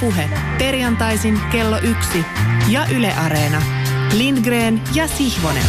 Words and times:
Puhe. 0.00 0.30
Perjantaisin 0.58 1.40
kello 1.52 1.78
yksi 1.78 2.24
ja 2.68 2.86
Yle 2.96 3.12
Areena. 3.12 3.62
Lindgren 4.16 4.82
ja 4.94 5.08
Sihvonen. 5.08 5.66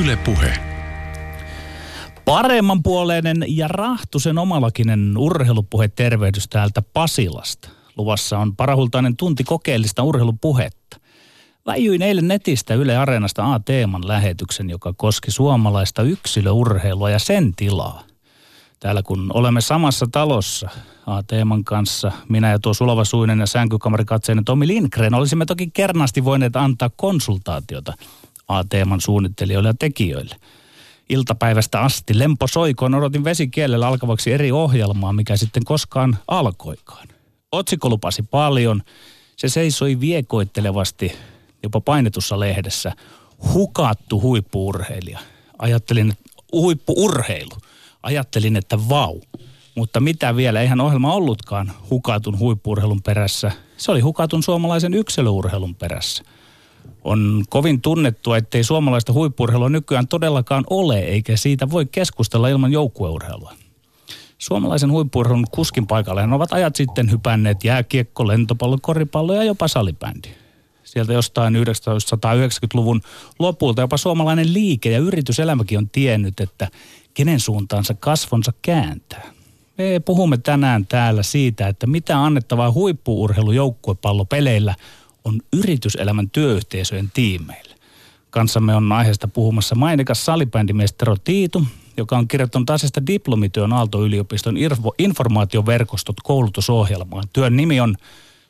Yle 0.00 0.16
Puhe. 0.16 0.52
Paremmanpuoleinen 2.24 3.44
ja 3.48 3.68
rahtusen 3.68 4.38
omalakinen 4.38 5.18
urheilupuhe 5.18 5.88
tervehdys 5.88 6.48
täältä 6.48 6.82
Pasilasta. 6.82 7.68
Luvassa 7.96 8.38
on 8.38 8.56
parahultainen 8.56 9.16
tunti 9.16 9.44
kokeellista 9.44 10.02
urheilupuhetta. 10.02 10.96
Väijyin 11.66 12.02
eilen 12.02 12.28
netistä 12.28 12.74
Yle 12.74 12.96
Areenasta 12.96 13.54
A-teeman 13.54 14.08
lähetyksen, 14.08 14.70
joka 14.70 14.92
koski 14.96 15.30
suomalaista 15.30 16.02
yksilöurheilua 16.02 17.10
ja 17.10 17.18
sen 17.18 17.52
tilaa. 17.56 18.02
Täällä 18.80 19.02
kun 19.02 19.30
olemme 19.34 19.60
samassa 19.60 20.06
talossa 20.12 20.68
A-teeman 21.06 21.64
kanssa, 21.64 22.12
minä 22.28 22.50
ja 22.50 22.58
tuo 22.58 22.74
Sulava 22.74 23.04
Suinen 23.04 23.40
ja 23.40 23.46
sänkykamarikatseinen 23.46 24.44
Tomi 24.44 24.66
Lindgren, 24.66 25.14
olisimme 25.14 25.46
toki 25.46 25.70
kernaasti 25.74 26.24
voineet 26.24 26.56
antaa 26.56 26.90
konsultaatiota 26.96 27.92
A-teeman 28.48 29.00
suunnittelijoille 29.00 29.68
ja 29.68 29.74
tekijöille. 29.78 30.36
Iltapäivästä 31.08 31.80
asti 31.80 32.18
lempo 32.18 32.46
soikoon 32.46 32.94
odotin 32.94 33.24
vesikielellä 33.24 33.88
alkavaksi 33.88 34.32
eri 34.32 34.52
ohjelmaa, 34.52 35.12
mikä 35.12 35.36
sitten 35.36 35.64
koskaan 35.64 36.18
alkoikaan. 36.28 37.08
Otsikko 37.52 37.88
lupasi 37.88 38.22
paljon. 38.22 38.82
Se 39.36 39.48
seisoi 39.48 40.00
viekoittelevasti 40.00 41.12
jopa 41.62 41.80
painetussa 41.80 42.40
lehdessä. 42.40 42.92
Hukattu 43.52 44.20
huippuurheilija. 44.20 45.18
Ajattelin, 45.58 46.10
että 46.10 46.42
huippuurheilu. 46.52 47.56
Ajattelin, 48.06 48.56
että 48.56 48.78
vau. 48.88 49.20
Mutta 49.74 50.00
mitä 50.00 50.36
vielä, 50.36 50.60
eihän 50.60 50.80
ohjelma 50.80 51.14
ollutkaan 51.14 51.72
hukatun 51.90 52.38
huippuurheilun 52.38 53.02
perässä. 53.02 53.52
Se 53.76 53.92
oli 53.92 54.00
hukatun 54.00 54.42
suomalaisen 54.42 54.94
yksilöurheilun 54.94 55.74
perässä. 55.74 56.24
On 57.04 57.44
kovin 57.48 57.80
tunnettua, 57.80 58.36
ettei 58.36 58.64
suomalaista 58.64 59.12
huippurheilua 59.12 59.68
nykyään 59.68 60.08
todellakaan 60.08 60.64
ole, 60.70 60.98
eikä 60.98 61.36
siitä 61.36 61.70
voi 61.70 61.86
keskustella 61.86 62.48
ilman 62.48 62.72
joukkueurheilua. 62.72 63.52
Suomalaisen 64.38 64.90
huippurheilun 64.90 65.46
kuskin 65.50 65.86
paikalle 65.86 66.22
ovat 66.34 66.52
ajat 66.52 66.76
sitten 66.76 67.10
hypänneet 67.10 67.64
jääkiekko, 67.64 68.26
lentopallo, 68.26 68.78
koripallo 68.82 69.34
ja 69.34 69.44
jopa 69.44 69.68
salibändi. 69.68 70.28
Sieltä 70.84 71.12
jostain 71.12 71.54
1990-luvun 71.54 73.00
lopulta 73.38 73.80
jopa 73.80 73.96
suomalainen 73.96 74.52
liike- 74.52 74.90
ja 74.90 74.98
yrityselämäkin 74.98 75.78
on 75.78 75.90
tiennyt, 75.90 76.40
että 76.40 76.68
kenen 77.16 77.40
suuntaansa 77.40 77.94
kasvonsa 77.94 78.52
kääntää. 78.62 79.30
Me 79.78 80.00
puhumme 80.04 80.36
tänään 80.36 80.86
täällä 80.86 81.22
siitä, 81.22 81.68
että 81.68 81.86
mitä 81.86 82.24
annettavaa 82.24 82.72
huippuurheilujoukkuepallopeleillä 82.72 84.74
on 85.24 85.40
yrityselämän 85.52 86.30
työyhteisöjen 86.30 87.10
tiimeille. 87.14 87.74
Kanssamme 88.30 88.74
on 88.74 88.92
aiheesta 88.92 89.28
puhumassa 89.28 89.74
mainikas 89.74 90.24
salibändimies 90.24 90.92
Tero 90.92 91.16
Tiitu, 91.24 91.64
joka 91.96 92.18
on 92.18 92.28
kirjoittanut 92.28 92.70
asiasta 92.70 93.06
diplomityön 93.06 93.72
Aalto-yliopiston 93.72 94.56
informaatioverkostot 94.98 96.16
koulutusohjelmaan. 96.24 97.24
Työn 97.32 97.56
nimi 97.56 97.80
on 97.80 97.96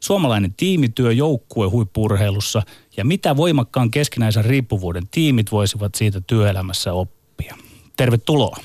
Suomalainen 0.00 0.54
tiimityö 0.56 1.12
joukkue 1.12 1.66
huippurheilussa 1.66 2.62
ja 2.96 3.04
mitä 3.04 3.36
voimakkaan 3.36 3.90
keskinäisen 3.90 4.44
riippuvuuden 4.44 5.08
tiimit 5.10 5.52
voisivat 5.52 5.94
siitä 5.94 6.20
työelämässä 6.20 6.92
oppia. 6.92 7.15
Tervetuloa. 7.96 8.56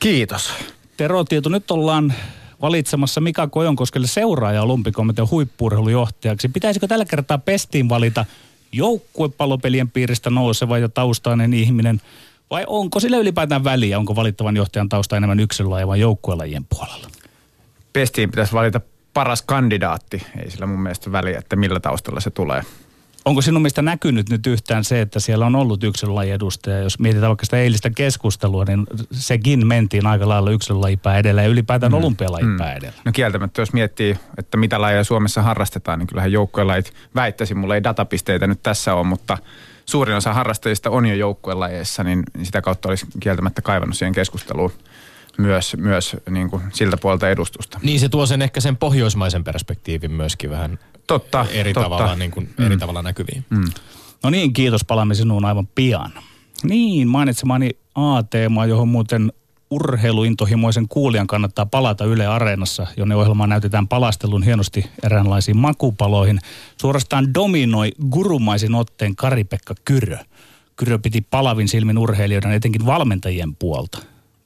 Kiitos. 0.00 0.52
Tero 0.96 1.24
Tieto, 1.24 1.48
nyt 1.48 1.70
ollaan 1.70 2.14
valitsemassa 2.62 3.20
Mika 3.20 3.46
Kojonkoskelle 3.46 4.06
seuraaja 4.06 4.62
olympikomitean 4.62 5.30
huippurheilujohtajaksi. 5.30 6.48
Pitäisikö 6.48 6.86
tällä 6.86 7.04
kertaa 7.04 7.38
pestiin 7.38 7.88
valita 7.88 8.24
joukkuepallopelien 8.72 9.90
piiristä 9.90 10.30
nouseva 10.30 10.78
ja 10.78 10.88
taustainen 10.88 11.54
ihminen 11.54 12.00
vai 12.50 12.64
onko 12.66 13.00
sillä 13.00 13.16
ylipäätään 13.16 13.64
väliä, 13.64 13.98
onko 13.98 14.16
valittavan 14.16 14.56
johtajan 14.56 14.88
tausta 14.88 15.16
enemmän 15.16 15.40
yksilölajien 15.40 15.88
vai 15.88 16.00
joukkuelajien 16.00 16.64
puolella? 16.64 17.08
Pestiin 17.92 18.30
pitäisi 18.30 18.52
valita 18.52 18.80
paras 19.14 19.42
kandidaatti. 19.42 20.22
Ei 20.42 20.50
sillä 20.50 20.66
mun 20.66 20.80
mielestä 20.80 21.12
väliä, 21.12 21.38
että 21.38 21.56
millä 21.56 21.80
taustalla 21.80 22.20
se 22.20 22.30
tulee. 22.30 22.62
Onko 23.24 23.42
sinun 23.42 23.62
mielestä 23.62 23.82
näkynyt 23.82 24.30
nyt 24.30 24.46
yhtään 24.46 24.84
se, 24.84 25.00
että 25.00 25.20
siellä 25.20 25.46
on 25.46 25.56
ollut 25.56 25.84
yksilölaji 25.84 26.30
edustaja? 26.30 26.78
Jos 26.78 26.98
mietitään 26.98 27.28
vaikka 27.28 27.44
sitä 27.44 27.56
eilistä 27.56 27.90
keskustelua, 27.90 28.64
niin 28.64 28.86
sekin 29.12 29.66
mentiin 29.66 30.06
aika 30.06 30.28
lailla 30.28 30.50
yksilölajipää 30.50 31.18
edellä 31.18 31.42
ja 31.42 31.48
ylipäätään 31.48 31.92
mm. 31.92 31.98
olympialajipää 31.98 32.70
mm. 32.70 32.76
edellä. 32.76 33.02
No 33.04 33.12
kieltämättä, 33.12 33.62
jos 33.62 33.72
miettii, 33.72 34.16
että 34.38 34.56
mitä 34.56 34.80
lajeja 34.80 35.04
Suomessa 35.04 35.42
harrastetaan, 35.42 35.98
niin 35.98 36.06
kyllähän 36.06 36.32
joukkuelajit 36.32 36.92
väittäisin, 37.14 37.58
mulla 37.58 37.74
ei 37.74 37.84
datapisteitä 37.84 38.46
nyt 38.46 38.62
tässä 38.62 38.94
ole, 38.94 39.06
mutta 39.06 39.38
suurin 39.86 40.16
osa 40.16 40.34
harrastajista 40.34 40.90
on 40.90 41.06
jo 41.06 41.14
joukkuelajeissa, 41.14 42.04
niin 42.04 42.22
sitä 42.42 42.62
kautta 42.62 42.88
olisi 42.88 43.06
kieltämättä 43.20 43.62
kaivannut 43.62 43.96
siihen 43.96 44.14
keskusteluun 44.14 44.72
myös, 45.38 45.76
myös 45.76 46.16
niin 46.30 46.50
kuin 46.50 46.62
siltä 46.72 46.96
puolta 46.96 47.30
edustusta. 47.30 47.80
Niin 47.82 48.00
se 48.00 48.08
tuo 48.08 48.26
sen 48.26 48.42
ehkä 48.42 48.60
sen 48.60 48.76
pohjoismaisen 48.76 49.44
perspektiivin 49.44 50.12
myöskin 50.12 50.50
vähän 50.50 50.78
totta, 51.08 51.46
eri, 51.50 51.72
totta. 51.72 51.88
Tavalla, 51.88 52.16
niin 52.16 52.30
kuin, 52.30 52.50
mm. 52.58 52.66
eri 52.66 52.76
tavalla 52.76 53.02
näkyviin. 53.02 53.44
Mm. 53.50 53.64
No 54.22 54.30
niin, 54.30 54.52
kiitos. 54.52 54.84
Palaamme 54.84 55.14
sinuun 55.14 55.44
aivan 55.44 55.68
pian. 55.74 56.12
Niin, 56.62 57.08
mainitsemani 57.08 57.70
A-teema, 57.94 58.66
johon 58.66 58.88
muuten 58.88 59.32
urheiluintohimoisen 59.70 60.88
kuulijan 60.88 61.26
kannattaa 61.26 61.66
palata 61.66 62.04
Yle 62.04 62.26
Areenassa, 62.26 62.86
jonne 62.96 63.14
ohjelmaa 63.14 63.46
näytetään 63.46 63.88
palastelun 63.88 64.42
hienosti 64.42 64.86
eräänlaisiin 65.02 65.56
makupaloihin. 65.56 66.38
Suorastaan 66.80 67.34
dominoi 67.34 67.92
gurumaisin 68.10 68.74
otteen 68.74 69.16
Kari-Pekka 69.16 69.74
Kyrö. 69.84 70.18
Kyrö 70.76 70.98
piti 70.98 71.20
palavin 71.20 71.68
silmin 71.68 71.98
urheilijoiden, 71.98 72.52
etenkin 72.52 72.86
valmentajien 72.86 73.56
puolta. 73.56 73.98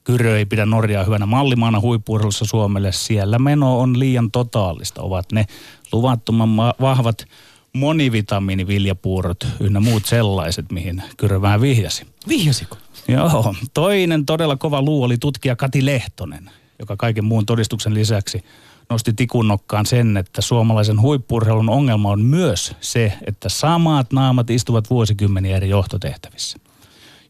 Kyrö 0.03 0.37
ei 0.37 0.45
pidä 0.45 0.65
Norjaa 0.65 1.03
hyvänä 1.03 1.25
mallimaana 1.25 1.79
huippuurheilussa 1.79 2.45
Suomelle. 2.45 2.91
Siellä 2.91 3.39
meno 3.39 3.79
on 3.79 3.99
liian 3.99 4.31
totaalista. 4.31 5.01
Ovat 5.01 5.31
ne 5.31 5.45
luvattoman 5.91 6.57
vahvat 6.57 7.25
monivitamiiniviljapuurot 7.73 9.47
ynnä 9.59 9.79
muut 9.79 10.05
sellaiset, 10.05 10.71
mihin 10.71 11.03
Kyrö 11.17 11.41
vähän 11.41 11.61
vihjasi. 11.61 12.07
Vihjasiko? 12.27 12.77
Joo. 13.07 13.55
Toinen 13.73 14.25
todella 14.25 14.55
kova 14.55 14.81
luu 14.81 15.03
oli 15.03 15.17
tutkija 15.17 15.55
Kati 15.55 15.85
Lehtonen, 15.85 16.49
joka 16.79 16.95
kaiken 16.97 17.25
muun 17.25 17.45
todistuksen 17.45 17.93
lisäksi 17.93 18.43
nosti 18.89 19.13
tikunnokkaan 19.13 19.85
sen, 19.85 20.17
että 20.17 20.41
suomalaisen 20.41 21.01
huippurheilun 21.01 21.69
ongelma 21.69 22.09
on 22.09 22.21
myös 22.21 22.75
se, 22.81 23.13
että 23.27 23.49
samat 23.49 24.13
naamat 24.13 24.49
istuvat 24.49 24.89
vuosikymmeniä 24.89 25.55
eri 25.55 25.69
johtotehtävissä. 25.69 26.59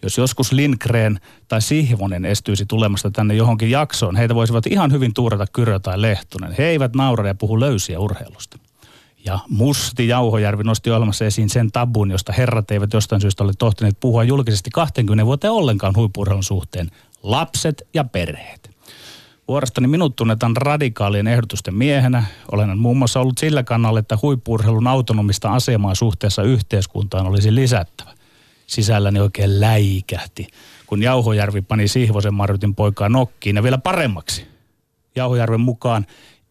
Jos 0.03 0.17
joskus 0.17 0.51
Lindgren 0.51 1.19
tai 1.47 1.61
Sihvonen 1.61 2.25
estyisi 2.25 2.65
tulemasta 2.65 3.11
tänne 3.11 3.35
johonkin 3.35 3.71
jaksoon, 3.71 4.15
heitä 4.15 4.35
voisivat 4.35 4.67
ihan 4.67 4.91
hyvin 4.91 5.13
tuurata 5.13 5.45
Kyrö 5.53 5.79
tai 5.79 6.01
Lehtonen. 6.01 6.55
He 6.57 6.63
eivät 6.63 6.95
naura 6.95 7.27
ja 7.27 7.35
puhu 7.35 7.59
löysiä 7.59 7.99
urheilusta. 7.99 8.57
Ja 9.25 9.39
Musti 9.49 10.07
Jauhojärvi 10.07 10.63
nosti 10.63 10.89
ohjelmassa 10.89 11.25
esiin 11.25 11.49
sen 11.49 11.71
tabun, 11.71 12.11
josta 12.11 12.33
herrat 12.33 12.71
eivät 12.71 12.93
jostain 12.93 13.21
syystä 13.21 13.43
ole 13.43 13.53
tohtineet 13.57 13.97
puhua 13.99 14.23
julkisesti 14.23 14.69
20 14.69 15.25
vuoteen 15.25 15.53
ollenkaan 15.53 15.95
huippurheilun 15.95 16.43
suhteen. 16.43 16.91
Lapset 17.23 17.81
ja 17.93 18.03
perheet. 18.03 18.73
Vuorostani 19.47 19.87
minut 19.87 20.15
tunnetaan 20.15 20.57
radikaalien 20.57 21.27
ehdotusten 21.27 21.75
miehenä. 21.75 22.23
Olen 22.51 22.77
muun 22.77 22.97
muassa 22.97 23.19
ollut 23.19 23.37
sillä 23.37 23.63
kannalla, 23.63 23.99
että 23.99 24.17
huippurheilun 24.21 24.87
autonomista 24.87 25.53
asemaa 25.53 25.95
suhteessa 25.95 26.43
yhteiskuntaan 26.43 27.27
olisi 27.27 27.55
lisättävä. 27.55 28.11
Sisälläni 28.67 29.19
oikein 29.19 29.61
läikähti, 29.61 30.47
kun 30.87 31.03
Jauhojärvi 31.03 31.61
pani 31.61 31.87
Sihvosen 31.87 32.33
Marjutin 32.33 32.75
poikaa 32.75 33.09
nokkiin 33.09 33.55
ja 33.55 33.63
vielä 33.63 33.77
paremmaksi. 33.77 34.47
Jauhojärven 35.15 35.61
mukaan 35.61 36.05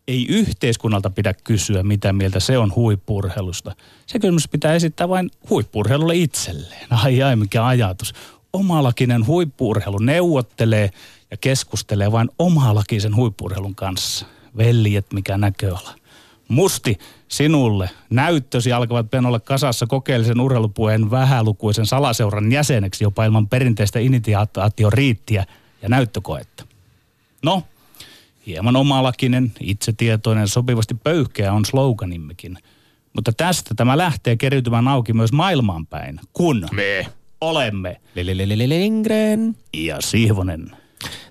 ei 0.09 0.27
yhteiskunnalta 0.29 1.11
pidä 1.11 1.35
kysyä, 1.45 1.83
mitä 1.83 2.13
mieltä 2.13 2.41
se 2.41 2.59
on 2.59 2.75
huippurheilusta. 2.75 3.77
Se 4.07 4.19
kysymys 4.19 4.49
pitää 4.49 4.75
esittää 4.75 5.09
vain 5.09 5.31
huippurheilulle 5.51 6.17
itselleen. 6.17 6.87
Ai 6.91 7.23
ai, 7.23 7.37
mikä 7.37 7.67
ajatus. 7.67 8.15
Omalakinen 8.53 9.27
huippurheilu 9.27 9.99
neuvottelee 9.99 10.91
ja 11.31 11.37
keskustelee 11.37 12.13
vain 12.13 12.31
omalakisen 12.39 13.17
huippurheilun 13.17 13.75
kanssa. 13.75 14.27
Veljet, 14.57 15.13
mikä 15.13 15.39
näköala. 15.39 15.95
Musti, 16.53 16.99
sinulle 17.29 17.91
näyttösi 18.11 18.73
alkavat 18.73 19.11
penolla 19.11 19.41
kasassa 19.41 19.87
kokeellisen 19.87 20.41
urheilupuheen 20.41 21.11
vähälukuisen 21.11 21.87
salaseuran 21.87 22.53
jäseneksi 22.53 23.05
jopa 23.05 23.25
ilman 23.25 23.49
perinteistä 23.49 23.99
initiaatioriittiä 23.99 25.45
ja 25.83 25.89
näyttökoetta. 25.89 26.65
No, 27.43 27.63
Hieman 28.47 28.77
omalakinen, 28.77 29.53
itsetietoinen, 29.61 30.49
sopivasti 30.49 30.95
pöyhkeä 30.95 31.53
on 31.53 31.65
sloganimmekin. 31.65 32.59
Mutta 33.13 33.33
tästä 33.33 33.75
tämä 33.75 33.99
lähtee 33.99 34.37
keriytymään 34.37 34.89
auki 34.89 35.13
myös 35.13 35.33
maailmaan 35.33 35.87
päin, 35.87 36.21
kun 36.33 36.69
me 36.73 37.07
olemme 37.41 38.01
Lindgren 38.15 39.57
ja 39.75 40.01
Sihvonen. 40.01 40.82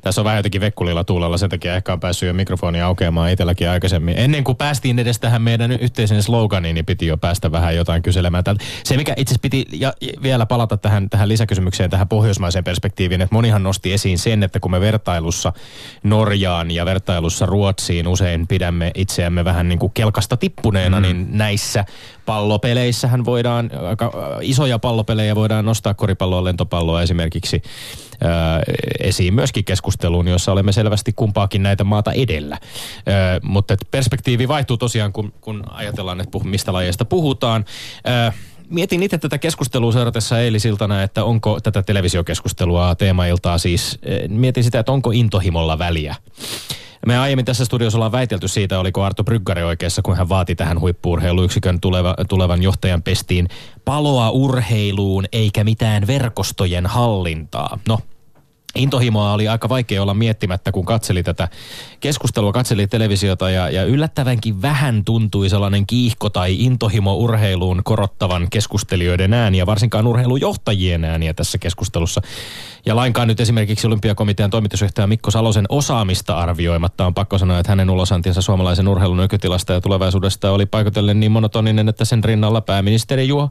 Tässä 0.01 0.21
on 0.21 0.25
vähän 0.25 0.38
jotenkin 0.38 0.62
vekkulilla 0.62 1.03
tuulella, 1.03 1.38
sen 1.38 1.50
takia 1.50 1.75
ehkä 1.75 1.94
on 1.94 2.00
päässyt 2.00 2.27
jo 2.27 2.33
mikrofoni 2.33 2.81
aukeamaan 2.81 3.31
itselläkin 3.31 3.69
aikaisemmin. 3.69 4.18
Ennen 4.18 4.44
kuin 4.44 4.57
päästiin 4.57 5.00
edes 5.00 5.19
tähän 5.19 5.41
meidän 5.41 5.71
yhteisen 5.71 6.23
sloganiin, 6.23 6.73
niin 6.73 6.85
piti 6.85 7.07
jo 7.07 7.18
päästä 7.18 7.51
vähän 7.51 7.75
jotain 7.75 8.01
kyselemään. 8.01 8.44
Tältä. 8.44 8.63
Se, 8.83 8.97
mikä 8.97 9.13
itse 9.18 9.31
asiassa 9.31 9.41
piti 9.41 9.65
ja 9.71 9.94
vielä 10.21 10.45
palata 10.45 10.77
tähän, 10.77 11.09
tähän 11.09 11.29
lisäkysymykseen, 11.29 11.89
tähän 11.89 12.07
pohjoismaiseen 12.07 12.63
perspektiiviin, 12.63 13.21
että 13.21 13.35
monihan 13.35 13.63
nosti 13.63 13.94
esiin 13.94 14.18
sen, 14.18 14.44
että 14.44 14.59
kun 14.59 14.71
me 14.71 14.79
vertailussa 14.79 15.53
Norjaan 16.03 16.71
ja 16.71 16.85
vertailussa 16.85 17.45
Ruotsiin 17.45 18.07
usein 18.07 18.47
pidämme 18.47 18.91
itseämme 18.95 19.45
vähän 19.45 19.69
niin 19.69 19.79
kuin 19.79 19.91
kelkasta 19.94 20.38
tippuneena, 20.38 21.00
mm. 21.00 21.03
niin 21.03 21.27
näissä 21.38 21.85
pallopeleissähän 22.25 23.25
voidaan, 23.25 23.71
aika 23.88 24.12
isoja 24.41 24.79
pallopelejä 24.79 25.35
voidaan 25.35 25.65
nostaa 25.65 25.94
koripalloa, 25.94 26.44
lentopalloa 26.44 27.01
esimerkiksi 27.01 27.62
ää, 28.21 28.62
esiin 29.00 29.33
myöskin 29.33 29.65
keskusteluun, 29.65 30.27
jossa 30.27 30.51
olemme 30.51 30.71
selvästi 30.71 31.13
kumpaakin 31.13 31.63
näitä 31.63 31.83
maata 31.83 32.13
edellä. 32.13 32.57
Ää, 33.06 33.39
mutta 33.44 33.75
perspektiivi 33.91 34.47
vaihtuu 34.47 34.77
tosiaan, 34.77 35.13
kun, 35.13 35.33
kun 35.41 35.63
ajatellaan, 35.69 36.19
että 36.19 36.31
puh, 36.31 36.44
mistä 36.44 36.73
lajeista 36.73 37.06
puhutaan. 37.06 37.65
Ää, 38.06 38.33
mietin 38.69 39.03
itse 39.03 39.17
tätä 39.17 39.38
keskustelua 39.38 39.91
seuratessa 39.91 40.39
eilisiltana, 40.39 41.03
että 41.03 41.24
onko 41.24 41.59
tätä 41.59 41.83
televisiokeskustelua, 41.83 42.95
teemailtaa 42.95 43.57
siis, 43.57 44.00
mietin 44.27 44.63
sitä, 44.63 44.79
että 44.79 44.91
onko 44.91 45.12
intohimolla 45.12 45.79
väliä. 45.79 46.15
Me 47.07 47.18
aiemmin 47.18 47.45
tässä 47.45 47.65
studiossa 47.65 47.98
ollaan 47.98 48.12
väitelty 48.12 48.48
siitä, 48.48 48.80
oliko 48.80 49.03
Arto 49.03 49.24
Bryggari 49.24 49.63
oikeassa, 49.63 50.01
kun 50.01 50.18
hän 50.18 50.30
vaati 50.30 50.56
tähän 50.56 50.80
huippuurheiluyksikön 50.80 51.81
tuleva, 51.81 52.15
tulevan 52.30 52.63
johtajan 52.63 53.03
pestiin 53.03 53.48
paloa 53.86 54.30
urheiluun 54.30 55.25
eikä 55.31 55.63
mitään 55.63 56.07
verkostojen 56.07 56.86
hallintaa. 56.86 57.80
No, 57.88 58.00
Intohimoa 58.75 59.33
oli 59.33 59.48
aika 59.48 59.69
vaikea 59.69 60.01
olla 60.01 60.13
miettimättä, 60.13 60.71
kun 60.71 60.86
katseli 60.86 61.24
tätä 61.24 61.48
keskustelua, 62.00 62.51
katseli 62.51 62.88
televisiota 62.88 63.50
ja, 63.50 63.69
ja 63.69 63.83
yllättävänkin 63.83 64.62
vähän 64.62 65.06
tuntui 65.06 65.50
sellainen 65.50 65.88
kiihko 65.88 66.30
tai 66.30 66.56
intohimo 66.59 67.15
urheiluun 67.15 67.81
korottavan 67.83 68.48
keskustelijoiden 68.50 69.33
ääniä, 69.33 69.65
varsinkaan 69.65 70.07
urheilujohtajien 70.07 71.06
ääniä 71.06 71.33
tässä 71.33 71.57
keskustelussa. 71.57 72.21
Ja 72.85 72.95
lainkaan 72.95 73.27
nyt 73.27 73.39
esimerkiksi 73.39 73.87
Olympiakomitean 73.87 74.49
toimitusjohtaja 74.49 75.07
Mikko 75.07 75.31
Salosen 75.31 75.65
osaamista 75.69 76.37
arvioimatta 76.37 77.05
on 77.05 77.13
pakko 77.13 77.37
sanoa, 77.37 77.59
että 77.59 77.71
hänen 77.71 77.89
ulosantinsa 77.89 78.41
suomalaisen 78.41 78.87
urheilun 78.87 79.17
nykytilasta 79.17 79.73
ja 79.73 79.81
tulevaisuudesta 79.81 80.51
oli 80.51 80.65
paikotellen 80.65 81.19
niin 81.19 81.31
monotoninen, 81.31 81.89
että 81.89 82.05
sen 82.05 82.23
rinnalla 82.23 82.61
pääministeri 82.61 83.27
Juha, 83.27 83.49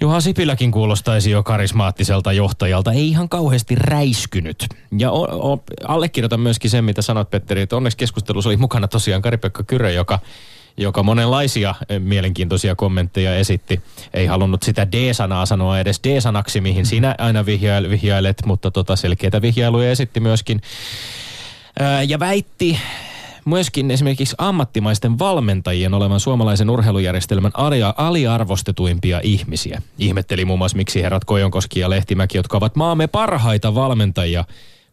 Juha 0.00 0.20
Sipiläkin 0.20 0.72
kuulostaisi 0.72 1.30
jo 1.30 1.42
karismaattiselta 1.42 2.32
johtajalta. 2.32 2.92
Ei 2.92 3.08
ihan 3.08 3.28
kauheasti 3.28 3.74
räiskynyt. 3.74 4.66
Ja 4.98 5.10
o, 5.10 5.52
o, 5.52 5.64
allekirjoitan 5.88 6.40
myöskin 6.40 6.70
sen, 6.70 6.84
mitä 6.84 7.02
sanot 7.02 7.30
Petteri, 7.30 7.62
että 7.62 7.76
onneksi 7.76 7.98
keskustelussa 7.98 8.50
oli 8.50 8.56
mukana 8.56 8.88
tosiaan 8.88 9.22
Kari-Pekka 9.22 9.62
Kyrö, 9.62 9.90
joka 9.90 10.18
joka 10.76 11.02
monenlaisia 11.02 11.74
eh, 11.88 12.00
mielenkiintoisia 12.00 12.74
kommentteja 12.74 13.36
esitti. 13.36 13.80
Ei 14.14 14.26
halunnut 14.26 14.62
sitä 14.62 14.92
D-sanaa 14.92 15.46
sanoa 15.46 15.78
edes 15.78 16.00
D-sanaksi, 16.04 16.60
mihin 16.60 16.76
mm-hmm. 16.76 16.88
sinä 16.88 17.14
aina 17.18 17.46
vihjailet, 17.90 18.42
mutta 18.46 18.70
tota 18.70 18.96
selkeitä 18.96 19.42
vihjailuja 19.42 19.90
esitti 19.90 20.20
myöskin. 20.20 20.60
ja 22.08 22.18
väitti 22.18 22.78
myöskin 23.46 23.90
esimerkiksi 23.90 24.34
ammattimaisten 24.38 25.18
valmentajien 25.18 25.94
olevan 25.94 26.20
suomalaisen 26.20 26.70
urheilujärjestelmän 26.70 27.52
alia, 27.54 27.94
aliarvostetuimpia 27.96 29.20
ihmisiä. 29.22 29.82
Ihmetteli 29.98 30.44
muun 30.44 30.58
muassa, 30.58 30.76
miksi 30.76 31.02
herrat 31.02 31.24
Kojonkoski 31.24 31.80
ja 31.80 31.90
Lehtimäki, 31.90 32.38
jotka 32.38 32.56
ovat 32.56 32.76
maamme 32.76 33.06
parhaita 33.06 33.74
valmentajia, 33.74 34.44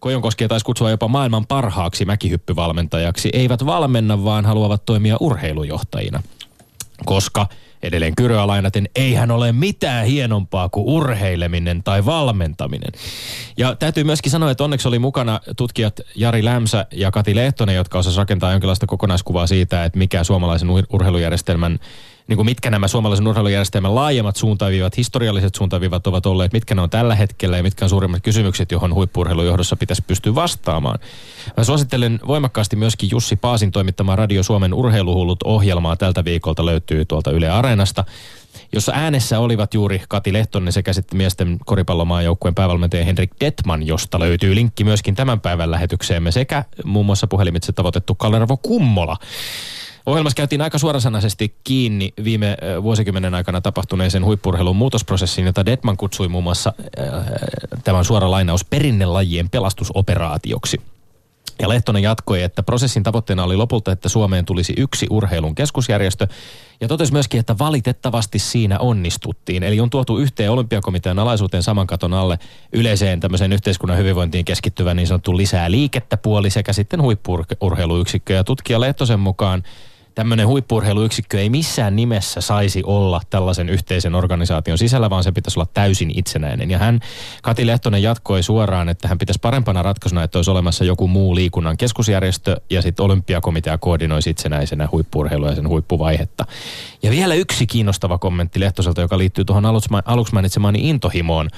Kojonkoskia 0.04 0.48
taisi 0.48 0.66
kutsua 0.66 0.90
jopa 0.90 1.08
maailman 1.08 1.48
parhaaksi 1.48 2.06
mäkihyppyvalmentajaksi, 2.06 3.30
eivät 3.34 3.66
valmenna, 3.66 4.24
vaan 4.24 4.46
haluavat 4.46 4.86
toimia 4.86 5.18
urheilujohtajina. 5.20 6.24
Koska 7.06 7.48
edelleen 7.84 8.16
Kyröä 8.16 8.48
lainaten, 8.48 8.90
eihän 8.96 9.32
ole 9.32 9.52
mitään 9.52 10.06
hienompaa 10.06 10.70
kuin 10.70 10.86
urheileminen 10.88 11.84
tai 11.84 12.06
valmentaminen. 12.06 12.92
Ja 13.58 13.76
täytyy 13.76 14.04
myöskin 14.04 14.32
sanoa, 14.32 14.52
että 14.52 14.64
onneksi 14.64 14.88
oli 14.88 15.00
mukana 15.00 15.40
tutkijat 15.58 16.00
Jari 16.16 16.46
Lämsä 16.46 16.86
ja 16.92 17.12
Kati 17.12 17.36
Lehtonen, 17.36 17.76
jotka 17.76 18.00
osasivat 18.00 18.22
rakentaa 18.22 18.52
jonkinlaista 18.52 18.88
kokonaiskuvaa 18.88 19.48
siitä, 19.48 19.86
että 19.86 20.00
mikä 20.00 20.24
suomalaisen 20.24 20.70
urheilujärjestelmän 20.70 21.80
niin 22.28 22.36
kuin 22.36 22.46
mitkä 22.46 22.70
nämä 22.70 22.88
suomalaisen 22.88 23.28
urheilujärjestelmän 23.28 23.96
laajemmat 23.96 24.36
suuntaviivat, 24.36 24.98
historialliset 24.98 25.56
suuntaviivat 25.56 26.08
ovat 26.08 26.26
olleet, 26.26 26.54
mitkä 26.54 26.76
ne 26.76 26.82
on 26.82 26.90
tällä 26.90 27.16
hetkellä 27.16 27.58
ja 27.58 27.64
mitkä 27.64 27.86
on 27.86 27.90
suurimmat 27.90 28.24
kysymykset, 28.24 28.72
johon 28.72 28.94
huippuurheilujohdossa 28.94 29.76
pitäisi 29.76 30.02
pystyä 30.08 30.36
vastaamaan. 30.36 31.00
Mä 31.58 31.64
suosittelen 31.64 32.20
voimakkaasti 32.28 32.76
myöskin 32.76 33.10
Jussi 33.12 33.36
Paasin 33.36 33.72
toimittamaa 33.72 34.16
Radio 34.16 34.44
Suomen 34.44 34.74
urheiluhullut 34.74 35.44
ohjelmaa 35.44 35.96
tältä 35.96 36.26
viikolta 36.26 36.66
löytyy 36.66 37.06
tuolta 37.06 37.32
Yle 37.32 37.50
Areenasta 37.50 38.04
jossa 38.74 38.92
äänessä 38.96 39.40
olivat 39.40 39.74
juuri 39.74 40.02
Kati 40.10 40.34
Lehtonen 40.34 40.74
sekä 40.74 40.94
sitten 40.94 41.18
miesten 41.18 41.58
koripallomaajoukkueen 41.66 42.56
päävalmentaja 42.56 43.06
Henrik 43.06 43.32
Detman, 43.40 43.88
josta 43.88 44.20
löytyy 44.20 44.56
linkki 44.56 44.84
myöskin 44.84 45.16
tämän 45.16 45.42
päivän 45.42 45.72
lähetykseemme 45.72 46.32
sekä 46.32 46.66
muun 46.84 47.06
muassa 47.06 47.28
puhelimitse 47.28 47.72
tavoitettu 47.72 48.16
Kalervo 48.16 48.58
Kummola. 48.58 49.18
Ohjelmassa 50.06 50.36
käytiin 50.36 50.62
aika 50.62 50.78
suorasanaisesti 50.78 51.56
kiinni 51.64 52.14
viime 52.24 52.58
vuosikymmenen 52.84 53.36
aikana 53.36 53.62
tapahtuneeseen 53.62 54.26
huippurheilun 54.26 54.76
muutosprosessiin, 54.76 55.46
jota 55.46 55.66
Detman 55.66 55.98
kutsui 55.98 56.28
muun 56.28 56.44
muassa 56.44 56.74
äh, 56.80 57.24
tämän 57.84 58.06
suora 58.06 58.32
lainaus 58.32 58.66
perinnelajien 58.66 59.50
pelastusoperaatioksi. 59.50 60.82
Ja 61.62 61.70
Lehtonen 61.70 62.04
jatkoi, 62.04 62.42
että 62.42 62.64
prosessin 62.64 63.04
tavoitteena 63.04 63.44
oli 63.44 63.56
lopulta, 63.56 63.92
että 63.92 64.10
Suomeen 64.10 64.46
tulisi 64.46 64.74
yksi 64.78 65.08
urheilun 65.10 65.56
keskusjärjestö. 65.56 66.28
Ja 66.82 66.88
totesi 66.88 67.14
myöskin, 67.14 67.40
että 67.40 67.58
valitettavasti 67.58 68.40
siinä 68.40 68.80
onnistuttiin. 68.80 69.64
Eli 69.64 69.80
on 69.80 69.90
tuotu 69.90 70.18
yhteen 70.18 70.52
olympiakomitean 70.52 71.20
alaisuuteen 71.20 71.64
saman 71.64 71.88
katon 71.88 72.14
alle 72.14 72.40
yleiseen 72.74 73.20
tämmöiseen 73.20 73.54
yhteiskunnan 73.54 73.98
hyvinvointiin 73.98 74.46
keskittyvä 74.46 74.94
niin 74.94 75.08
sanottu 75.08 75.38
lisää 75.38 75.72
liikettä 75.72 76.18
puoli 76.18 76.50
sekä 76.50 76.74
sitten 76.74 77.02
huippurheiluyksikkö. 77.02 78.34
Ja 78.34 78.44
tutkija 78.44 78.80
Lehtosen 78.80 79.20
mukaan 79.20 79.64
tämmöinen 80.16 80.48
huippurheiluyksikkö 80.48 81.40
ei 81.40 81.50
missään 81.50 81.96
nimessä 81.96 82.42
saisi 82.42 82.84
olla 82.86 83.22
tällaisen 83.30 83.70
yhteisen 83.70 84.16
organisaation 84.16 84.78
sisällä, 84.78 85.10
vaan 85.10 85.24
se 85.24 85.32
pitäisi 85.32 85.60
olla 85.60 85.70
täysin 85.74 86.12
itsenäinen. 86.16 86.72
Ja 86.72 86.78
hän, 86.78 87.00
Kati 87.42 87.68
Lehtonen 87.68 88.04
jatkoi 88.04 88.44
suoraan, 88.44 88.90
että 88.90 89.08
hän 89.08 89.18
pitäisi 89.18 89.40
parempana 89.42 89.82
ratkaisuna, 89.82 90.24
että 90.24 90.38
olisi 90.38 90.52
olemassa 90.52 90.84
joku 90.84 91.08
muu 91.08 91.36
liikunnan 91.36 91.78
keskusjärjestö 91.78 92.62
ja 92.70 92.82
sitten 92.82 93.04
olympiakomitea 93.04 93.78
koordinoisi 93.78 94.30
itsenäisenä 94.30 94.90
huippurheilua 94.92 95.50
ja 95.50 95.56
sen 95.56 95.68
huippuvaihetta. 95.68 96.46
Ja 97.04 97.12
vielä 97.12 97.34
yksi 97.36 97.68
kiinnostava 97.68 98.18
kommentti 98.18 98.60
Lehtoselta, 98.60 99.02
joka 99.02 99.18
liittyy 99.18 99.46
tuohon 99.46 99.66
aluksi 100.06 100.34
mainitsemaani 100.34 100.90
intohimoon. 100.90 101.50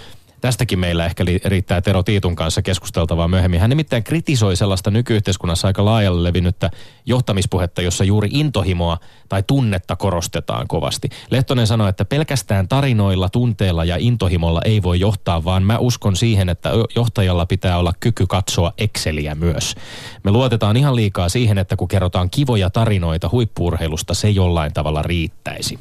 Tästäkin 0.42 0.80
meillä 0.80 1.06
ehkä 1.06 1.24
riittää 1.46 1.82
Tero 1.82 2.04
Tiitun 2.04 2.36
kanssa 2.36 2.62
keskusteltavaa 2.62 3.28
myöhemmin. 3.28 3.60
Hän 3.60 3.70
nimittäin 3.70 4.04
kritisoi 4.04 4.56
sellaista 4.56 4.92
nykyyhteiskunnassa 4.92 5.68
aika 5.68 5.86
laajalle 5.86 6.24
levinnyttä 6.24 6.72
johtamispuhetta, 7.06 7.82
jossa 7.82 8.04
juuri 8.04 8.30
intohimoa 8.32 8.98
tai 9.30 9.44
tunnetta 9.48 9.96
korostetaan 9.96 10.68
kovasti. 10.68 11.10
Lehtonen 11.32 11.68
sanoi, 11.68 11.90
että 11.90 12.06
pelkästään 12.06 12.68
tarinoilla, 12.68 13.30
tunteella 13.30 13.86
ja 13.86 13.98
intohimolla 14.00 14.62
ei 14.66 14.84
voi 14.84 15.00
johtaa, 15.00 15.44
vaan 15.44 15.64
mä 15.64 15.78
uskon 15.78 16.16
siihen, 16.16 16.50
että 16.50 16.70
johtajalla 16.96 17.46
pitää 17.46 17.78
olla 17.78 17.94
kyky 18.00 18.26
katsoa 18.28 18.74
Exceliä 18.78 19.36
myös. 19.36 19.76
Me 20.24 20.32
luotetaan 20.32 20.78
ihan 20.78 20.96
liikaa 20.96 21.30
siihen, 21.30 21.58
että 21.58 21.76
kun 21.76 21.88
kerrotaan 21.88 22.30
kivoja 22.30 22.70
tarinoita 22.70 23.30
huippuurheilusta, 23.32 24.14
se 24.14 24.30
jollain 24.30 24.74
tavalla 24.74 25.02
riittäisi. 25.02 25.80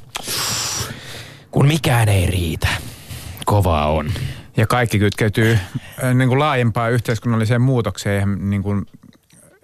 Kun 1.50 1.66
mikään 1.66 2.08
ei 2.08 2.26
riitä. 2.26 2.68
Kovaa 3.44 3.92
on. 3.92 4.12
Ja 4.56 4.66
kaikki 4.66 4.98
kytkeytyy 4.98 5.52
äh, 6.04 6.14
niin 6.14 6.28
kuin 6.28 6.38
laajempaan 6.38 6.92
yhteiskunnalliseen 6.92 7.62
muutokseen, 7.62 8.50
niin 8.50 8.62
kuin 8.62 8.86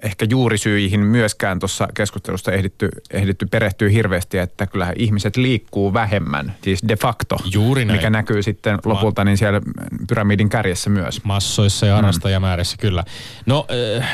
ehkä 0.02 0.26
juurisyihin 0.30 1.00
myöskään 1.00 1.58
tuossa 1.58 1.88
keskustelusta 1.94 2.52
ehditty, 2.52 2.88
ehditty 3.10 3.46
perehtyä 3.46 3.88
hirveästi, 3.88 4.38
että 4.38 4.66
kyllähän 4.66 4.94
ihmiset 4.98 5.36
liikkuu 5.36 5.92
vähemmän, 5.92 6.56
siis 6.62 6.80
de 6.88 6.96
facto. 6.96 7.36
Juuri 7.52 7.84
näin. 7.84 7.98
Mikä 7.98 8.10
näkyy 8.10 8.42
sitten 8.42 8.78
lopulta 8.84 9.24
niin 9.24 9.38
siellä 9.38 9.60
pyramidin 10.08 10.48
kärjessä 10.48 10.90
myös. 10.90 11.24
Massoissa 11.24 11.86
ja 11.86 11.94
harrastajamäärissä, 11.94 12.76
mm. 12.76 12.80
kyllä. 12.80 13.04
No 13.46 13.66
äh, 13.98 14.08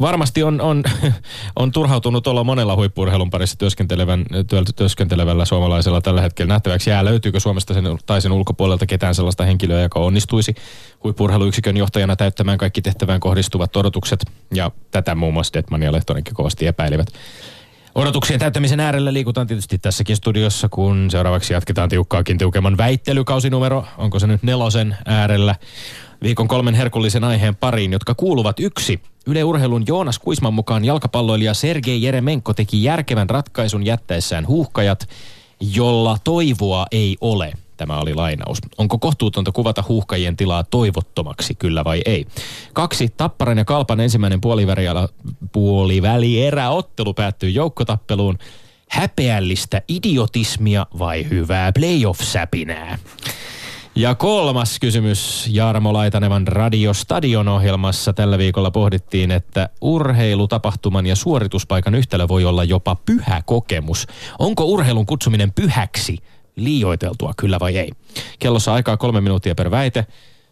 varmasti 0.00 0.42
on, 0.42 0.60
on, 0.60 0.84
on 1.56 1.72
turhautunut 1.72 2.26
olla 2.26 2.44
monella 2.44 2.76
huippurheilun 2.76 3.30
parissa 3.30 3.58
työskentelevän, 3.58 4.24
työskentelevällä 4.76 5.44
suomalaisella 5.44 6.00
tällä 6.00 6.20
hetkellä 6.20 6.52
nähtäväksi 6.52 6.90
jää. 6.90 7.04
Löytyykö 7.04 7.40
Suomesta 7.40 7.74
sen, 7.74 7.84
tai 8.06 8.22
sen 8.22 8.32
ulkopuolelta 8.32 8.86
ketään 8.86 9.14
sellaista 9.14 9.44
henkilöä, 9.44 9.80
joka 9.80 10.00
onnistuisi 10.00 10.54
huippurheiluyksikön 11.04 11.76
johtajana 11.76 12.16
täyttämään 12.16 12.58
kaikki 12.58 12.82
tehtävään 12.82 13.20
kohdistuvat 13.20 13.76
odotukset 13.76 14.24
ja 14.54 14.70
tätä 14.90 15.14
muun 15.14 15.34
muassa 15.34 15.52
Detman 15.54 15.82
ja 15.82 15.92
Lehtonenkin 15.92 16.34
kovasti 16.34 16.66
epäilivät. 16.66 17.06
Odotuksien 17.94 18.40
täyttämisen 18.40 18.80
äärellä 18.80 19.12
liikutaan 19.12 19.46
tietysti 19.46 19.78
tässäkin 19.78 20.16
studiossa, 20.16 20.68
kun 20.68 21.10
seuraavaksi 21.10 21.52
jatketaan 21.52 21.88
tiukkaakin 21.88 22.38
tiukemman 22.38 22.76
väittelykausinumero. 22.76 23.84
Onko 23.98 24.18
se 24.18 24.26
nyt 24.26 24.42
nelosen 24.42 24.96
äärellä? 25.06 25.54
viikon 26.22 26.48
kolmen 26.48 26.74
herkullisen 26.74 27.24
aiheen 27.24 27.56
pariin, 27.56 27.92
jotka 27.92 28.14
kuuluvat 28.14 28.60
yksi. 28.60 29.00
Yle 29.26 29.44
Urheilun 29.44 29.84
Joonas 29.86 30.18
Kuisman 30.18 30.54
mukaan 30.54 30.84
jalkapalloilija 30.84 31.54
Sergei 31.54 32.02
Jeremenko 32.02 32.54
teki 32.54 32.82
järkevän 32.82 33.30
ratkaisun 33.30 33.86
jättäessään 33.86 34.46
huuhkajat, 34.46 35.08
jolla 35.60 36.16
toivoa 36.24 36.86
ei 36.92 37.16
ole. 37.20 37.52
Tämä 37.76 37.98
oli 37.98 38.14
lainaus. 38.14 38.58
Onko 38.78 38.98
kohtuutonta 38.98 39.52
kuvata 39.52 39.84
huuhkajien 39.88 40.36
tilaa 40.36 40.64
toivottomaksi, 40.64 41.54
kyllä 41.54 41.84
vai 41.84 42.02
ei? 42.06 42.26
Kaksi. 42.72 43.08
Tapparan 43.16 43.58
ja 43.58 43.64
Kalpan 43.64 44.00
ensimmäinen 44.00 44.40
puoliväli 45.52 46.50
ottelu 46.70 47.14
päättyy 47.14 47.50
joukkotappeluun. 47.50 48.38
Häpeällistä 48.90 49.82
idiotismia 49.88 50.86
vai 50.98 51.26
hyvää 51.30 51.72
playoff-säpinää? 51.72 52.98
Ja 53.94 54.14
kolmas 54.14 54.78
kysymys 54.78 55.48
Jarmo 55.50 55.92
Laitanevan 55.92 56.48
Radio 56.48 56.94
Stadion 56.94 57.48
ohjelmassa 57.48 58.12
tällä 58.12 58.38
viikolla 58.38 58.70
pohdittiin, 58.70 59.30
että 59.30 59.68
urheilutapahtuman 59.80 61.06
ja 61.06 61.16
suorituspaikan 61.16 61.94
yhtälö 61.94 62.28
voi 62.28 62.44
olla 62.44 62.64
jopa 62.64 62.94
pyhä 62.94 63.42
kokemus. 63.46 64.06
Onko 64.38 64.64
urheilun 64.64 65.06
kutsuminen 65.06 65.52
pyhäksi 65.52 66.18
liioiteltua, 66.56 67.32
kyllä 67.36 67.60
vai 67.60 67.78
ei? 67.78 67.90
Kellossa 68.38 68.74
aikaa 68.74 68.96
kolme 68.96 69.20
minuuttia 69.20 69.54
per 69.54 69.70
väite. 69.70 70.06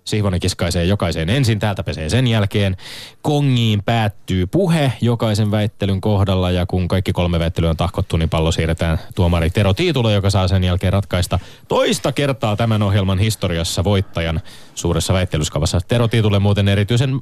Sihvonen 0.05 0.41
kiskaisee 0.41 0.85
jokaiseen 0.85 1.31
ensin, 1.31 1.59
täältä 1.59 1.83
pesee 1.83 2.09
sen 2.09 2.27
jälkeen. 2.27 2.77
Kongiin 3.23 3.83
päättyy 3.83 4.47
puhe 4.47 4.93
jokaisen 5.01 5.51
väittelyn 5.51 6.01
kohdalla 6.01 6.51
ja 6.51 6.67
kun 6.67 6.89
kaikki 6.89 7.13
kolme 7.13 7.39
väittelyä 7.39 7.71
on 7.71 7.77
tahkottu, 7.77 8.17
niin 8.17 8.29
pallo 8.29 8.53
siirretään 8.53 8.99
tuomari 9.15 9.51
Tero 9.51 9.75
Tiitulo, 9.75 10.11
joka 10.11 10.31
saa 10.31 10.49
sen 10.49 10.65
jälkeen 10.65 10.93
ratkaista 10.93 11.39
toista 11.69 12.13
kertaa 12.13 12.57
tämän 12.57 12.83
ohjelman 12.83 13.19
historiassa 13.19 13.85
voittajan 13.85 14.41
suuressa 14.75 15.13
väittelyskavassa. 15.13 15.81
Tero 15.89 16.09
Tiitulle 16.09 16.39
muuten 16.39 16.69
erityisen 16.69 17.15
äh, 17.15 17.21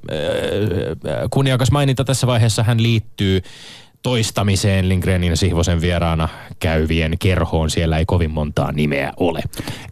kunniakas 1.30 1.70
maininta 1.70 2.04
tässä 2.04 2.26
vaiheessa. 2.26 2.62
Hän 2.62 2.82
liittyy 2.82 3.42
toistamiseen 4.02 4.88
Lindgrenin 4.88 5.36
Sihvosen 5.36 5.80
vieraana 5.80 6.28
käyvien 6.60 7.16
kerhoon. 7.18 7.70
Siellä 7.70 7.98
ei 7.98 8.06
kovin 8.06 8.30
montaa 8.30 8.72
nimeä 8.72 9.12
ole. 9.16 9.42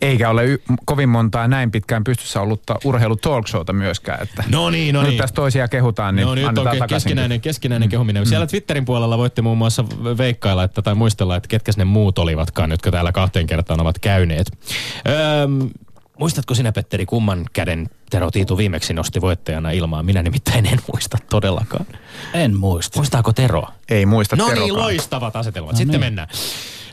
Eikä 0.00 0.30
ole 0.30 0.44
y- 0.44 0.62
kovin 0.84 1.08
montaa 1.08 1.48
näin 1.48 1.70
pitkään 1.70 2.04
pystyssä 2.04 2.40
ollutta 2.40 2.78
urheilu 2.84 3.16
talkshowta 3.16 3.72
myöskään. 3.72 4.22
Että 4.22 4.44
no 4.48 4.70
niin, 4.70 4.94
no 4.94 5.00
nyt 5.00 5.10
niin. 5.10 5.18
tässä 5.18 5.34
toisia 5.34 5.68
kehutaan, 5.68 6.16
niin 6.16 6.26
no 6.26 6.34
nyt 6.34 6.58
on 6.58 6.88
keskinäinen, 6.88 7.40
keskinäinen 7.40 7.88
kehuminen. 7.88 8.22
Mm. 8.22 8.26
Siellä 8.26 8.46
Twitterin 8.46 8.84
puolella 8.84 9.18
voitte 9.18 9.42
muun 9.42 9.58
muassa 9.58 9.84
veikkailla 10.18 10.64
että, 10.64 10.82
tai 10.82 10.94
muistella, 10.94 11.36
että 11.36 11.48
ketkä 11.48 11.72
ne 11.76 11.84
muut 11.84 12.18
olivatkaan, 12.18 12.70
jotka 12.70 12.90
täällä 12.90 13.12
kahteen 13.12 13.46
kertaan 13.46 13.80
ovat 13.80 13.98
käyneet. 13.98 14.58
Öö, 15.08 15.46
Muistatko 16.18 16.54
sinä, 16.54 16.72
Petteri, 16.72 17.06
kumman 17.06 17.46
käden 17.52 17.88
Tero 18.10 18.30
Tiitu 18.30 18.56
viimeksi 18.56 18.94
nosti 18.94 19.20
voittajana 19.20 19.70
ilmaan? 19.70 20.06
Minä 20.06 20.22
nimittäin 20.22 20.66
en 20.66 20.78
muista 20.92 21.18
todellakaan. 21.30 21.86
En 22.34 22.56
muista. 22.56 22.98
Muistaako 22.98 23.32
Tero? 23.32 23.64
Ei 23.88 24.06
muista 24.06 24.36
No 24.36 24.44
Terokaan. 24.44 24.64
niin, 24.68 24.76
loistavat 24.76 25.36
asetelmat. 25.36 25.72
No 25.72 25.76
Sitten 25.76 25.92
niin. 25.92 26.06
mennään. 26.06 26.28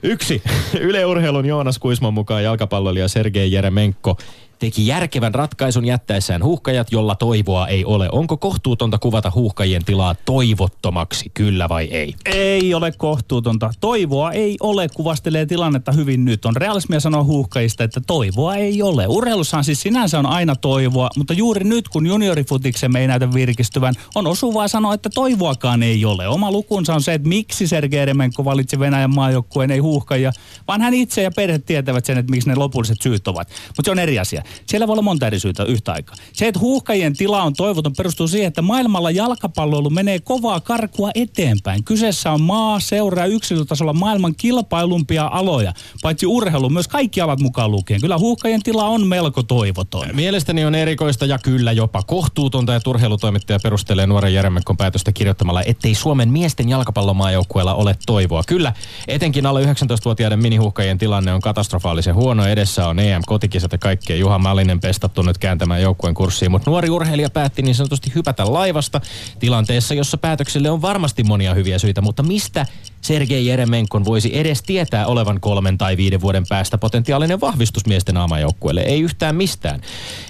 Yksi. 0.03 0.41
Yle 0.79 1.05
Urheilun 1.05 1.45
Joonas 1.45 1.79
Kuisman 1.79 2.13
mukaan 2.13 2.43
jalkapalloilija 2.43 3.07
Sergei 3.07 3.51
Jeremenko 3.51 4.17
teki 4.63 4.88
järkevän 4.88 5.34
ratkaisun 5.34 5.86
jättäessään 5.86 6.43
huuhkajat, 6.43 6.91
jolla 6.91 7.15
toivoa 7.15 7.67
ei 7.67 7.86
ole. 7.86 8.10
Onko 8.12 8.38
kohtuutonta 8.38 8.98
kuvata 8.98 9.32
huuhkajien 9.36 9.86
tilaa 9.86 10.15
toivottomaksi, 10.25 11.32
kyllä 11.34 11.70
vai 11.70 11.86
ei? 11.86 12.15
Ei 12.25 12.74
ole 12.74 12.91
kohtuutonta. 12.91 13.72
Toivoa 13.79 14.32
ei 14.32 14.58
ole, 14.60 14.88
kuvastelee 14.93 15.46
tilannetta 15.46 15.91
hyvin 15.91 16.25
nyt. 16.25 16.46
On 16.46 16.55
realismia 16.55 17.00
sanoa 17.00 17.24
huuhkajista, 17.24 17.84
että 17.84 18.01
toivoa 18.08 18.55
ei 18.55 18.82
ole. 18.82 19.08
Urheilussahan 19.08 19.63
siis 19.63 19.82
sinänsä 19.82 20.20
on 20.20 20.25
aina 20.25 20.55
toivoa, 20.55 21.10
mutta 21.17 21.34
juuri 21.34 21.63
nyt, 21.63 21.89
kun 21.89 22.08
juniorifutiksemme 22.08 23.00
ei 23.00 23.08
näytä 23.08 23.34
virkistyvän, 23.34 23.93
on 24.15 24.27
osuvaa 24.27 24.67
sanoa, 24.67 24.93
että 24.93 25.10
toivoakaan 25.13 25.84
ei 25.84 26.05
ole. 26.05 26.27
Oma 26.27 26.51
lukunsa 26.51 26.93
on 26.93 27.01
se, 27.01 27.13
että 27.13 27.27
miksi 27.27 27.67
Sergei 27.67 28.00
Eremenko 28.00 28.46
valitsi 28.46 28.79
Venäjän 28.79 29.15
maajoukkueen, 29.15 29.72
ei 29.72 29.79
huuhkajia, 29.79 30.32
vaan 30.67 30.82
hän 30.82 30.93
itse 30.93 31.22
ja 31.22 31.32
perhe 31.32 31.60
tietävät 31.60 32.05
sen, 32.05 32.17
että 32.17 32.32
miksi 32.32 32.50
ne 32.50 32.55
lopulliset 32.55 33.01
syyt 33.01 33.27
ovat. 33.27 33.48
Mutta 33.67 33.84
se 33.86 33.91
on 33.91 34.00
eri 34.00 34.20
asia. 34.20 34.43
Siellä 34.65 34.88
voi 34.88 34.93
olla 34.93 35.01
monta 35.01 35.27
eri 35.27 35.39
syytä 35.39 35.63
yhtä 35.63 35.93
aikaa. 35.93 36.15
Se, 36.33 36.48
että 36.48 36.60
huuhkajien 36.60 37.17
tila 37.17 37.43
on 37.43 37.53
toivoton, 37.53 37.93
perustuu 37.98 38.27
siihen, 38.27 38.48
että 38.48 38.62
maailmalla 38.62 39.12
jalkapalloilu 39.12 39.89
menee 39.89 40.19
kovaa 40.19 40.60
karkua 40.60 41.12
eteenpäin. 41.15 41.83
Kyseessä 41.83 42.31
on 42.31 42.41
maa, 42.41 42.79
seuraa 42.79 43.25
yksilötasolla 43.25 43.93
maailman 43.93 44.36
kilpailumpia 44.36 45.29
aloja. 45.33 45.74
Paitsi 46.01 46.25
urheilu, 46.25 46.69
myös 46.69 46.88
kaikki 46.88 47.22
alat 47.22 47.39
mukaan 47.39 47.72
lukien. 47.72 48.01
Kyllä 48.01 48.17
huuhkajien 48.17 48.63
tila 48.63 48.88
on 48.88 49.07
melko 49.07 49.43
toivoton. 49.43 50.07
Mielestäni 50.13 50.65
on 50.65 50.75
erikoista 50.75 51.25
ja 51.25 51.38
kyllä 51.38 51.72
jopa 51.72 52.03
kohtuutonta, 52.03 52.75
että 52.75 52.89
urheilutoimittaja 52.89 53.60
perustelee 53.63 54.07
nuoren 54.07 54.33
Jeremekon 54.33 54.77
päätöstä 54.77 55.12
kirjoittamalla, 55.12 55.63
ettei 55.63 55.95
Suomen 55.95 56.29
miesten 56.29 56.69
jalkapallomaajoukkueella 56.69 57.74
ole 57.74 57.95
toivoa. 58.05 58.43
Kyllä, 58.48 58.74
etenkin 59.07 59.45
alle 59.45 59.63
19-vuotiaiden 59.63 60.39
minihuhkajien 60.39 60.98
tilanne 60.98 61.33
on 61.33 61.41
katastrofaalisen 61.41 62.15
huono. 62.15 62.45
Edessä 62.45 62.88
on 62.88 63.00
EM-kotikisat 63.00 63.72
ja 63.72 63.77
kaikkea. 63.77 64.15
Juha 64.15 64.39
Malinen 64.43 64.79
pestattu 64.79 65.21
nyt 65.21 65.38
kääntämään 65.38 65.81
joukkueen 65.81 66.15
kurssiin, 66.15 66.51
mutta 66.51 66.69
nuori 66.69 66.89
urheilija 66.89 67.29
päätti 67.29 67.62
niin 67.62 67.75
sanotusti 67.75 68.12
hypätä 68.15 68.53
laivasta 68.53 69.01
tilanteessa, 69.39 69.93
jossa 69.93 70.17
päätökselle 70.17 70.69
on 70.69 70.81
varmasti 70.81 71.23
monia 71.23 71.53
hyviä 71.53 71.79
syitä, 71.79 72.01
mutta 72.01 72.23
mistä 72.23 72.65
Sergei 73.03 73.45
Jeremenkon 73.45 74.05
voisi 74.05 74.39
edes 74.39 74.63
tietää 74.63 75.07
olevan 75.07 75.39
kolmen 75.39 75.77
tai 75.77 75.98
viiden 75.98 76.22
vuoden 76.22 76.43
päästä 76.50 76.77
potentiaalinen 76.77 77.41
vahvistus 77.41 77.86
miesten 77.86 78.17
aamajoukkueelle? 78.17 78.81
Ei 78.81 79.01
yhtään 79.01 79.36
mistään. 79.36 79.81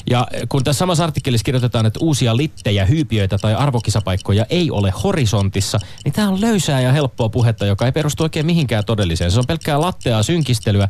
Ja 0.10 0.28
kun 0.50 0.64
tässä 0.64 0.80
samassa 0.80 1.04
artikkelissa 1.04 1.44
kirjoitetaan, 1.44 1.86
että 1.86 2.00
uusia 2.02 2.38
littejä, 2.38 2.86
hyypiöitä 2.86 3.38
tai 3.38 3.56
arvokisapaikkoja 3.56 4.46
ei 4.50 4.72
ole 4.72 4.94
horisontissa, 5.04 5.80
niin 6.06 6.14
tämä 6.14 6.30
on 6.30 6.42
löysää 6.42 6.82
ja 6.82 6.92
helppoa 6.92 7.30
puhetta, 7.30 7.66
joka 7.66 7.86
ei 7.86 7.92
perustu 7.92 8.24
oikein 8.24 8.46
mihinkään 8.46 8.86
todelliseen. 8.86 9.32
Se 9.32 9.40
on 9.40 9.46
pelkkää 9.48 9.82
latteaa 9.82 10.24
synkistelyä. 10.24 10.90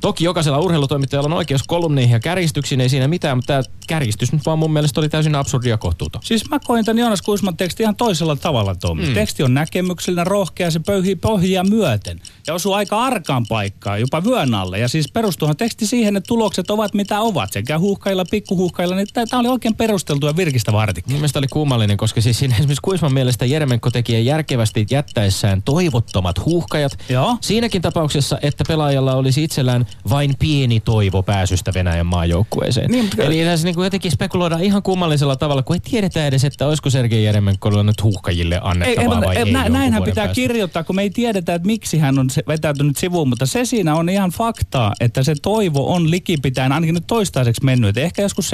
Toki 0.00 0.24
jokaisella 0.24 0.58
urheilutoimittajalla 0.58 1.26
on 1.26 1.32
oikeus 1.32 1.62
kolumneihin 1.62 2.12
ja 2.12 2.20
kärjistyksiin, 2.20 2.80
ei 2.80 2.88
siinä 2.88 3.08
mitään, 3.08 3.38
mutta 3.38 3.46
tämä 3.46 3.62
kärjistys 3.86 4.32
nyt 4.32 4.46
vaan 4.46 4.58
mun 4.58 4.72
mielestä 4.72 5.00
oli 5.00 5.08
täysin 5.08 5.34
absurdi 5.34 5.68
ja 5.68 5.78
kohtuuton. 5.78 6.22
Siis 6.24 6.50
mä 6.50 6.58
koin 6.64 6.84
tämän 6.84 6.98
Joonas 6.98 7.22
Kuisman 7.22 7.56
teksti 7.56 7.82
ihan 7.82 7.96
toisella 7.96 8.36
tavalla, 8.36 8.74
Tommi. 8.74 9.06
Mm. 9.06 9.14
Teksti 9.14 9.42
on 9.42 9.54
näkemyksellinen, 9.54 10.26
rohkea, 10.26 10.70
se 10.70 10.80
pöyhii 10.80 11.16
pohjia 11.28 11.64
myöten. 11.64 12.20
Ja 12.46 12.54
osuu 12.54 12.72
aika 12.72 13.02
arkaan 13.04 13.46
paikkaan, 13.48 14.00
jopa 14.00 14.24
vyön 14.24 14.54
alle. 14.54 14.78
Ja 14.78 14.88
siis 14.88 15.12
perustuuhan 15.12 15.56
teksti 15.56 15.86
siihen, 15.86 16.16
että 16.16 16.28
tulokset 16.28 16.70
ovat 16.70 16.94
mitä 16.94 17.20
ovat. 17.20 17.52
Sekä 17.52 17.78
huuhkailla, 17.78 18.24
pikkuhuuhkailla, 18.30 18.96
niin 18.96 19.06
tämä 19.30 19.40
oli 19.40 19.48
oikein 19.48 19.74
perusteltu 19.76 20.26
ja 20.26 20.36
virkistävä 20.36 20.80
artikkeli. 20.80 21.14
Mielestäni 21.14 21.40
oli 21.40 21.48
kummallinen, 21.48 21.96
koska 21.96 22.20
siis 22.20 22.38
siinä 22.38 22.54
esimerkiksi 22.54 22.82
Kuisman 22.82 23.14
mielestä 23.14 23.44
Jeremenko 23.46 23.90
teki 23.90 24.26
järkevästi 24.26 24.86
jättäessään 24.90 25.62
toivottomat 25.62 26.44
huuhkajat. 26.44 26.98
Joo. 27.08 27.36
Siinäkin 27.40 27.82
tapauksessa, 27.82 28.38
että 28.42 28.64
pelaajalla 28.68 29.14
olisi 29.14 29.44
itsellään 29.44 29.86
vain 30.10 30.34
pieni 30.38 30.80
toivo 30.80 31.22
pääsystä 31.22 31.74
Venäjän 31.74 32.06
maajoukkueeseen. 32.06 32.90
Niin, 32.90 33.04
mutta- 33.04 33.22
Eli 33.22 33.44
tässä 33.44 33.64
niin 33.66 33.74
kuin 33.74 33.84
jotenkin 33.84 34.10
spekuloidaan 34.10 34.64
ihan 34.64 34.82
kummallisella 34.82 35.36
tavalla, 35.36 35.62
kun 35.62 35.76
ei 35.76 35.80
tiedetä 35.80 36.26
edes, 36.26 36.44
että 36.44 36.66
olisiko 36.66 36.90
Sergei 36.90 37.24
Jeremenkolla 37.24 37.82
nyt 37.82 38.02
huuhkajille 38.02 38.60
annettavaa 38.62 39.20
vai 39.22 39.36
ei. 39.36 39.44
nä, 39.52 39.58
jonkun 39.58 39.72
näinhän 39.72 40.00
vuoden 40.00 40.12
pitää 40.12 40.24
päästä. 40.24 40.34
kirjoittaa, 40.34 40.84
kun 40.84 40.96
me 40.96 41.02
ei 41.02 41.10
tiedetä, 41.14 41.54
että 41.54 41.66
miksi 41.66 41.98
hän 41.98 42.18
on 42.18 42.28
vetäytynyt 42.48 42.96
sivuun, 42.96 43.28
mutta 43.28 43.46
se 43.46 43.64
siinä 43.64 43.94
on 43.94 44.08
ihan 44.08 44.30
faktaa, 44.30 44.92
että 45.00 45.22
se 45.22 45.34
toivo 45.42 45.94
on 45.94 46.10
likipitäen 46.10 46.72
ainakin 46.72 46.94
nyt 46.94 47.06
toistaiseksi 47.06 47.64
mennyt. 47.64 47.96
Et 47.96 48.04
ehkä 48.04 48.22
joskus 48.22 48.50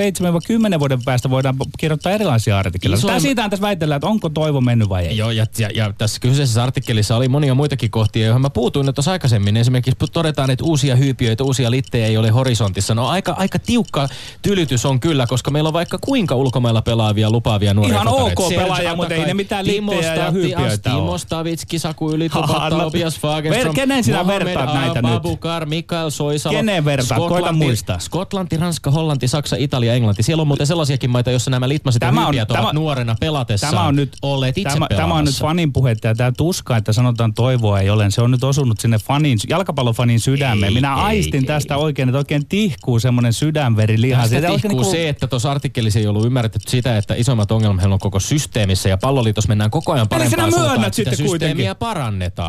7-10 0.76 0.78
vuoden 0.80 1.02
päästä 1.04 1.30
voidaan 1.30 1.56
kirjoittaa 1.78 2.12
erilaisia 2.12 2.58
artikkeleita. 2.58 3.06
Isoin- 3.06 3.20
siitähän 3.20 3.50
tässä 3.50 3.62
väitellään, 3.62 3.96
että 3.96 4.06
onko 4.06 4.28
toivo 4.28 4.60
mennyt 4.60 4.88
vai 4.88 5.06
ei. 5.06 5.16
Joo, 5.16 5.30
ja, 5.30 5.46
ja, 5.58 5.68
ja 5.74 5.92
tässä 5.98 6.20
kyseisessä 6.20 6.62
artikkelissa 6.62 7.16
oli 7.16 7.28
monia 7.28 7.54
muitakin 7.54 7.90
kohtia, 7.90 8.26
joihin 8.26 8.42
mä 8.42 8.50
puutuin 8.50 8.86
nyt 8.86 8.94
tuossa 8.94 9.12
aikaisemmin. 9.12 9.56
Esimerkiksi 9.56 10.06
todetaan, 10.12 10.50
että 10.50 10.64
uusia 10.64 10.96
hyypiöitä, 10.96 11.44
uusia 11.44 11.70
littejä 11.70 12.06
ei 12.06 12.16
ole 12.16 12.30
horisontissa. 12.30 12.94
No 12.94 13.08
aika, 13.08 13.34
aika 13.38 13.58
tiukka 13.58 14.08
tylytys 14.42 14.86
on 14.86 15.00
kyllä, 15.00 15.26
koska 15.26 15.50
meillä 15.50 15.68
on 15.68 15.72
vaikka 15.72 15.98
kuinka 16.00 16.34
ulkomailla 16.34 16.82
pelaavia, 16.82 17.30
lupaavia 17.30 17.74
nuoria 17.74 17.94
Ihan 17.94 18.06
kotareita. 18.06 18.42
ok 18.42 18.48
pelaajia, 18.48 18.96
mutta 18.96 19.14
ei 19.14 19.24
ne 19.24 19.34
mitään 19.34 19.64
Timo 19.64 19.92
littejä 19.92 20.14
ja 20.14 20.30
hyypiöitä 20.30 20.90
Timo. 20.90 21.18
Stavitski, 21.18 21.78
Saku 21.78 22.10
Yli, 22.10 22.28
No, 22.52 22.80
Tobias 22.80 23.18
Fagerström, 23.20 23.72
ver- 23.72 23.74
kenen 23.74 24.04
sinä 24.04 24.18
Mohamed 24.24 24.44
vertaat 24.44 24.74
näitä 24.74 25.02
nyt? 25.02 25.12
Abubakar, 25.14 25.66
Mikael 25.66 26.10
Soisalo. 26.10 26.54
Kenen 26.56 26.84
vertaat? 26.84 27.28
Koita 27.28 27.52
muistaa. 27.52 27.98
Skotlanti, 27.98 28.56
Ranska, 28.56 28.90
Hollanti, 28.90 29.28
Saksa, 29.28 29.56
Italia, 29.58 29.94
Englanti. 29.94 30.22
Siellä 30.22 30.40
on 30.40 30.46
muuten 30.46 30.66
sellaisiakin 30.66 31.10
maita, 31.10 31.30
joissa 31.30 31.50
nämä 31.50 31.68
litmaset 31.68 32.02
ja 32.02 32.06
Tämä 32.08 32.26
on- 32.26 32.34
ovat 32.34 32.48
tämä- 32.48 32.72
nuorena 32.72 33.16
pelatessaan 33.20 33.74
Tämä 33.74 33.86
on 33.86 33.96
nyt, 33.96 34.16
olleet 34.22 34.58
itse 34.58 34.74
tämä, 34.74 34.86
tämä 34.96 35.14
on 35.14 35.24
nyt 35.24 35.34
fanin 35.34 35.72
puhetta 35.72 36.06
ja 36.08 36.14
tämä 36.14 36.32
tuska, 36.36 36.76
että 36.76 36.92
sanotaan 36.92 37.34
toivoa 37.34 37.80
ei 37.80 37.90
ole. 37.90 38.10
Se 38.10 38.22
on 38.22 38.30
nyt 38.30 38.44
osunut 38.44 38.80
sinne 38.80 38.98
fanin, 38.98 39.38
jalkapallofanin 39.48 40.20
sydämeen. 40.20 40.64
Ei, 40.64 40.74
Minä 40.74 40.94
ei, 40.94 41.00
aistin 41.02 41.40
ei. 41.40 41.46
tästä 41.46 41.76
oikein, 41.76 42.08
että 42.08 42.18
oikein 42.18 42.46
tihkuu 42.46 43.00
semmoinen 43.00 43.32
sydänveri 43.32 44.00
liha. 44.00 44.22
Tästä 44.22 44.36
tihkuu 44.48 44.78
oikein 44.78 44.90
se, 44.90 45.08
että 45.08 45.26
tuossa 45.26 45.50
artikkelissa 45.50 45.98
ei 45.98 46.06
ollut 46.06 46.26
ymmärretty 46.26 46.58
sitä, 46.68 46.96
että 46.96 47.14
isommat 47.14 47.50
ongelmat 47.52 47.84
on 47.84 47.98
koko 47.98 48.20
systeemissä 48.20 48.88
ja 48.88 48.98
palloliitos 48.98 49.48
mennään 49.48 49.70
koko 49.70 49.92
ajan 49.92 50.08
parempaan 50.08 50.52
suuntaan, 50.52 50.84
että 50.84 51.16
systeemiä 51.16 51.74
parannetaan. 51.74 52.39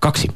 Kaksi. 0.00 0.28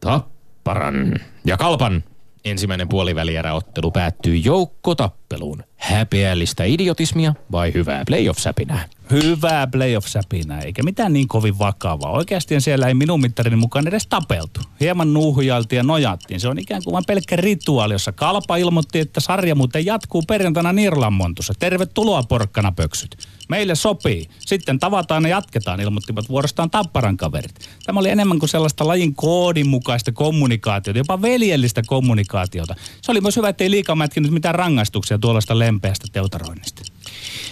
Tapparan 0.00 1.14
ja 1.44 1.56
Kalpan 1.56 2.04
ensimmäinen 2.44 2.88
puolivälieräottelu 2.88 3.90
päättyy 3.90 4.36
joukkotappeluun. 4.36 5.64
Häpeällistä 5.76 6.64
idiotismia 6.64 7.34
vai 7.52 7.74
hyvää 7.74 8.02
playoff-säpinää? 8.06 8.88
Hyvää 9.10 9.66
playoff-säpinää, 9.66 10.60
eikä 10.60 10.82
mitään 10.82 11.12
niin 11.12 11.28
kovin 11.28 11.58
vakavaa. 11.58 12.10
Oikeasti 12.10 12.60
siellä 12.60 12.86
ei 12.86 12.94
minun 12.94 13.20
mittarini 13.20 13.56
mukaan 13.56 13.88
edes 13.88 14.06
tapeltu. 14.06 14.60
Hieman 14.80 15.12
nuuhujaltiin 15.12 15.76
ja 15.76 15.82
nojattiin. 15.82 16.40
Se 16.40 16.48
on 16.48 16.58
ikään 16.58 16.82
kuin 16.84 16.92
vain 16.92 17.04
pelkkä 17.06 17.36
rituaali, 17.36 17.94
jossa 17.94 18.12
Kalpa 18.12 18.56
ilmoitti, 18.56 19.00
että 19.00 19.20
sarja 19.20 19.54
muuten 19.54 19.86
jatkuu 19.86 20.22
perjantaina 20.22 20.72
Nirlanmontussa. 20.72 21.54
Tervetuloa 21.58 22.22
porkkana 22.22 22.72
pöksyt. 22.72 23.16
Meille 23.48 23.74
sopii. 23.74 24.28
Sitten 24.38 24.78
tavataan 24.78 25.22
ja 25.22 25.28
jatketaan, 25.28 25.80
ilmoittivat 25.80 26.28
vuorostaan 26.28 26.70
Tapparan 26.70 27.16
kaverit. 27.16 27.68
Tämä 27.86 28.00
oli 28.00 28.10
enemmän 28.10 28.38
kuin 28.38 28.48
sellaista 28.48 28.86
lajin 28.86 29.14
koodin 29.14 29.68
mukaista 29.68 30.12
kommunikaatiota, 30.12 30.98
jopa 30.98 31.22
veljellistä 31.22 31.82
kommunikaatiota. 31.86 32.74
Se 33.02 33.10
oli 33.10 33.20
myös 33.20 33.36
hyvä, 33.36 33.48
ettei 33.48 33.70
liikaa 33.70 33.96
mätkinyt 33.96 34.30
mitään 34.30 34.54
rangaistuksia 34.54 35.18
tuollaista 35.18 35.58
lempeästä 35.58 36.06
teutaroinnista. 36.12 36.95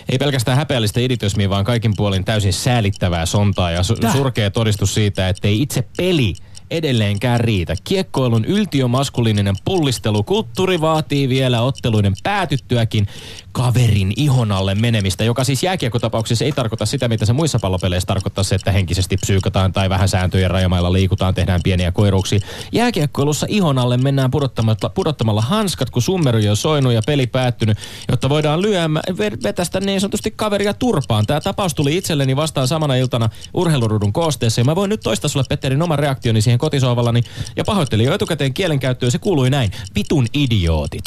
Ei 0.08 0.18
pelkästään 0.18 0.56
häpeällistä 0.56 1.00
iditismiä, 1.00 1.50
vaan 1.50 1.64
kaikin 1.64 1.92
puolin 1.96 2.24
täysin 2.24 2.52
säälittävää 2.52 3.26
sontaa 3.26 3.70
ja 3.70 3.80
su- 3.80 4.12
surkea 4.12 4.50
todistus 4.50 4.94
siitä, 4.94 5.28
että 5.28 5.48
ei 5.48 5.62
itse 5.62 5.84
peli 5.96 6.34
edelleenkään 6.70 7.40
riitä. 7.40 7.74
Kiekkoilun 7.84 8.44
yltiomaskuliininen 8.44 9.54
pullistelu-kulttuuri 9.64 10.80
vaatii 10.80 11.28
vielä 11.28 11.62
otteluiden 11.62 12.12
päätyttyäkin 12.22 13.06
kaverin 13.54 14.12
ihon 14.16 14.52
alle 14.52 14.74
menemistä, 14.74 15.24
joka 15.24 15.44
siis 15.44 15.62
jääkiekkotapauksessa 15.62 16.44
ei 16.44 16.52
tarkoita 16.52 16.86
sitä, 16.86 17.08
mitä 17.08 17.26
se 17.26 17.32
muissa 17.32 17.58
pallopeleissä 17.58 18.06
tarkoittaa 18.06 18.44
se, 18.44 18.54
että 18.54 18.72
henkisesti 18.72 19.16
psyykataan 19.16 19.72
tai 19.72 19.88
vähän 19.88 20.08
sääntöjen 20.08 20.50
rajamailla 20.50 20.92
liikutaan, 20.92 21.34
tehdään 21.34 21.60
pieniä 21.64 21.92
koiruuksia. 21.92 22.38
Jääkiekkoilussa 22.72 23.46
ihon 23.48 23.78
alle 23.78 23.96
mennään 23.96 24.30
pudottamalla, 24.30 24.88
pudottamalla 24.88 25.40
hanskat, 25.40 25.90
kun 25.90 26.02
summeri 26.02 26.48
on 26.48 26.56
soinut 26.56 26.92
ja 26.92 27.00
peli 27.06 27.26
päättynyt, 27.26 27.78
jotta 28.10 28.28
voidaan 28.28 28.62
lyömä, 28.62 29.00
vetästä 29.42 29.80
niin 29.80 30.00
sanotusti 30.00 30.30
kaveria 30.30 30.74
turpaan. 30.74 31.26
Tämä 31.26 31.40
tapaus 31.40 31.74
tuli 31.74 31.96
itselleni 31.96 32.36
vastaan 32.36 32.68
samana 32.68 32.94
iltana 32.94 33.28
urheilurudun 33.54 34.12
koosteessa 34.12 34.60
ja 34.60 34.64
mä 34.64 34.76
voin 34.76 34.88
nyt 34.88 35.00
toistaa 35.00 35.28
sulle 35.28 35.44
Petterin 35.48 35.82
oman 35.82 35.98
reaktioni 35.98 36.42
siihen 36.42 36.58
kotisohvallani 36.58 37.22
ja 37.56 37.64
pahoittelin 37.64 38.06
jo 38.06 38.14
etukäteen 38.14 38.54
kielenkäyttöön. 38.54 39.12
Se 39.12 39.18
kuului 39.18 39.50
näin. 39.50 39.70
Vitun 39.94 40.26
idiootit. 40.32 41.04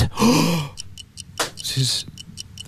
Siis... 1.55 2.05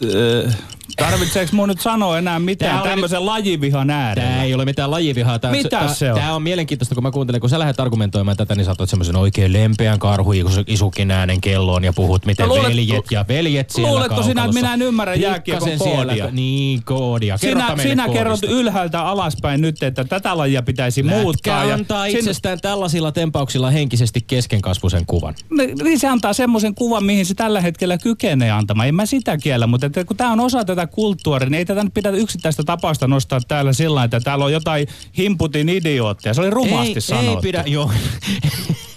Äh, 0.01 0.49
tarvitseeko 0.97 1.55
mun 1.55 1.69
nyt 1.69 1.81
sanoa 1.81 2.17
enää 2.17 2.33
Tää 2.33 2.39
mitään 2.39 2.81
oli 2.81 2.89
tämmöisen 2.89 3.25
lajivihan 3.25 3.89
äärellä? 3.89 4.29
Tämä 4.29 4.43
ei 4.43 4.53
ole 4.53 4.65
mitään 4.65 4.91
lajivihaa. 4.91 5.39
Tää, 5.39 5.51
Mitä 5.51 5.69
tää, 5.69 5.87
se 5.93 6.13
on? 6.13 6.19
Tämä 6.19 6.33
on 6.33 6.41
mielenkiintoista, 6.41 6.95
kun 6.95 7.03
mä 7.03 7.11
kuuntelen, 7.11 7.41
kun 7.41 7.49
sä 7.49 7.59
lähdet 7.59 7.79
argumentoimaan 7.79 8.37
tätä, 8.37 8.55
niin 8.55 8.65
sä 8.65 8.71
otat 8.71 8.89
semmoisen 8.89 9.15
oikein 9.15 9.53
lempeän 9.53 9.99
karhu 9.99 10.31
isukin 10.67 11.11
äänen 11.11 11.41
kelloon 11.41 11.83
ja 11.83 11.93
puhut, 11.93 12.25
miten 12.25 12.47
No 12.47 12.55
luulet- 12.55 12.69
veljet 12.69 13.05
ja 13.11 13.25
veljet 13.27 13.69
siellä 13.69 13.91
Luuletko 13.91 14.23
sinä, 14.23 14.43
että 14.45 14.53
minä 14.53 14.73
en 14.73 14.81
ymmärrä 14.81 15.15
jääkiekon 15.15 15.69
Pikkasen 15.69 15.89
siellä- 15.89 16.13
koodia? 16.13 16.31
Niin, 16.31 16.83
koodia. 16.83 17.37
Kerropa 17.41 17.67
Sinä, 17.67 17.81
sinä 17.83 18.03
koodista. 18.05 18.17
kerrot 18.19 18.43
ylhäältä 18.43 19.01
alaspäin 19.01 19.61
nyt, 19.61 19.83
että 19.83 20.03
tätä 20.03 20.37
lajia 20.37 20.61
pitäisi 20.63 21.05
Lätkä 21.05 21.21
muuttaa. 21.21 21.65
ja 21.65 21.73
antaa 21.73 22.05
sin- 22.05 22.17
itsestään 22.19 22.61
tällaisilla 22.61 23.11
tempauksilla 23.11 23.69
henkisesti 23.69 24.21
keskenkasvuisen 24.27 25.05
kuvan. 25.05 25.35
Niin 25.83 25.99
se 25.99 26.07
antaa 26.07 26.33
semmoisen 26.33 26.75
kuvan, 26.75 27.03
mihin 27.03 27.25
se 27.25 27.33
tällä 27.33 27.61
hetkellä 27.61 27.97
kykenee 27.97 28.51
antamaan. 28.51 28.87
En 28.87 28.95
mä 28.95 29.05
sitä 29.05 29.37
kiellä, 29.37 29.67
mutta 29.67 29.85
että 29.85 30.05
kun 30.05 30.17
tämä 30.17 30.31
on 30.31 30.39
osa 30.39 30.65
tätä 30.65 30.78
kulttuuria, 30.87 31.49
niin 31.49 31.57
ei 31.57 31.65
tätä 31.65 31.83
nyt 31.83 31.93
pidä 31.93 32.09
yksittäistä 32.09 32.63
tapausta 32.63 33.07
nostaa 33.07 33.39
täällä 33.47 33.73
sillä 33.73 34.03
että 34.03 34.19
täällä 34.19 34.45
on 34.45 34.53
jotain 34.53 34.87
himputin 35.17 35.69
idiootteja. 35.69 36.33
Se 36.33 36.41
oli 36.41 36.49
rumasti 36.49 36.93
ei, 36.93 37.01
sanottu. 37.01 37.31
Ei 37.31 37.41
pidä, 37.41 37.63
joo. 37.67 37.91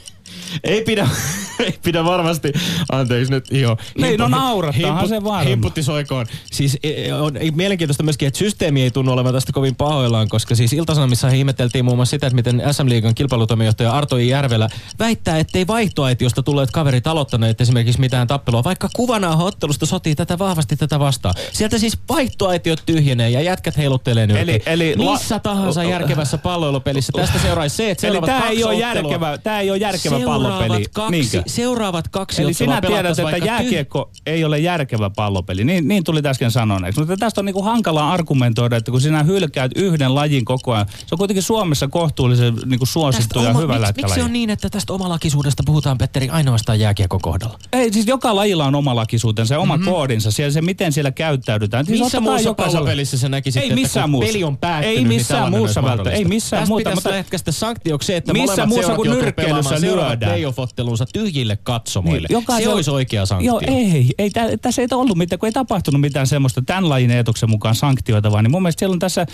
ei 0.65 0.83
pidä, 0.85 1.09
ei 1.67 1.75
pidä 1.85 2.05
varmasti, 2.05 2.53
anteeksi 2.93 3.33
nyt, 3.33 3.45
joo. 3.51 3.77
Niin, 3.99 4.19
no 4.19 4.29
naurattaahan 4.29 5.09
se 5.09 5.25
varma. 5.25 5.49
Himputti 5.49 5.83
soikoon. 5.83 6.27
Siis 6.53 6.79
e, 6.83 7.15
on 7.15 7.37
ei, 7.37 7.51
mielenkiintoista 7.51 8.03
myöskin, 8.03 8.29
että 8.29 8.39
systeemi 8.39 8.83
ei 8.83 8.91
tunnu 8.91 9.13
olevan 9.13 9.33
tästä 9.33 9.53
kovin 9.53 9.75
pahoillaan, 9.75 10.29
koska 10.29 10.55
siis 10.55 10.73
Iltasanomissa 10.73 11.29
ihmeteltiin 11.29 11.85
muun 11.85 11.99
muassa 11.99 12.11
sitä, 12.11 12.27
että 12.27 12.35
miten 12.35 12.63
SM 12.71 12.89
Liigan 12.89 13.15
kilpailutoimijohtaja 13.15 13.93
Arto 13.93 14.17
I. 14.17 14.29
Järvelä 14.29 14.69
väittää, 14.99 15.39
ettei 15.39 15.67
vaihtoaitiosta 15.67 16.43
tulleet 16.43 16.71
kaverit 16.71 17.07
aloittaneet 17.07 17.61
esimerkiksi 17.61 18.01
mitään 18.01 18.27
tappelua, 18.27 18.65
vaikka 18.65 18.89
kuvana 18.93 19.37
ottelusta 19.37 19.87
sotii 19.87 20.15
tätä 20.15 20.39
vahvasti 20.39 20.77
tätä 20.77 20.99
vastaan. 20.99 21.35
Sieltä 21.53 21.79
siis 21.79 21.99
vaihtoaitiot 22.09 22.83
tyhjenee 22.87 23.31
ja 23.31 23.41
jätkät 23.41 23.77
heiluttelee 23.77 24.27
nyt. 24.27 24.37
Eli- 24.37 24.63
eli 24.67 24.95
la- 24.97 25.13
Missä 25.13 25.39
tahansa 25.39 25.85
järkevässä 25.85 26.39
palloilupelissä 26.39 27.13
tästä 27.17 27.39
seuraisi 27.39 27.77
se, 27.77 27.91
että 27.91 28.07
Eli 28.07 28.21
tämä 28.21 28.49
ei, 28.49 28.65
ole 28.65 28.75
järkevä, 28.75 29.39
tää 29.39 29.61
ei 29.61 29.71
ole 29.71 29.79
järkevä 29.79 30.19
pallopeli. 30.49 30.85
Kaksi, 30.93 31.11
Niinkö? 31.11 31.43
seuraavat 31.47 32.09
kaksi 32.09 32.43
Eli 32.43 32.55
sinä 32.55 32.81
tiedät, 32.81 33.19
että 33.19 33.37
jääkiekko 33.37 34.11
ei 34.27 34.45
ole 34.45 34.59
järkevä 34.59 35.11
pallopeli. 35.11 35.65
Niin, 35.65 35.89
niin 35.89 36.05
tuli 36.05 36.21
äsken 36.27 36.51
sanoneeksi. 36.51 37.01
Mutta 37.01 37.17
tästä 37.17 37.41
on 37.41 37.45
niinku 37.45 37.63
hankalaa 37.63 38.13
argumentoida, 38.13 38.77
että 38.77 38.91
kun 38.91 39.01
sinä 39.01 39.23
hylkäät 39.23 39.73
yhden 39.77 40.15
lajin 40.15 40.45
koko 40.45 40.73
ajan, 40.73 40.87
se 41.07 41.15
on 41.15 41.19
kuitenkin 41.19 41.43
Suomessa 41.43 41.89
kohtuullisen 41.89 42.55
niinku 42.67 42.87
suosittu 42.87 43.39
ja 43.43 43.51
oma- 43.51 43.61
hyvä 43.61 43.79
miksi, 43.79 43.93
miksi 43.97 44.15
se 44.15 44.23
on 44.23 44.33
niin, 44.33 44.51
että 44.51 44.71
tästä 44.71 44.93
omalakisuudesta 44.93 45.63
puhutaan, 45.67 45.99
Petteri, 45.99 46.29
ainoastaan 46.29 46.81
jääkiekon 46.81 47.21
kohdalla? 47.21 47.59
Ei, 47.73 47.93
siis 47.93 48.07
joka 48.07 48.37
lajilla 48.37 48.65
on 48.65 48.75
oma 48.75 48.97
lakisuutensa 48.97 49.55
ja 49.55 49.61
oma 49.61 49.77
mm-hmm. 49.77 49.93
koodinsa. 49.93 50.31
Siellä 50.31 50.51
se, 50.53 50.63
miten 50.63 50.93
siellä 50.93 51.11
käyttäydytään. 51.11 51.87
Siis 51.87 52.01
Missä 52.01 52.21
muussa 52.21 52.49
jokaisella- 52.49 52.73
pallopelissä 52.79 53.19
sä 53.19 53.29
näkisit, 53.29 53.63
Ei 53.63 53.69
että 53.69 53.81
missään 53.81 54.11
muussa. 54.11 54.33
peli 54.33 54.45
on 54.45 54.57
päättynyt, 54.59 54.97
Ei 54.97 55.05
niin 55.05 55.09
missään 55.09 55.39
tällainen 55.39 55.61
muussa 55.61 55.83
välttämättä. 55.83 56.11
Ei 56.19 56.25
missään 56.25 56.61
Tästä 56.61 56.69
muuta, 56.69 56.81
pitäisi 56.81 56.97
mutta- 56.97 57.11
lätkästä 57.11 57.53
sanktioksi, 57.53 58.15
että 58.15 58.33
Missä 58.33 58.67
muussa 58.67 58.95
kuin 58.95 59.11
nyrkkeilyssä 59.11 59.81
lyödään? 59.81 60.32
Playoff-ottelunsa 60.33 61.07
tyhjille 61.13 61.59
katsomoille. 61.63 62.29
Niin, 62.29 62.35
jokaisella- 62.43 62.71
Se 62.71 62.75
olisi 62.75 62.91
oikea 62.91 63.27
sanktio. 63.27 63.53
Joo, 63.53 63.61
ei. 63.67 64.11
ei 64.19 64.31
tä, 64.31 64.57
tässä 64.63 64.83
ei 64.83 64.89
ollut 64.93 65.19
mitään, 65.19 65.39
kun 65.39 65.47
ei 65.47 65.53
tapahtunut 65.53 66.01
mitään 66.01 66.27
semmoista 66.27 66.63
tämän 66.67 66.89
lajin 66.89 67.11
eetoksen 67.11 67.51
mukaan 67.51 67.75
sanktioita, 67.75 68.33
vaan 68.33 68.45
niin 68.45 68.51
mun 68.51 68.63
mielestä 68.63 68.79
siellä 68.79 68.93
on 68.93 68.99
tässä... 68.99 69.27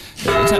Se, 0.49 0.59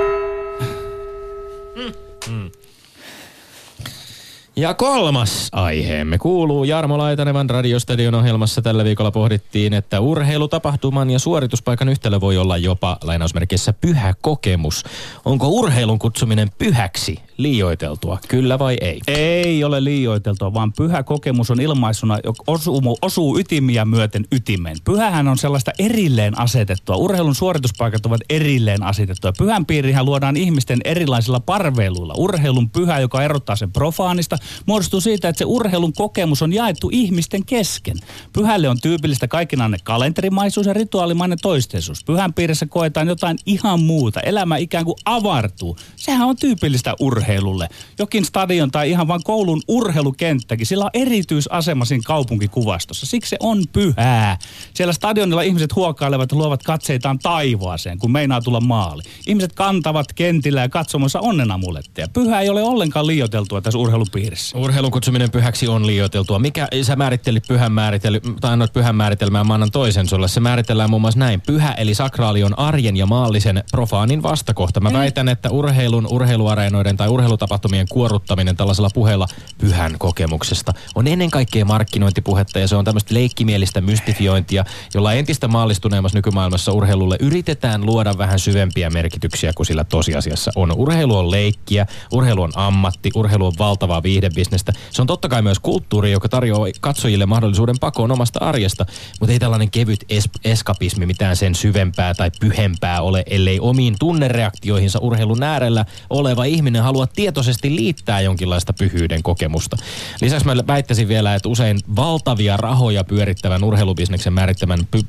Ja 4.57 4.75
kolmas 4.75 5.49
aiheemme 5.53 6.19
kuuluu 6.19 6.65
Jarmo 6.65 6.99
Laitanevan 6.99 7.51
radiostadion 7.51 8.15
ohjelmassa. 8.15 8.63
Tällä 8.63 8.85
viikolla 8.85 9.11
pohdittiin, 9.11 9.73
että 9.75 10.01
urheilutapahtuman 10.01 11.11
ja 11.11 11.19
suorituspaikan 11.19 11.89
yhtälö 11.89 12.21
voi 12.21 12.39
olla 12.39 12.57
jopa 12.57 12.99
lainausmerkissä 13.05 13.73
pyhä 13.73 14.15
kokemus. 14.23 14.85
Onko 15.25 15.49
urheilun 15.49 15.99
kutsuminen 15.99 16.49
pyhäksi 16.59 17.19
liioiteltua, 17.39 18.19
kyllä 18.29 18.59
vai 18.59 18.77
ei? 18.81 19.01
ei 19.07 19.65
ole 19.65 19.85
liioiteltua, 19.85 20.55
vaan 20.55 20.73
pyhä 20.73 21.03
kokemus 21.03 21.51
on 21.51 21.61
ilmaisuna, 21.61 22.19
joka 22.25 22.45
osuu, 22.47 22.99
osuu 23.03 23.39
ytimiä 23.39 23.85
myöten 23.85 24.25
ytimeen. 24.33 24.77
Pyhähän 24.85 25.29
on 25.29 25.39
sellaista 25.39 25.71
erilleen 25.79 26.39
asetettua. 26.39 26.97
Urheilun 26.97 27.35
suorituspaikat 27.35 28.07
ovat 28.07 28.21
erilleen 28.31 28.83
asetettua. 28.83 29.33
Pyhän 29.39 29.67
piirihän 29.67 30.05
luodaan 30.05 30.37
ihmisten 30.37 30.79
erilaisilla 30.85 31.41
parveiluilla. 31.41 32.15
Urheilun 32.17 32.71
pyhä, 32.71 33.01
joka 33.01 33.23
erottaa 33.23 33.57
sen 33.57 33.73
profaanista, 33.73 34.39
muodostuu 34.67 35.01
siitä, 35.01 35.29
että 35.29 35.39
se 35.39 35.45
urheilun 35.45 35.93
kokemus 35.93 36.43
on 36.43 36.53
jaettu 36.53 36.89
ihmisten 36.93 37.45
kesken. 37.45 37.97
Pyhälle 38.33 38.69
on 38.69 38.81
tyypillistä 38.81 39.29
kaikinainen 39.29 39.81
kalenterimaisuus 39.85 40.67
ja 40.67 40.73
rituaalimainen 40.73 41.39
toisteisuus. 41.43 42.05
Pyhän 42.05 42.35
piirissä 42.35 42.67
koetaan 42.67 43.09
jotain 43.09 43.39
ihan 43.47 43.81
muuta. 43.81 44.21
Elämä 44.21 44.57
ikään 44.57 44.85
kuin 44.85 44.97
avartuu. 45.05 45.77
Sehän 45.97 46.29
on 46.29 46.37
tyypillistä 46.37 46.95
urheilulle. 47.29 47.69
Jokin 47.99 48.25
stadion 48.25 48.71
tai 48.71 48.91
ihan 48.91 49.09
vain 49.09 49.23
koulun 49.25 49.63
urheilukenttäkin, 49.69 50.67
sillä 50.67 50.85
on 50.85 50.91
erityisasema 50.95 51.85
siinä 51.85 52.03
kaupunkikuvastossa. 52.07 53.07
Siksi 53.07 53.31
se 53.31 53.37
on 53.41 53.65
pyhää. 53.73 54.39
Siellä 54.75 54.93
stadionilla 54.93 55.43
ihmiset 55.43 55.77
huokailevat 55.77 56.33
ja 56.33 56.39
luovat 56.39 56.63
katseitaan 56.63 57.19
taivaaseen, 57.19 57.99
kun 57.99 58.13
meinaa 58.13 58.41
tulla 58.41 58.61
maali. 58.61 59.03
Ihmiset 59.27 59.53
kantavat 59.53 60.13
kentillä 60.13 60.61
ja 60.61 60.69
katsomassa 60.69 61.21
onnenamuletteja. 61.21 62.09
Pyhä 62.13 62.41
ei 62.41 62.49
ole 62.49 62.63
ollenkaan 62.63 63.07
liioteltua 63.07 63.61
tässä 63.61 63.79
urheilupiirissä. 63.79 64.59
Urheilun 64.59 64.91
kutsuminen 64.91 65.31
pyhäksi 65.31 65.69
on 65.69 65.87
liioiteltua. 65.87 66.39
Mikä 66.39 66.69
sä 66.83 66.97
määrittelit 66.97 67.45
pyhän 67.49 67.73
määrittely, 67.73 68.21
tai 68.41 68.53
annoit 68.53 68.73
pyhän 68.73 68.97
määritelmää, 68.97 69.45
mä 69.45 69.55
annan 69.55 69.71
toisen 69.71 70.09
sulle. 70.09 70.29
Se 70.29 70.41
määritellään 70.41 70.91
muun 70.91 71.03
muassa 71.03 71.19
näin. 71.19 71.41
Pyhä 71.41 71.73
eli 71.73 71.95
sakraali 71.95 72.45
on 72.45 72.59
arjen 72.59 72.97
ja 72.97 73.07
maallisen 73.07 73.65
profaanin 73.71 74.23
vastakohta. 74.23 74.81
Mä 74.81 74.93
väitän, 74.93 75.29
että 75.29 75.51
urheilun, 75.51 76.07
urheiluareenoiden 76.11 76.97
tai 76.97 77.09
urheilutapahtumien 77.19 77.87
kuorruttaminen 77.89 78.57
tällaisella 78.57 78.91
puheella 78.95 79.27
pyhän 79.59 79.95
kokemuksesta 79.99 80.73
on 80.95 81.07
ennen 81.07 81.31
kaikkea 81.31 81.65
markkinointipuhetta 81.65 82.59
ja 82.59 82.69
se 82.69 82.77
on 82.77 82.85
tämmöistä 82.85 83.15
leikkimielistä 83.15 83.81
mystifiointia, 83.81 84.65
jolla 84.95 85.13
entistä 85.13 85.49
maallistuneemmassa 85.49 86.19
nykymaailmassa 86.19 86.73
urheilulle 86.73 87.17
yritetään 87.21 87.87
luoda 87.87 88.19
vähän 88.19 88.39
syvempiä 88.39 88.91
merkityksiä 88.91 89.53
kuin 89.57 89.67
sillä 89.67 89.85
tosiasiassa 89.85 90.51
on. 90.57 90.73
Urheilu 90.77 91.17
on 91.17 91.31
leikkiä, 91.31 91.87
urheilu 92.13 92.43
on 92.43 92.53
ammatti, 92.55 93.11
urheilu 93.15 93.47
on 93.47 93.53
valtavaa 93.59 94.03
viihdebisnestä. 94.03 94.73
Se 94.91 95.03
on 95.03 95.07
totta 95.07 95.29
kai 95.29 95.43
myös 95.43 95.59
kulttuuri, 95.59 96.13
joka 96.13 96.29
tarjoaa 96.29 96.69
katsojille 96.81 97.27
mahdollisuuden 97.27 97.79
pakoon 97.81 98.13
omasta 98.13 98.39
arjesta, 98.45 98.87
mutta 99.21 99.33
ei 99.33 99.39
tällainen 99.39 99.71
kevyt 99.71 100.05
es- 100.13 100.41
eskapismi 100.45 101.07
mitään 101.07 101.37
sen 101.37 101.55
syvempää 101.55 102.15
tai 102.15 102.31
pyhempää 102.41 103.03
ole, 103.03 103.23
ellei 103.27 103.61
omiin 103.61 103.97
tunnereaktioihinsa 103.99 104.99
urheilun 104.99 105.43
äärellä 105.43 105.85
oleva 106.11 106.45
ihminen 106.45 106.83
halua 106.83 107.08
tietoisesti 107.17 107.77
liittää 107.77 108.21
jonkinlaista 108.21 108.73
pyhyyden 108.73 109.23
kokemusta. 109.23 109.77
Lisäksi 110.21 110.47
mä 110.47 110.55
väittäisin 110.67 111.09
vielä, 111.09 111.35
että 111.35 111.49
usein 111.49 111.79
valtavia 111.97 112.57
rahoja 112.57 113.05
pyörittävän 113.05 113.65
urheilubisneksen 113.65 114.33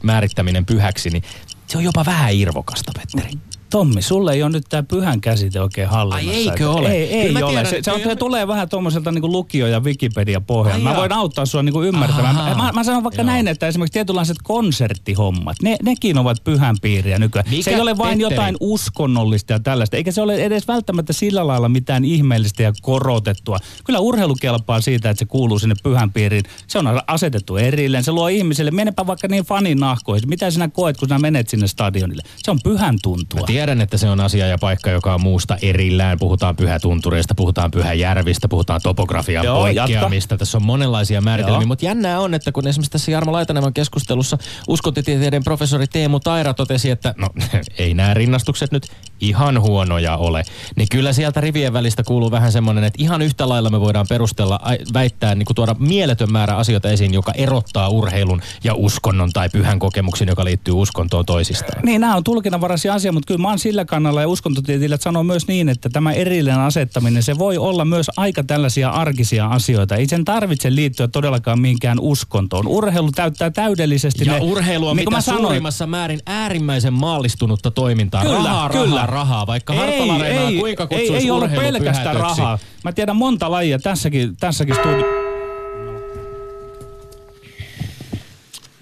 määrittäminen 0.03 0.65
pyhäksi, 0.65 1.09
niin 1.09 1.23
se 1.67 1.77
on 1.77 1.83
jopa 1.83 2.05
vähän 2.05 2.33
irvokasta, 2.33 2.91
Petteri. 2.97 3.37
Tommi, 3.69 4.01
sulle 4.01 4.33
ei 4.33 4.43
ole 4.43 4.51
nyt 4.51 4.63
tämä 4.69 4.83
pyhän 4.83 5.21
käsite 5.21 5.61
oikein 5.61 5.89
hallinnassa. 5.89 6.31
Ai, 6.31 6.49
eikö 6.49 6.71
ole? 6.71 6.91
Ei, 6.91 7.13
ei 7.13 7.27
Kyllä 7.27 7.39
ole. 7.39 7.51
tiedän, 7.51 7.65
se, 7.65 7.79
se, 7.81 7.91
on, 7.91 8.01
se 8.03 8.15
tulee 8.15 8.47
vähän 8.47 8.69
tuommoiselta 8.69 9.11
niin 9.11 9.31
lukio- 9.31 9.67
ja 9.67 9.79
Wikipedia-pohjalta. 9.79 10.83
Mä 10.83 10.95
voin 10.95 11.11
auttaa 11.11 11.45
sua 11.45 11.63
niin 11.63 11.83
ymmärtämään. 11.83 12.57
Mä, 12.57 12.71
mä 12.73 12.83
sanon 12.83 13.03
vaikka 13.03 13.21
Joo. 13.21 13.25
näin, 13.25 13.47
että 13.47 13.67
esimerkiksi 13.67 13.93
tietynlaiset 13.93 14.37
konserttihommat, 14.43 15.57
ne, 15.61 15.77
nekin 15.83 16.17
ovat 16.17 16.43
pyhän 16.43 16.75
piiriä 16.81 17.19
nykyään. 17.19 17.49
Mikä, 17.49 17.63
se 17.63 17.71
ei 17.71 17.81
ole 17.81 17.97
vain 17.97 18.17
Petteri? 18.17 18.35
jotain 18.35 18.57
uskonnollista 18.59 19.53
ja 19.53 19.59
tällaista, 19.59 19.97
eikä 19.97 20.11
se 20.11 20.21
ole 20.21 20.35
edes 20.35 20.67
välttämättä 20.67 21.13
sillä 21.13 21.47
lailla 21.47 21.69
mitään 21.69 22.05
ihmeellistä 22.05 22.63
ja 22.63 22.73
korotettua. 22.81 23.57
Kyllä 23.83 23.99
urheilu 23.99 24.35
kelpaa 24.35 24.81
siitä, 24.81 25.09
että 25.09 25.19
se 25.19 25.25
kuuluu 25.25 25.59
sinne 25.59 25.75
pyhän 25.83 26.11
piiriin. 26.11 26.43
Se 26.67 26.79
on 26.79 26.85
asetettu 27.07 27.57
erilleen, 27.57 28.03
se 28.03 28.11
luo 28.11 28.27
ihmisille, 28.27 28.71
menepä 28.71 29.07
vaikka 29.07 29.27
niin 29.27 29.43
fanin 29.45 29.77
nahkoihin. 29.77 30.29
Mitä 30.29 30.51
sinä 30.51 30.67
koet, 30.67 30.97
kun 30.97 31.07
sinä 31.07 31.19
menet 31.19 31.49
sinne 31.49 31.67
stadionille? 31.67 32.23
Se 32.37 32.51
on 32.51 32.59
pyhän 32.63 32.95
tuntua. 33.03 33.45
Tiedän, 33.59 33.81
että 33.81 33.97
se 33.97 34.09
on 34.09 34.19
asia 34.19 34.47
ja 34.47 34.57
paikka, 34.57 34.89
joka 34.89 35.13
on 35.13 35.21
muusta 35.21 35.57
erillään. 35.61 36.19
Puhutaan 36.19 36.55
pyhätuntureista, 36.55 37.35
puhutaan 37.35 37.71
pyhäjärvistä, 37.71 38.47
puhutaan 38.47 38.81
topografian 38.83 39.45
Joo, 39.45 39.59
poikkeamista. 39.59 40.37
Tässä 40.37 40.57
on 40.57 40.65
monenlaisia 40.65 41.21
määritelmiä, 41.21 41.61
Joo. 41.61 41.67
mutta 41.67 41.85
jännää 41.85 42.19
on, 42.19 42.33
että 42.33 42.51
kun 42.51 42.67
esimerkiksi 42.67 42.91
tässä 42.91 43.11
Jarmo 43.11 43.31
Laitanevan 43.31 43.73
keskustelussa 43.73 44.37
uskontitieteiden 44.67 45.43
professori 45.43 45.87
Teemu 45.87 46.19
Taira 46.19 46.53
totesi, 46.53 46.89
että 46.89 47.13
no 47.17 47.29
ei 47.77 47.93
nämä 47.93 48.13
rinnastukset 48.13 48.71
nyt 48.71 48.87
ihan 49.21 49.61
huonoja 49.61 50.17
ole, 50.17 50.43
niin 50.75 50.87
kyllä 50.91 51.13
sieltä 51.13 51.41
rivien 51.41 51.73
välistä 51.73 52.03
kuuluu 52.03 52.31
vähän 52.31 52.51
semmoinen, 52.51 52.83
että 52.83 53.03
ihan 53.03 53.21
yhtä 53.21 53.49
lailla 53.49 53.69
me 53.69 53.81
voidaan 53.81 54.05
perustella, 54.09 54.59
väittää, 54.93 55.35
niin 55.35 55.45
kuin 55.45 55.55
tuoda 55.55 55.75
mieletön 55.79 56.31
määrä 56.31 56.55
asioita 56.55 56.89
esiin, 56.89 57.13
joka 57.13 57.31
erottaa 57.35 57.89
urheilun 57.89 58.41
ja 58.63 58.73
uskonnon 58.73 59.31
tai 59.31 59.49
pyhän 59.49 59.79
kokemuksen, 59.79 60.27
joka 60.27 60.45
liittyy 60.45 60.73
uskontoon 60.73 61.25
toisistaan. 61.25 61.85
Niin, 61.85 62.01
nämä 62.01 62.15
on 62.15 62.23
tulkinnanvaraisia 62.23 62.93
asia, 62.93 63.11
mutta 63.11 63.27
kyllä 63.27 63.41
mä 63.49 63.51
oon 63.51 63.59
sillä 63.59 63.85
kannalla 63.85 64.21
ja 64.21 64.27
uskontotieteilijät 64.27 65.01
sanoo 65.01 65.23
myös 65.23 65.47
niin, 65.47 65.69
että 65.69 65.89
tämä 65.89 66.13
erillinen 66.13 66.59
asettaminen, 66.59 67.23
se 67.23 67.37
voi 67.37 67.57
olla 67.57 67.85
myös 67.85 68.11
aika 68.17 68.43
tällaisia 68.43 68.89
arkisia 68.89 69.47
asioita. 69.47 69.95
Ei 69.95 70.05
sen 70.07 70.25
tarvitse 70.25 70.75
liittyä 70.75 71.07
todellakaan 71.07 71.61
mihinkään 71.61 71.99
uskontoon. 71.99 72.67
Urheilu 72.67 73.11
täyttää 73.11 73.49
täydellisesti 73.51 74.25
Ja 74.25 74.33
ne, 74.33 74.39
urheilu 74.39 74.87
on 74.87 74.97
niin 74.97 75.01
mitä 75.01 75.17
mä 75.17 75.21
sanoin, 75.21 75.43
suurimmassa 75.43 75.87
määrin 75.87 76.19
äärimmäisen 76.25 76.93
maallistunut 76.93 77.59
toimintaa. 77.75 78.21
Kyllä, 78.21 78.37
rahaa, 78.37 78.69
kyllä. 78.69 78.85
rahaa, 78.85 79.05
rahaa. 79.05 79.47
Vaikka 79.47 79.73
Hartwall 79.73 80.09
Areenaa 80.09 80.51
kuinka 80.59 80.83
ei, 80.83 80.87
kutsuisi 80.87 81.25
ei 81.25 81.31
ollut 81.31 81.51
pelkästään 81.55 82.15
rahaa. 82.15 82.59
Mä 82.83 82.91
tiedän 82.91 83.15
monta 83.15 83.51
lajia 83.51 83.79
tässäkin, 83.79 84.37
tässäkin 84.37 84.75
studi- 84.75 85.18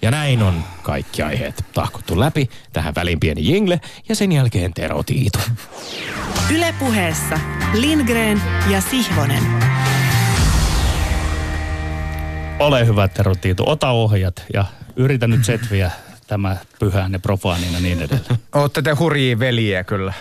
Ja 0.02 0.10
näin 0.10 0.42
on 0.42 0.64
kaikki 0.82 1.22
aiheet 1.22 1.64
tahkottu 1.74 2.20
läpi. 2.20 2.50
Tähän 2.72 2.94
väliin 2.94 3.20
pieni 3.20 3.48
jingle 3.48 3.80
ja 4.08 4.14
sen 4.14 4.32
jälkeen 4.32 4.74
Tero 4.74 5.02
Tiitu. 5.02 5.38
Ylepuheessa 6.54 7.40
Lindgren 7.74 8.42
ja 8.70 8.80
Sihvonen. 8.80 9.42
Ole 12.58 12.86
hyvä, 12.86 13.08
Tero 13.08 13.34
Tiitu. 13.34 13.64
Ota 13.66 13.90
ohjat 13.90 14.44
ja 14.54 14.64
yritä 14.96 15.26
nyt 15.26 15.44
setviä 15.44 15.90
tämä 16.26 16.56
pyhään 16.78 17.12
ja 17.12 17.18
profaaniin 17.18 17.72
ja 17.72 17.80
niin 17.80 18.02
edelleen. 18.02 18.38
Ootte 18.54 18.82
te 18.82 18.90
hurjia 18.90 19.38
veljiä 19.38 19.84
kyllä. 19.84 20.12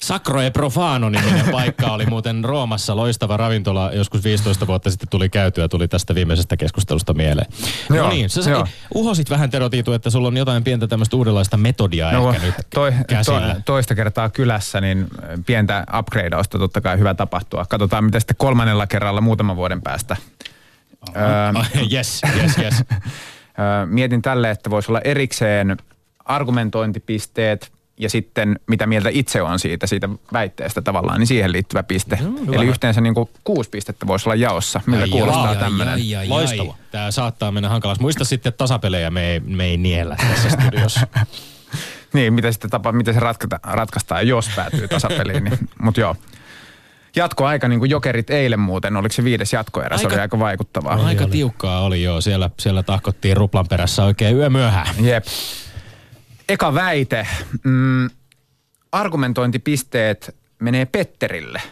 Sacro 0.00 0.40
e 0.40 0.50
Profano 0.50 1.08
niminen 1.08 1.48
paikka 1.52 1.86
oli 1.92 2.06
muuten 2.06 2.44
Roomassa 2.44 2.96
loistava 2.96 3.36
ravintola. 3.36 3.92
Joskus 3.92 4.24
15 4.24 4.66
vuotta 4.66 4.90
sitten 4.90 5.08
tuli 5.08 5.28
käytyä, 5.28 5.68
tuli 5.68 5.88
tästä 5.88 6.14
viimeisestä 6.14 6.56
keskustelusta 6.56 7.14
mieleen. 7.14 7.46
Joo, 7.90 8.04
no 8.06 8.12
niin, 8.12 8.30
sä 8.30 8.50
joo. 8.50 8.66
uhosit 8.94 9.30
vähän 9.30 9.50
Tero 9.50 9.68
Tiitu, 9.68 9.92
että 9.92 10.10
sulla 10.10 10.28
on 10.28 10.36
jotain 10.36 10.64
pientä 10.64 10.86
tämmöistä 10.86 11.16
uudenlaista 11.16 11.56
metodiaa 11.56 12.12
No, 12.12 12.32
ehkä 12.32 12.46
nyt 12.46 12.54
toi, 12.74 12.92
to, 12.92 12.96
käsillä. 13.08 13.56
toista 13.64 13.94
kertaa 13.94 14.28
kylässä, 14.28 14.80
niin 14.80 15.06
pientä 15.46 15.86
upgradeausta 15.98 16.58
totta 16.58 16.80
kai 16.80 16.98
hyvä 16.98 17.14
tapahtua. 17.14 17.66
Katsotaan, 17.68 18.04
mitä 18.04 18.20
sitten 18.20 18.36
kolmannella 18.36 18.86
kerralla 18.86 19.20
muutaman 19.20 19.56
vuoden 19.56 19.82
päästä. 19.82 20.16
Öö, 21.16 21.22
Ai, 21.76 21.92
yes, 21.92 22.20
yes, 22.36 22.58
yes. 22.58 22.74
öö, 23.58 23.86
mietin 23.86 24.22
tälle, 24.22 24.50
että 24.50 24.70
voisi 24.70 24.90
olla 24.92 25.00
erikseen 25.00 25.76
argumentointipisteet 26.24 27.72
ja 27.98 28.10
sitten 28.10 28.60
mitä 28.66 28.86
mieltä 28.86 29.08
itse 29.12 29.42
on 29.42 29.58
siitä, 29.58 29.86
siitä 29.86 30.08
väitteestä 30.32 30.82
tavallaan, 30.82 31.18
niin 31.18 31.26
siihen 31.26 31.52
liittyvä 31.52 31.82
piste. 31.82 32.18
Eli 32.52 32.66
yhteensä 32.66 33.00
niin 33.00 33.14
kuin 33.14 33.28
kuusi 33.44 33.70
pistettä 33.70 34.06
voisi 34.06 34.28
olla 34.28 34.34
jaossa. 34.34 34.80
Miltä 34.86 35.02
Ai, 35.02 35.08
kuulostaa 35.08 35.54
tämmöinen? 35.54 36.00
Loistava. 36.28 36.74
Tämä 36.90 37.10
saattaa 37.10 37.52
mennä 37.52 37.68
hankalaksi. 37.68 38.02
Muista 38.02 38.24
sitten, 38.24 38.50
että 38.50 38.58
tasapelejä 38.58 39.10
me 39.10 39.32
ei, 39.32 39.40
me 39.40 39.64
ei 39.64 39.76
niellä 39.76 40.16
tässä 40.16 40.50
studiossa. 40.50 41.06
Niin, 42.12 42.32
miten, 42.32 42.52
sitten 42.52 42.70
tapa, 42.70 42.92
miten 42.92 43.14
se 43.14 43.20
ratkata, 43.20 43.60
ratkaistaan, 43.62 44.28
jos 44.28 44.50
päätyy 44.56 44.88
tasapeliin. 44.88 45.44
niin, 45.44 45.58
Mutta 45.82 46.00
joo. 46.00 46.16
Jatkoaika, 47.16 47.68
niin 47.68 47.78
kuin 47.78 47.90
jokerit 47.90 48.30
eilen 48.30 48.60
muuten, 48.60 48.96
oliko 48.96 49.12
se 49.12 49.24
viides 49.24 49.52
jatkoerä, 49.52 49.98
se 49.98 50.06
oli 50.06 50.20
aika 50.20 50.38
vaikuttavaa. 50.38 51.06
Aika 51.06 51.26
tiukkaa 51.26 51.80
oli 51.80 52.02
joo. 52.02 52.20
Siellä, 52.20 52.50
siellä 52.58 52.82
tahkottiin 52.82 53.36
ruplan 53.36 53.66
perässä 53.68 54.04
oikein 54.04 54.36
yömyöhään. 54.36 54.86
Jep. 55.00 55.24
Eka 56.48 56.74
väite. 56.74 57.26
Mm, 57.64 58.10
argumentointipisteet 58.92 60.36
menee 60.58 60.86
Petterille. 60.86 61.62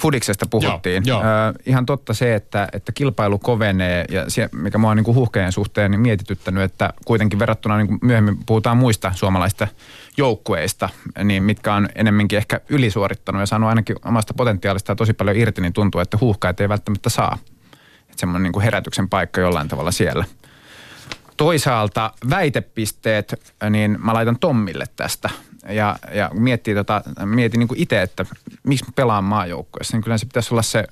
Fudiksesta 0.00 0.46
puhuttiin. 0.50 1.02
Joo, 1.06 1.22
joo. 1.22 1.30
Ö, 1.30 1.54
ihan 1.66 1.86
totta 1.86 2.14
se, 2.14 2.34
että, 2.34 2.68
että 2.72 2.92
kilpailu 2.92 3.38
kovenee 3.38 4.04
ja 4.10 4.30
se, 4.30 4.48
mikä 4.52 4.78
mua 4.78 4.90
on 4.90 4.96
niin 4.96 5.14
huhkeen 5.14 5.52
suhteen 5.52 5.90
niin 5.90 6.00
mietityttänyt, 6.00 6.62
että 6.62 6.92
kuitenkin 7.04 7.38
verrattuna 7.38 7.76
niin 7.76 7.86
kuin 7.86 7.98
myöhemmin 8.02 8.38
puhutaan 8.46 8.76
muista 8.76 9.12
suomalaista 9.14 9.68
joukkueista, 10.16 10.88
niin 11.24 11.42
mitkä 11.42 11.74
on 11.74 11.88
enemmänkin 11.94 12.36
ehkä 12.36 12.60
ylisuorittanut 12.68 13.40
ja 13.40 13.46
saanut 13.46 13.68
ainakin 13.68 13.96
omasta 14.04 14.34
potentiaalista 14.34 14.96
tosi 14.96 15.12
paljon 15.12 15.36
irti, 15.36 15.60
niin 15.60 15.72
tuntuu, 15.72 16.00
että 16.00 16.18
huuhkaita 16.20 16.62
ei 16.62 16.68
välttämättä 16.68 17.10
saa. 17.10 17.38
Että 18.02 18.20
semmoinen 18.20 18.42
niin 18.42 18.52
kuin 18.52 18.64
herätyksen 18.64 19.08
paikka 19.08 19.40
jollain 19.40 19.68
tavalla 19.68 19.90
siellä. 19.90 20.24
Toisaalta 21.38 22.12
väitepisteet, 22.30 23.54
niin 23.70 23.98
mä 24.04 24.14
laitan 24.14 24.38
Tommille 24.38 24.84
tästä. 24.96 25.30
Ja, 25.68 25.96
ja 26.14 26.30
miettii 26.34 26.74
tota, 26.74 27.02
mietin 27.24 27.58
niin 27.58 27.68
itse, 27.74 28.02
että 28.02 28.26
miksi 28.62 28.84
mä 28.84 28.92
pelaan 28.94 29.24
maajoukkueessa, 29.24 29.96
niin 29.96 30.04
kyllä 30.04 30.18
se 30.18 30.26
pitäisi 30.26 30.54
olla 30.54 30.62
se 30.62 30.84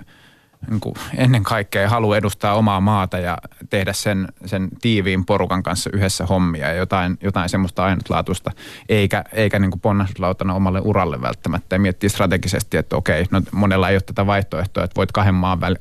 niin 0.71 0.81
kuin 0.81 0.95
ennen 1.17 1.43
kaikkea 1.43 1.89
halu 1.89 2.13
edustaa 2.13 2.55
omaa 2.55 2.81
maata 2.81 3.19
ja 3.19 3.39
tehdä 3.71 3.93
sen, 3.93 4.29
sen 4.45 4.69
tiiviin 4.81 5.25
porukan 5.25 5.63
kanssa 5.63 5.91
yhdessä 5.93 6.27
hommia. 6.27 6.69
Ja 6.69 6.75
jotain, 6.75 7.19
jotain 7.21 7.49
semmoista 7.49 7.85
ainutlaatuista, 7.85 8.51
eikä, 8.89 9.25
eikä 9.33 9.59
niin 9.59 9.81
ponnahduslautana 9.83 10.55
omalle 10.55 10.81
uralle 10.85 11.23
välttämättä. 11.23 11.75
Ja 11.75 11.81
miettiä 11.81 12.09
strategisesti, 12.09 12.77
että 12.77 12.97
okei, 12.97 13.27
no 13.31 13.43
monella 13.53 13.91
ei 13.91 13.97
ole 13.97 14.03
tätä 14.03 14.27
vaihtoehtoa, 14.27 14.85
että 14.85 14.97
voit 14.97 15.13
kahden 15.13 15.35
maan 15.35 15.61
väl, 15.61 15.77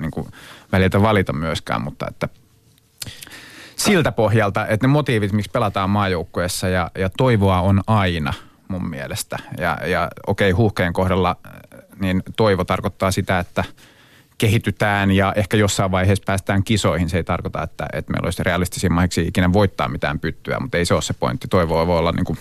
niin 0.00 0.10
kuin 0.10 0.26
väliltä 0.72 1.02
valita 1.02 1.32
myöskään, 1.32 1.82
mutta 1.82 2.06
että 2.08 2.28
siltä 3.84 4.12
pohjalta, 4.12 4.66
että 4.66 4.86
ne 4.86 4.92
motiivit, 4.92 5.32
miksi 5.32 5.50
pelataan 5.50 5.90
maajoukkueessa 5.90 6.68
ja, 6.68 6.90
ja 6.98 7.10
toivoa 7.16 7.60
on 7.60 7.80
aina 7.86 8.32
mun 8.68 8.90
mielestä. 8.90 9.38
Ja, 9.58 9.78
ja 9.86 10.08
okei, 10.26 10.50
huuhkeen 10.50 10.92
kohdalla 10.92 11.36
niin 12.00 12.22
toivo 12.36 12.64
tarkoittaa 12.64 13.10
sitä, 13.10 13.38
että 13.38 13.64
kehitytään 14.38 15.10
ja 15.10 15.32
ehkä 15.36 15.56
jossain 15.56 15.90
vaiheessa 15.90 16.24
päästään 16.26 16.64
kisoihin. 16.64 17.08
Se 17.08 17.16
ei 17.16 17.24
tarkoita, 17.24 17.62
että, 17.62 17.86
että 17.92 18.12
meillä 18.12 18.26
olisi 18.26 18.42
realistisimmaksi 18.42 19.26
ikinä 19.26 19.52
voittaa 19.52 19.88
mitään 19.88 20.20
pyttyä, 20.20 20.60
mutta 20.60 20.78
ei 20.78 20.84
se 20.84 20.94
ole 20.94 21.02
se 21.02 21.14
pointti. 21.14 21.48
Toivoa 21.48 21.86
voi 21.86 21.98
olla 21.98 22.12
niin 22.12 22.24
kuin 22.24 22.38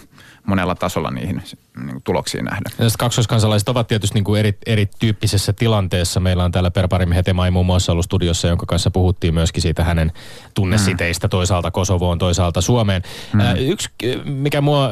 monella 0.47 0.75
tasolla 0.75 1.11
niihin 1.11 1.43
niin 1.77 1.91
kuin 1.91 2.03
tuloksiin 2.03 2.45
nähdä. 2.45 2.61
Ja 2.65 2.71
sitten 2.89 3.05
kaksoiskansalaiset 3.05 3.69
ovat 3.69 3.87
tietysti 3.87 4.13
niin 4.13 4.23
kuin 4.23 4.39
eri, 4.39 4.57
erityyppisessä 4.65 5.53
tilanteessa. 5.53 6.19
Meillä 6.19 6.43
on 6.43 6.51
täällä 6.51 6.71
Per 6.71 6.87
Parimi 6.87 7.15
Hetemai 7.15 7.51
muun 7.51 7.65
muassa 7.65 7.91
ollut 7.91 8.05
studiossa, 8.05 8.47
jonka 8.47 8.65
kanssa 8.65 8.91
puhuttiin 8.91 9.33
myöskin 9.33 9.61
siitä 9.61 9.83
hänen 9.83 10.11
tunnesiteistä 10.53 11.27
toisaalta 11.27 11.71
Kosovoon, 11.71 12.17
toisaalta 12.17 12.61
Suomeen. 12.61 13.01
Mm. 13.33 13.39
Äh, 13.39 13.55
yksi, 13.59 13.89
mikä 14.23 14.61
mua 14.61 14.85
äh, 14.85 14.91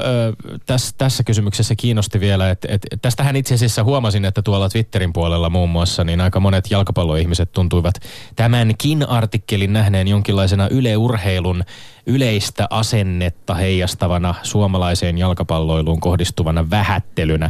tässä, 0.65 0.95
tässä 0.97 1.23
kysymyksessä 1.23 1.75
kiinnosti 1.75 2.19
vielä, 2.19 2.49
että 2.49 2.67
et, 2.71 2.87
tästähän 3.01 3.35
itse 3.35 3.55
asiassa 3.55 3.83
huomasin, 3.83 4.25
että 4.25 4.41
tuolla 4.41 4.69
Twitterin 4.69 5.13
puolella 5.13 5.49
muun 5.49 5.69
muassa, 5.69 6.03
niin 6.03 6.21
aika 6.21 6.39
monet 6.39 6.71
jalkapalloihmiset 6.71 7.51
tuntuivat 7.51 7.95
tämänkin 8.35 9.09
artikkelin 9.09 9.73
nähneen 9.73 10.07
jonkinlaisena 10.07 10.67
yleurheilun 10.67 11.63
yleistä 12.09 12.67
asennetta 12.69 13.55
heijastavana 13.55 14.35
suomalaiseen 14.43 15.17
jalkapalloiluun 15.39 15.99
kohdistuvana 15.99 16.69
vähättelynä. 16.69 17.49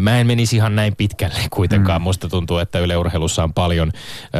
Mä 0.00 0.20
en 0.20 0.26
menisi 0.26 0.56
ihan 0.56 0.76
näin 0.76 0.96
pitkälle 0.96 1.40
kuitenkaan. 1.50 2.00
Mm. 2.00 2.04
Musta 2.04 2.28
tuntuu, 2.28 2.58
että 2.58 2.78
yleurheilussa 2.78 3.44
on 3.44 3.54
paljon 3.54 3.92
ö, 3.94 4.38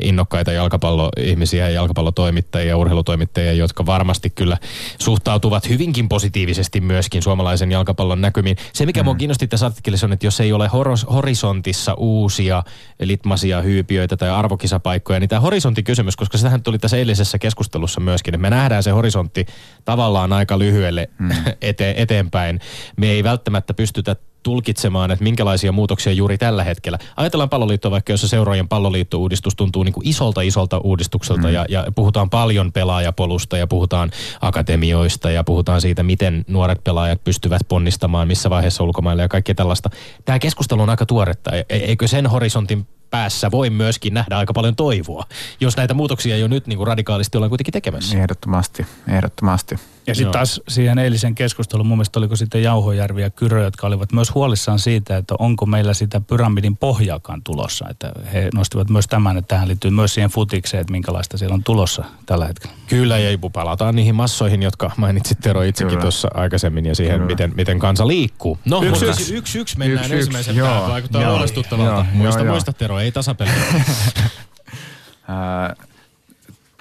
innokkaita 0.00 0.52
jalkapalloihmisiä 0.52 1.68
ja 1.68 1.74
jalkapallotoimittajia, 1.74 2.76
urheilutoimittajia, 2.76 3.52
jotka 3.52 3.86
varmasti 3.86 4.30
kyllä 4.30 4.58
suhtautuvat 4.98 5.68
hyvinkin 5.68 6.08
positiivisesti 6.08 6.80
myöskin 6.80 7.22
suomalaisen 7.22 7.72
jalkapallon 7.72 8.20
näkymiin. 8.20 8.56
Se, 8.72 8.86
mikä 8.86 9.02
mm. 9.02 9.04
mua 9.04 9.14
kiinnosti 9.14 9.46
tässä 9.46 9.66
artikkelissa 9.66 10.06
on, 10.06 10.12
että 10.12 10.26
jos 10.26 10.40
ei 10.40 10.52
ole 10.52 10.68
horos, 10.68 11.06
horisontissa 11.12 11.94
uusia 11.94 12.62
litmasia 13.00 13.62
hyypiöitä 13.62 14.16
tai 14.16 14.30
arvokisapaikkoja, 14.30 15.20
niin 15.20 15.28
tämä 15.28 15.40
horisontikysymys, 15.40 16.16
koska 16.16 16.38
sitähän 16.38 16.62
tuli 16.62 16.78
tässä 16.78 16.96
eilisessä 16.96 17.38
keskustelussa 17.38 18.00
myöskin, 18.00 18.34
että 18.34 18.42
me 18.42 18.50
nähdään 18.50 18.82
se 18.82 18.90
horisontti 18.90 19.46
tavallaan 19.84 20.32
aika 20.32 20.58
lyhyelle 20.58 21.08
mm. 21.18 21.30
ete, 21.60 21.94
eteenpäin. 21.96 22.60
Me 22.96 23.10
ei 23.10 23.24
välttämättä 23.24 23.74
pystytä 23.74 24.16
tulkitsemaan, 24.44 25.10
että 25.10 25.22
minkälaisia 25.22 25.72
muutoksia 25.72 26.12
juuri 26.12 26.38
tällä 26.38 26.64
hetkellä. 26.64 26.98
Ajatellaan 27.16 27.48
palloliittoa 27.48 27.90
vaikka, 27.90 28.12
jossa 28.12 28.28
seuraajien 28.28 28.68
palloliitto-uudistus 28.68 29.56
tuntuu 29.56 29.82
niin 29.82 29.92
kuin 29.92 30.08
isolta 30.08 30.40
isolta 30.40 30.78
uudistukselta 30.78 31.48
mm. 31.48 31.54
ja, 31.54 31.66
ja 31.68 31.86
puhutaan 31.94 32.30
paljon 32.30 32.72
pelaajapolusta 32.72 33.56
ja 33.56 33.66
puhutaan 33.66 34.10
akatemioista 34.40 35.30
ja 35.30 35.44
puhutaan 35.44 35.80
siitä, 35.80 36.02
miten 36.02 36.44
nuoret 36.48 36.84
pelaajat 36.84 37.24
pystyvät 37.24 37.62
ponnistamaan, 37.68 38.28
missä 38.28 38.50
vaiheessa 38.50 38.84
ulkomaille 38.84 39.22
ja 39.22 39.28
kaikkea 39.28 39.54
tällaista. 39.54 39.90
Tämä 40.24 40.38
keskustelu 40.38 40.82
on 40.82 40.90
aika 40.90 41.06
tuoretta. 41.06 41.50
E- 41.56 41.64
Eikö 41.68 42.08
sen 42.08 42.26
horisontin 42.26 42.86
päässä 43.10 43.50
voi 43.50 43.70
myöskin 43.70 44.14
nähdä 44.14 44.38
aika 44.38 44.52
paljon 44.52 44.76
toivoa, 44.76 45.24
jos 45.60 45.76
näitä 45.76 45.94
muutoksia 45.94 46.36
jo 46.36 46.48
nyt 46.48 46.66
niin 46.66 46.76
kuin 46.76 46.86
radikaalisti 46.86 47.38
ollaan 47.38 47.50
kuitenkin 47.50 47.72
tekemässä. 47.72 48.18
Ehdottomasti, 48.18 48.86
ehdottomasti. 49.08 49.76
Ja 50.06 50.14
sitten 50.14 50.32
taas 50.32 50.60
siihen 50.68 50.98
eilisen 50.98 51.34
keskusteluun, 51.34 51.86
mun 51.86 51.98
mielestä 51.98 52.18
oliko 52.18 52.36
sitten 52.36 52.62
Jauhojärvi 52.62 53.22
ja 53.22 53.30
Kyrö, 53.30 53.64
jotka 53.64 53.86
olivat 53.86 54.12
myös 54.12 54.34
huolissaan 54.34 54.78
siitä, 54.78 55.16
että 55.16 55.34
onko 55.38 55.66
meillä 55.66 55.94
sitä 55.94 56.20
pyramidin 56.20 56.76
pohjaakaan 56.76 57.42
tulossa. 57.42 57.86
Että 57.90 58.12
he 58.32 58.48
nostivat 58.54 58.90
myös 58.90 59.06
tämän, 59.06 59.36
että 59.36 59.48
tähän 59.48 59.68
liittyy 59.68 59.90
myös 59.90 60.14
siihen 60.14 60.30
futikseen, 60.30 60.80
että 60.80 60.92
minkälaista 60.92 61.38
siellä 61.38 61.54
on 61.54 61.64
tulossa 61.64 62.04
tällä 62.26 62.46
hetkellä. 62.46 62.76
Kyllä, 62.88 63.18
ja 63.18 63.38
palataan 63.52 63.96
niihin 63.96 64.14
massoihin, 64.14 64.62
jotka 64.62 64.90
mainitsit 64.96 65.38
Tero 65.40 65.62
itsekin 65.62 65.98
tuossa 65.98 66.28
aikaisemmin, 66.34 66.86
ja 66.86 66.94
siihen, 66.94 67.22
miten, 67.22 67.52
miten 67.56 67.78
kansa 67.78 68.06
liikkuu. 68.06 68.58
No, 68.64 68.82
Yksi, 68.82 69.06
yksi, 69.06 69.22
yksi. 69.22 69.34
yksi, 69.36 69.58
yksi 69.58 69.78
mennään 69.78 69.98
Yksi, 69.98 70.14
yksi, 70.14 70.18
ensimmäisen 70.18 70.56
joo, 70.56 70.68
päälle. 70.68 70.88
Vaikuttaa 70.88 71.22
joo, 71.22 71.30
huolestuttavalta. 71.30 71.92
joo, 71.92 72.04
muista, 72.12 72.40
joo, 72.42 72.52
muista 72.52 72.72
Tero, 72.72 72.93
ei 72.98 73.12
tasapeli. 73.12 73.50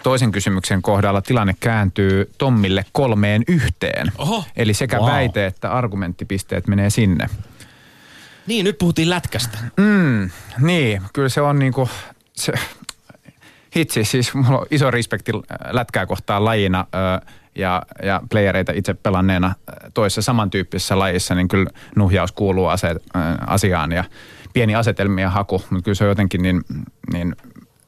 Toisen 0.03 0.31
kysymyksen 0.31 0.81
kohdalla 0.81 1.21
tilanne 1.21 1.55
kääntyy 1.59 2.31
Tommille 2.37 2.85
kolmeen 2.91 3.43
yhteen. 3.47 4.11
Oho. 4.17 4.43
Eli 4.55 4.73
sekä 4.73 4.97
Wow. 4.97 5.09
väite 5.09 5.45
että 5.45 5.71
argumenttipisteet 5.71 6.67
menee 6.67 6.89
sinne. 6.89 7.29
niin, 8.47 8.63
nyt 8.63 8.77
puhuttiin 8.77 9.09
lätkästä. 9.09 9.57
Mm, 9.77 10.29
niin, 10.59 11.01
kyllä 11.13 11.29
se 11.29 11.41
on 11.41 11.59
niinku, 11.59 11.89
se, 12.33 12.53
hitsi, 13.75 14.03
siis 14.03 14.33
mulla 14.33 14.59
on 14.59 14.65
iso 14.71 14.91
respekti 14.91 15.31
lätkää 15.71 16.05
kohtaan 16.05 16.45
lajina 16.45 16.85
ö, 16.95 17.25
ja, 17.55 17.81
ja 18.03 18.21
playereita 18.29 18.71
itse 18.75 18.93
pelanneena 18.93 19.55
ö, 19.69 19.91
toisessa 19.93 20.21
samantyyppisessä 20.21 20.99
lajissa, 20.99 21.35
niin 21.35 21.47
kyllä 21.47 21.69
nuhjaus 21.95 22.31
kuuluu 22.31 22.67
ase, 22.67 22.87
ö, 22.89 22.95
asiaan 23.47 23.91
ja 23.91 24.03
pieni 24.53 24.75
asetelmien 24.75 25.31
haku, 25.31 25.63
mutta 25.69 25.83
kyllä 25.83 25.95
se 25.95 26.03
on 26.03 26.09
jotenkin 26.09 26.41
niin, 26.41 26.61
niin 27.13 27.35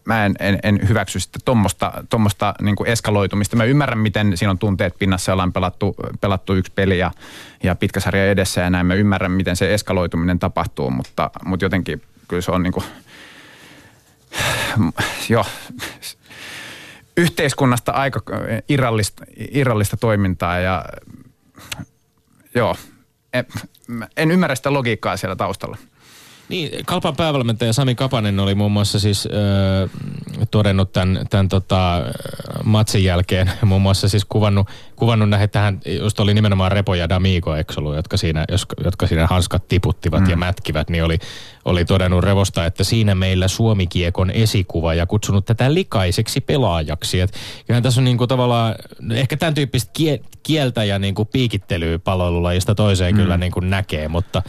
mä 0.05 0.25
en, 0.25 0.35
en, 0.39 0.59
en 0.63 0.79
hyväksy 0.89 1.19
sitten 1.19 1.41
tuommoista 1.45 1.93
tommosta 2.09 2.53
niin 2.61 2.75
eskaloitumista. 2.85 3.55
Mä 3.55 3.63
ymmärrän, 3.63 3.99
miten 3.99 4.37
siinä 4.37 4.51
on 4.51 4.59
tunteet 4.59 4.95
pinnassa, 4.99 5.33
ollaan 5.33 5.53
pelattu, 5.53 5.95
pelattu 6.21 6.53
yksi 6.53 6.71
peli 6.75 6.99
ja, 6.99 7.11
ja 7.63 7.75
pitkä 7.75 7.99
sarja 7.99 8.25
edessä 8.25 8.61
ja 8.61 8.69
näin. 8.69 8.85
Mä 8.85 8.93
ymmärrän, 8.93 9.31
miten 9.31 9.55
se 9.55 9.73
eskaloituminen 9.73 10.39
tapahtuu, 10.39 10.91
mutta, 10.91 11.29
mutta 11.45 11.65
jotenkin 11.65 12.01
kyllä 12.27 12.41
se 12.41 12.51
on 12.51 12.63
niin 12.63 12.73
kuin, 12.73 12.85
joo, 15.29 15.45
yhteiskunnasta 17.17 17.91
aika 17.91 18.21
irrallista, 18.69 19.25
irrallista 19.51 19.97
toimintaa 19.97 20.59
ja 20.59 20.85
joo, 22.55 22.75
en, 23.33 23.45
en 24.17 24.31
ymmärrä 24.31 24.55
sitä 24.55 24.73
logiikkaa 24.73 25.17
siellä 25.17 25.35
taustalla. 25.35 25.77
Niin, 26.49 26.85
Kalpan 26.85 27.15
päävalmentaja 27.15 27.73
Sami 27.73 27.95
Kapanen 27.95 28.39
oli 28.39 28.55
muun 28.55 28.71
muassa 28.71 28.99
siis 28.99 29.27
äh, 29.27 29.89
todennut 30.51 30.91
tämän, 30.91 31.25
tämän 31.29 31.49
tota, 31.49 32.01
matsin 32.63 33.03
jälkeen, 33.03 33.51
muun 33.65 33.81
muassa 33.81 34.09
siis 34.09 34.25
kuvannut, 34.25 34.67
kuvannut 34.95 35.29
näihin 35.29 35.49
tähän, 35.49 35.79
just 36.01 36.19
oli 36.19 36.33
nimenomaan 36.33 36.71
Repo 36.71 36.95
ja 36.95 37.05
D'Amigo 37.05 37.59
Exolu, 37.59 37.93
jotka 37.93 38.17
siinä, 38.17 38.45
jos, 38.51 38.65
jotka 38.83 39.07
siinä 39.07 39.27
hanskat 39.27 39.67
tiputtivat 39.67 40.23
mm. 40.23 40.29
ja 40.29 40.37
mätkivät, 40.37 40.89
niin 40.89 41.03
oli, 41.03 41.19
oli 41.65 41.85
todennut 41.85 42.23
Revosta, 42.23 42.65
että 42.65 42.83
siinä 42.83 43.15
meillä 43.15 43.47
Suomikiekon 43.47 44.31
esikuva 44.31 44.93
ja 44.93 45.05
kutsunut 45.05 45.45
tätä 45.45 45.73
likaiseksi 45.73 46.41
pelaajaksi. 46.41 47.21
Et 47.21 47.33
kyllähän 47.67 47.83
tässä 47.83 48.01
on 48.01 48.05
niinku 48.05 48.27
tavallaan, 48.27 48.75
ehkä 49.11 49.37
tämän 49.37 49.53
tyyppistä 49.53 49.91
kie, 49.93 50.19
kieltä 50.43 50.83
ja 50.83 50.99
niinku 50.99 51.25
piikittelyä 51.25 51.99
palvelulajista 51.99 52.75
toiseen 52.75 53.15
mm. 53.15 53.21
kyllä 53.21 53.37
niinku 53.37 53.59
näkee, 53.59 54.07
mutta 54.07 54.43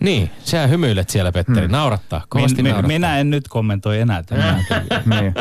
niin, 0.00 0.30
sä 0.44 0.66
hymyilet 0.66 1.10
siellä 1.16 1.32
Petteri, 1.32 1.68
mm. 1.68 1.72
naurattaa, 1.72 2.24
kovasti 2.28 2.56
Min, 2.56 2.64
mi, 2.64 2.68
naurattaa. 2.68 2.88
minä 2.88 3.18
en 3.18 3.30
nyt 3.30 3.48
kommentoi 3.48 4.00
enää 4.00 4.22
tämän. 4.22 4.66
Niin. 5.06 5.34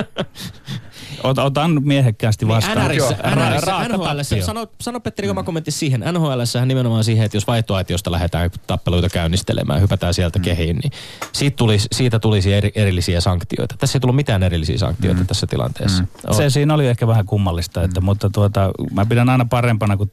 Ot, 1.23 1.37
otan 1.37 1.81
miehekkäästi 1.83 2.47
vastaan. 2.47 2.87
NRissä, 2.87 3.15
Joo. 3.23 3.35
NRissä, 3.35 3.65
Raaka 3.65 3.97
NHL, 3.97 4.19
sano, 4.45 4.67
sano 4.81 4.99
Petteri 4.99 5.29
oma 5.29 5.43
kommentti 5.43 5.71
siihen. 5.71 6.03
NHL 6.13 6.41
nimenomaan 6.65 7.03
siihen, 7.03 7.25
että 7.25 7.37
jos 7.37 7.47
vaihtoaitiosta 7.47 8.11
lähdetään 8.11 8.49
tappeluita 8.67 9.09
käynnistelemään, 9.09 9.81
hypätään 9.81 10.13
sieltä 10.13 10.39
kehiin, 10.39 10.75
niin 10.75 10.91
siitä 11.31 11.55
tulisi, 11.55 11.87
siitä 11.91 12.19
tulisi 12.19 12.53
eri, 12.53 12.71
erillisiä 12.75 13.21
sanktioita. 13.21 13.75
Tässä 13.77 13.97
ei 13.97 13.99
tullut 13.99 14.15
mitään 14.15 14.43
erillisiä 14.43 14.77
sanktioita 14.77 15.21
mm. 15.21 15.27
tässä 15.27 15.47
tilanteessa. 15.47 16.03
Mm. 16.03 16.33
Se 16.33 16.49
siinä 16.49 16.73
oli 16.73 16.87
ehkä 16.87 17.07
vähän 17.07 17.25
kummallista, 17.25 17.83
että, 17.83 18.01
mutta 18.01 18.29
tuota, 18.29 18.71
mä 18.91 19.05
pidän 19.05 19.29
aina 19.29 19.45
parempana, 19.45 19.97
kun, 19.97 20.11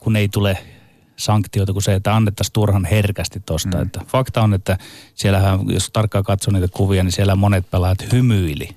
kun 0.00 0.16
ei 0.16 0.28
tule 0.28 0.58
sanktioita 1.16 1.72
kuin 1.72 1.82
se, 1.82 1.94
että 1.94 2.16
annettaisiin 2.16 2.52
turhan 2.52 2.84
herkästi 2.84 3.40
tosta. 3.46 3.76
Mm. 3.76 3.82
Että 3.82 4.00
fakta 4.06 4.42
on, 4.42 4.54
että 4.54 4.78
siellähän, 5.14 5.60
jos 5.68 5.90
tarkkaan 5.92 6.24
katsoo 6.24 6.52
niitä 6.52 6.68
kuvia, 6.68 7.02
niin 7.02 7.12
siellä 7.12 7.36
monet 7.36 7.70
pelaajat 7.70 8.12
hymyili, 8.12 8.68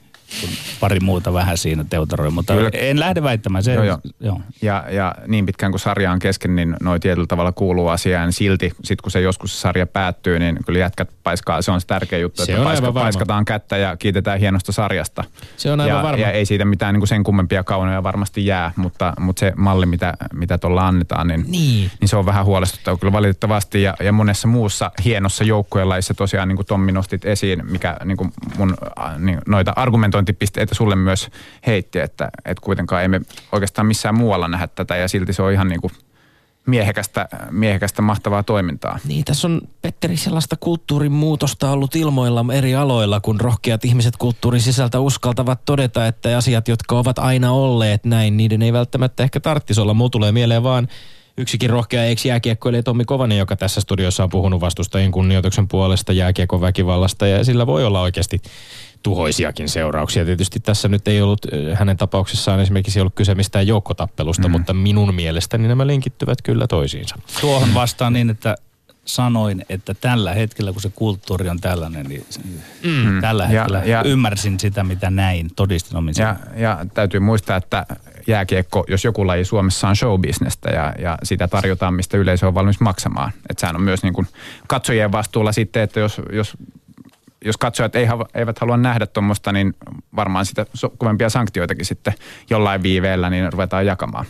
pari 0.80 1.00
muuta 1.00 1.34
vähän 1.34 1.58
siinä 1.58 1.86
teutaroi. 1.90 2.32
Mutta 2.32 2.54
Kyllä. 2.54 2.70
en 2.74 3.00
lähde 3.00 3.24
väittämään. 3.24 3.64
Se, 3.64 3.74
Joo, 3.74 3.84
joo. 3.84 4.00
joo. 4.20 4.42
Ja, 4.62 4.84
ja 4.90 5.16
niin 5.28 5.46
pitkään 5.46 5.72
kuin 5.72 5.80
sarja 5.80 6.12
on 6.12 6.20
kesken, 6.20 6.56
niin 6.56 6.76
noin 6.82 7.02
tietyllä 7.02 7.28
tavalla 7.28 7.52
kuuluu 7.52 7.88
asiaan. 7.88 8.34
Silti, 8.34 8.72
sit 8.84 9.02
kun 9.02 9.12
se 9.12 9.22
joskus 9.22 9.56
se 9.56 9.62
sarja 9.62 9.88
päättyy, 9.88 10.40
niin 10.40 10.58
kyllä 10.66 10.80
jätkät 10.80 11.10
paiskaa. 11.24 11.62
Se 11.62 11.72
on 11.72 11.82
se 11.82 11.88
tärkeä 11.88 12.20
juttu, 12.20 12.46
Se 12.46 12.52
että 12.52 12.64
paiska, 12.64 12.92
paiskataan 12.92 13.46
kättä 13.46 13.78
ja 13.78 13.98
kiitetään 13.98 14.40
hienosta 14.40 14.72
sarjasta. 14.72 15.24
Se 15.58 15.72
on 15.72 15.80
aivan 15.80 15.98
ja, 15.98 16.04
varma. 16.04 16.22
Ja 16.22 16.32
ei 16.32 16.46
siitä 16.46 16.66
mitään 16.66 16.94
niin 16.94 17.02
kuin 17.02 17.08
sen 17.08 17.24
kummempia 17.24 17.64
kaunoja 17.64 18.04
varmasti 18.04 18.46
jää, 18.46 18.72
mutta, 18.76 19.14
mutta 19.20 19.40
se 19.40 19.54
malli, 19.56 19.86
mitä, 19.86 20.14
mitä 20.34 20.58
tuolla 20.58 20.88
annetaan, 20.88 21.28
niin, 21.28 21.46
Niin. 21.48 21.92
niin 22.02 22.10
se 22.10 22.18
on 22.18 22.26
vähän 22.26 22.46
huolestuttava 22.46 22.98
kyllä 22.98 23.12
valitettavasti. 23.12 23.82
Ja, 23.82 23.94
ja 24.00 24.12
monessa 24.12 24.48
muussa 24.48 24.92
hienossa 25.06 25.44
joukkueen 25.44 25.88
tosiaan, 26.18 26.48
niin 26.48 26.56
kuin 26.56 26.66
Tommi 26.66 26.92
nostit 26.92 27.26
esiin, 27.26 27.72
mikä 27.72 27.98
niin 28.06 28.18
kuin 28.18 28.34
mun 28.58 28.78
niin, 29.18 29.40
noita 29.48 29.74
argumentointipisteitä 30.16 30.76
sulle 30.76 30.96
myös 30.96 31.30
heitti, 31.68 32.00
että, 32.00 32.30
että 32.46 32.62
kuitenkaan 32.62 33.04
emme 33.04 33.22
oikeastaan 33.52 33.88
missään 33.88 34.16
muualla 34.16 34.48
nähdä 34.48 34.68
tätä 34.68 34.96
ja 34.96 35.08
silti 35.08 35.34
se 35.34 35.42
on 35.42 35.52
ihan 35.52 35.68
niin 35.68 35.82
kuin 35.82 35.92
miehekästä, 36.68 37.28
miehekästä 37.52 38.02
mahtavaa 38.02 38.44
toimintaa. 38.44 39.00
Niin, 39.08 39.26
tässä 39.26 39.48
on 39.48 39.62
Petteri 39.82 40.18
sellaista 40.18 40.56
kulttuurin 40.60 41.12
muutosta 41.12 41.72
ollut 41.72 41.96
ilmoilla 41.96 42.46
eri 42.54 42.76
aloilla, 42.76 43.20
kun 43.20 43.42
rohkeat 43.42 43.86
ihmiset 43.86 44.18
kulttuurin 44.18 44.62
sisältä 44.62 45.00
uskaltavat 45.00 45.66
todeta, 45.66 46.08
että 46.08 46.38
asiat, 46.38 46.68
jotka 46.68 46.96
ovat 46.96 47.20
aina 47.20 47.52
olleet 47.52 48.06
näin, 48.06 48.38
niiden 48.38 48.62
ei 48.62 48.74
välttämättä 48.74 49.24
ehkä 49.24 49.40
tarvitsisi 49.40 49.82
olla. 49.82 49.94
Mulla 49.94 50.10
tulee 50.10 50.32
mieleen 50.32 50.64
vaan 50.64 50.88
yksikin 51.38 51.70
rohkea 51.70 52.06
ex-jääkiekkoilija 52.06 52.84
Tommi 52.84 53.06
Kovanen, 53.06 53.38
joka 53.38 53.56
tässä 53.56 53.82
studiossa 53.82 54.24
on 54.24 54.30
puhunut 54.30 54.62
vastustajien 54.62 55.12
kunnioituksen 55.12 55.68
puolesta 55.68 56.14
jääkiekon 56.14 56.62
väkivallasta 56.62 57.28
ja 57.28 57.44
sillä 57.44 57.68
voi 57.68 57.86
olla 57.86 58.02
oikeasti 58.02 58.42
tuhoisiakin 59.06 59.70
seurauksia. 59.70 60.26
Tietysti 60.26 60.60
tässä 60.60 60.88
nyt 60.88 61.08
ei 61.08 61.22
ollut 61.22 61.46
hänen 61.74 61.98
tapauksessaan 61.98 62.60
esimerkiksi 62.60 63.00
ei 63.00 63.02
ollut 63.02 63.16
kyse 63.16 63.36
mistään 63.36 63.68
joukkotappelusta, 63.68 64.48
mm. 64.48 64.52
mutta 64.52 64.74
minun 64.74 65.16
mielestäni 65.16 65.68
nämä 65.68 65.88
linkittyvät 65.88 66.42
kyllä 66.42 66.68
toisiinsa. 66.68 67.16
Tuohon 67.42 67.74
vastaan 67.74 68.14
niin, 68.14 68.30
että 68.30 68.56
sanoin, 69.06 69.66
että 69.70 69.94
tällä 69.94 70.34
hetkellä, 70.34 70.74
kun 70.74 70.82
se 70.82 70.92
kulttuuri 70.96 71.50
on 71.50 71.62
tällainen, 71.62 72.06
niin 72.06 72.26
mm. 72.84 73.22
tällä 73.22 73.44
Ja- 73.44 73.50
hetkellä 73.50 73.84
ja- 73.86 74.04
ymmärsin 74.04 74.60
sitä, 74.60 74.84
mitä 74.84 75.10
näin, 75.10 75.50
todistin 75.56 75.98
omin 75.98 76.14
Ja, 76.18 76.36
ja 76.56 76.86
täytyy 76.94 77.20
muistaa, 77.20 77.58
että 77.58 77.86
jääkiekko, 78.28 78.86
jos 78.88 79.04
joku 79.04 79.28
laji 79.28 79.46
Suomessa 79.46 79.88
on 79.88 79.96
showbisnestä 79.96 80.70
ja, 80.70 80.94
ja 81.00 81.18
sitä 81.24 81.48
tarjotaan, 81.48 81.94
mistä 81.94 82.18
yleisö 82.18 82.48
on 82.48 82.54
valmis 82.54 82.80
maksamaan. 82.80 83.32
Että 83.50 83.62
sehän 83.62 83.76
on 83.76 83.82
myös 83.82 84.04
niin 84.04 84.14
kuin 84.14 84.28
katsojien 84.68 85.12
vastuulla 85.12 85.52
sitten, 85.52 85.84
että 85.84 86.00
jos, 86.00 86.22
jos, 86.32 86.54
jos 87.46 87.58
katsojat 87.58 87.96
ei, 87.96 88.08
eivät 88.34 88.60
halua 88.60 88.78
nähdä 88.78 89.06
tuommoista, 89.06 89.52
niin 89.52 89.74
varmaan 90.16 90.46
sitä 90.46 90.66
kovempia 90.98 91.30
sanktioitakin 91.30 91.86
sitten 91.86 92.14
jollain 92.50 92.84
viiveellä 92.84 93.30
niin 93.30 93.54
ruvetaan 93.54 93.86
jakamaan. 93.86 94.26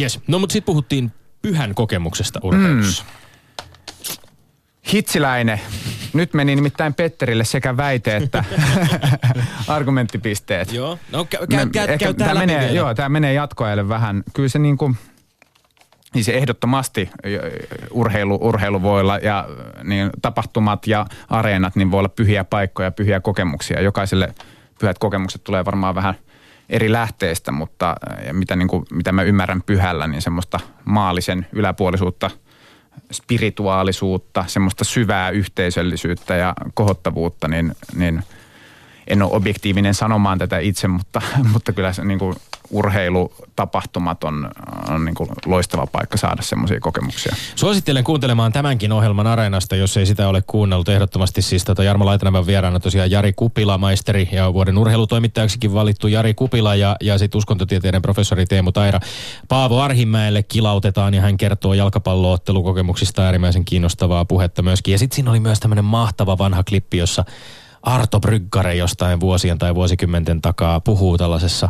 Yes. 0.00 0.20
No 0.26 0.38
mutta 0.38 0.52
sitten 0.52 0.66
puhuttiin 0.66 1.12
pyhän 1.42 1.74
kokemuksesta 1.74 2.40
urheilussa. 2.42 3.04
Mm. 3.04 3.28
Hitsiläinen. 4.92 5.60
Nyt 6.12 6.34
meni 6.34 6.56
nimittäin 6.56 6.94
Petterille 6.94 7.44
sekä 7.44 7.76
väite 7.76 8.16
että 8.16 8.44
argumenttipisteet. 9.68 10.72
Joo. 10.72 10.98
No 11.12 11.26
kä- 11.34 11.38
kä- 11.38 11.44
kä- 11.44 11.98
käy 11.98 12.14
läpi 12.18 12.38
menee, 12.38 12.60
vielä. 12.60 12.72
Joo, 12.72 12.94
tämä 12.94 13.08
menee 13.08 13.32
jatkoajalle 13.32 13.88
vähän. 13.88 14.22
Kyllä 14.34 14.48
se 14.48 14.58
niin 14.58 14.78
kuin, 14.78 14.96
niin 16.14 16.24
se 16.24 16.32
ehdottomasti 16.32 17.10
urheilu, 17.90 18.38
urheilu 18.42 18.82
voi 18.82 19.00
olla 19.00 19.18
ja 19.18 19.48
niin 19.84 20.10
tapahtumat 20.22 20.86
ja 20.86 21.06
areenat 21.28 21.76
niin 21.76 21.90
voi 21.90 21.98
olla 21.98 22.08
pyhiä 22.08 22.44
paikkoja, 22.44 22.90
pyhiä 22.90 23.20
kokemuksia. 23.20 23.80
Jokaiselle 23.80 24.34
pyhät 24.80 24.98
kokemukset 24.98 25.44
tulee 25.44 25.64
varmaan 25.64 25.94
vähän 25.94 26.14
eri 26.68 26.92
lähteistä, 26.92 27.52
mutta 27.52 27.94
ja 28.26 28.34
mitä, 28.34 28.56
niin 28.56 28.68
kuin, 28.68 28.84
mitä 28.92 29.12
mä 29.12 29.22
ymmärrän 29.22 29.62
pyhällä, 29.62 30.06
niin 30.06 30.22
semmoista 30.22 30.60
maallisen 30.84 31.46
yläpuolisuutta, 31.52 32.30
spirituaalisuutta, 33.12 34.44
semmoista 34.46 34.84
syvää 34.84 35.30
yhteisöllisyyttä 35.30 36.36
ja 36.36 36.54
kohottavuutta, 36.74 37.48
niin, 37.48 37.72
niin 37.94 38.22
en 39.08 39.22
ole 39.22 39.32
objektiivinen 39.32 39.94
sanomaan 39.94 40.38
tätä 40.38 40.58
itse, 40.58 40.88
mutta, 40.88 41.22
mutta 41.52 41.72
kyllä 41.72 41.92
se 41.92 42.04
niin 42.04 42.18
kuin 42.18 42.36
urheilutapahtumat 42.70 44.24
on, 44.24 44.50
on 44.88 45.04
niin 45.04 45.14
kuin 45.14 45.30
loistava 45.46 45.86
paikka 45.86 46.16
saada 46.16 46.42
semmoisia 46.42 46.80
kokemuksia. 46.80 47.36
Suosittelen 47.54 48.04
kuuntelemaan 48.04 48.52
tämänkin 48.52 48.92
ohjelman 48.92 49.26
Areenasta, 49.26 49.76
jos 49.76 49.96
ei 49.96 50.06
sitä 50.06 50.28
ole 50.28 50.42
kuunnellut. 50.46 50.88
Ehdottomasti 50.88 51.42
siis 51.42 51.64
tota 51.64 51.84
Jarmo 51.84 52.06
Laitanavan 52.06 52.46
vieraana 52.46 52.80
tosiaan 52.80 53.10
Jari 53.10 53.32
Kupila, 53.32 53.78
maisteri 53.78 54.28
ja 54.32 54.52
vuoden 54.52 54.78
urheilutoimittajaksikin 54.78 55.74
valittu 55.74 56.08
Jari 56.08 56.34
Kupila 56.34 56.74
ja, 56.74 56.96
ja 57.00 57.18
sitten 57.18 57.38
uskontotieteiden 57.38 58.02
professori 58.02 58.46
Teemu 58.46 58.72
Taira. 58.72 59.00
Paavo 59.48 59.80
Arhimäelle 59.80 60.42
kilautetaan 60.42 61.14
ja 61.14 61.20
hän 61.20 61.36
kertoo 61.36 61.74
jalkapalloottelukokemuksista 61.74 63.22
äärimmäisen 63.22 63.64
kiinnostavaa 63.64 64.24
puhetta 64.24 64.62
myöskin. 64.62 64.92
Ja 64.92 64.98
sitten 64.98 65.16
siinä 65.16 65.30
oli 65.30 65.40
myös 65.40 65.60
tämmöinen 65.60 65.84
mahtava 65.84 66.38
vanha 66.38 66.62
klippi, 66.62 66.98
jossa 66.98 67.24
Arto 67.82 68.20
Bryggare 68.20 68.74
jostain 68.74 69.20
vuosien 69.20 69.58
tai 69.58 69.74
vuosikymmenten 69.74 70.42
takaa 70.42 70.80
puhuu 70.80 71.18
tällaisessa 71.18 71.68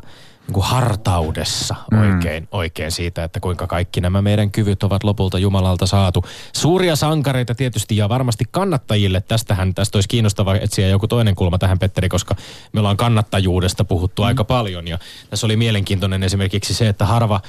niin 0.48 0.54
kuin 0.54 0.66
hartaudessa 0.66 1.74
oikein, 2.00 2.48
oikein 2.52 2.92
siitä, 2.92 3.24
että 3.24 3.40
kuinka 3.40 3.66
kaikki 3.66 4.00
nämä 4.00 4.22
meidän 4.22 4.50
kyvyt 4.50 4.82
ovat 4.82 5.04
lopulta 5.04 5.38
Jumalalta 5.38 5.86
saatu. 5.86 6.24
Suuria 6.52 6.96
sankareita 6.96 7.54
tietysti 7.54 7.96
ja 7.96 8.08
varmasti 8.08 8.44
kannattajille. 8.50 9.20
Tästähän 9.20 9.74
tästä 9.74 9.96
olisi 9.98 10.08
kiinnostava 10.08 10.54
etsiä 10.54 10.88
joku 10.88 11.08
toinen 11.08 11.34
kulma 11.34 11.58
tähän, 11.58 11.78
Petteri, 11.78 12.08
koska 12.08 12.34
me 12.72 12.80
ollaan 12.80 12.96
kannattajuudesta 12.96 13.84
puhuttu 13.84 14.22
aika 14.22 14.44
paljon. 14.44 14.88
Ja 14.88 14.98
tässä 15.30 15.46
oli 15.46 15.56
mielenkiintoinen 15.56 16.22
esimerkiksi 16.22 16.74
se, 16.74 16.88
että 16.88 17.06
harva, 17.06 17.40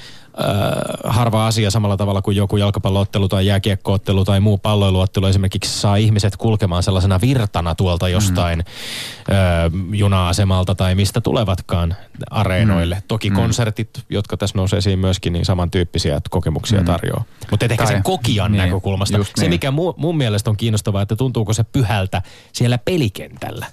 harva 1.04 1.48
asia 1.48 1.72
samalla 1.72 1.98
tavalla 1.98 2.22
kuin 2.22 2.38
joku 2.38 2.58
jalkapalloottelu 2.58 3.28
tai 3.28 3.46
jääkiekkoottelu 3.46 4.26
tai 4.26 4.40
muu 4.40 4.58
palloiluottelu 4.58 5.26
esimerkiksi 5.26 5.80
saa 5.80 5.96
ihmiset 5.96 6.38
kulkemaan 6.38 6.84
sellaisena 6.84 7.22
virtana 7.22 7.76
tuolta 7.76 8.10
jostain 8.10 8.60
mm. 8.60 9.36
äh, 9.36 9.72
juna-asemalta 9.92 10.76
tai 10.76 10.96
mistä 10.96 11.22
tulevatkaan 11.22 11.96
areenoille. 12.30 12.96
Mm. 12.96 13.02
Toki 13.08 13.30
mm. 13.30 13.36
konsertit, 13.36 13.90
jotka 14.10 14.38
tässä 14.38 14.58
nousee 14.58 14.78
esiin 14.78 15.00
myöskin, 15.00 15.34
niin 15.34 15.46
samantyyppisiä 15.46 16.22
kokemuksia 16.30 16.80
mm. 16.80 16.86
tarjoaa. 16.86 17.24
Mutta 17.52 17.66
ehkä 17.66 17.76
Tai- 17.78 17.88
sen 17.88 18.04
kokijan 18.04 18.52
niin, 18.52 18.58
näkökulmasta. 18.58 19.18
just 19.18 19.32
Se, 19.36 19.42
niin. 19.42 19.50
mikä 19.50 19.72
mu, 19.72 19.94
mun 19.98 20.18
mielestä 20.18 20.50
on 20.50 20.58
kiinnostavaa, 20.58 21.02
että 21.02 21.16
tuntuuko 21.16 21.54
se 21.54 21.64
pyhältä 21.64 22.22
siellä 22.54 22.78
pelikentällä. 22.78 23.66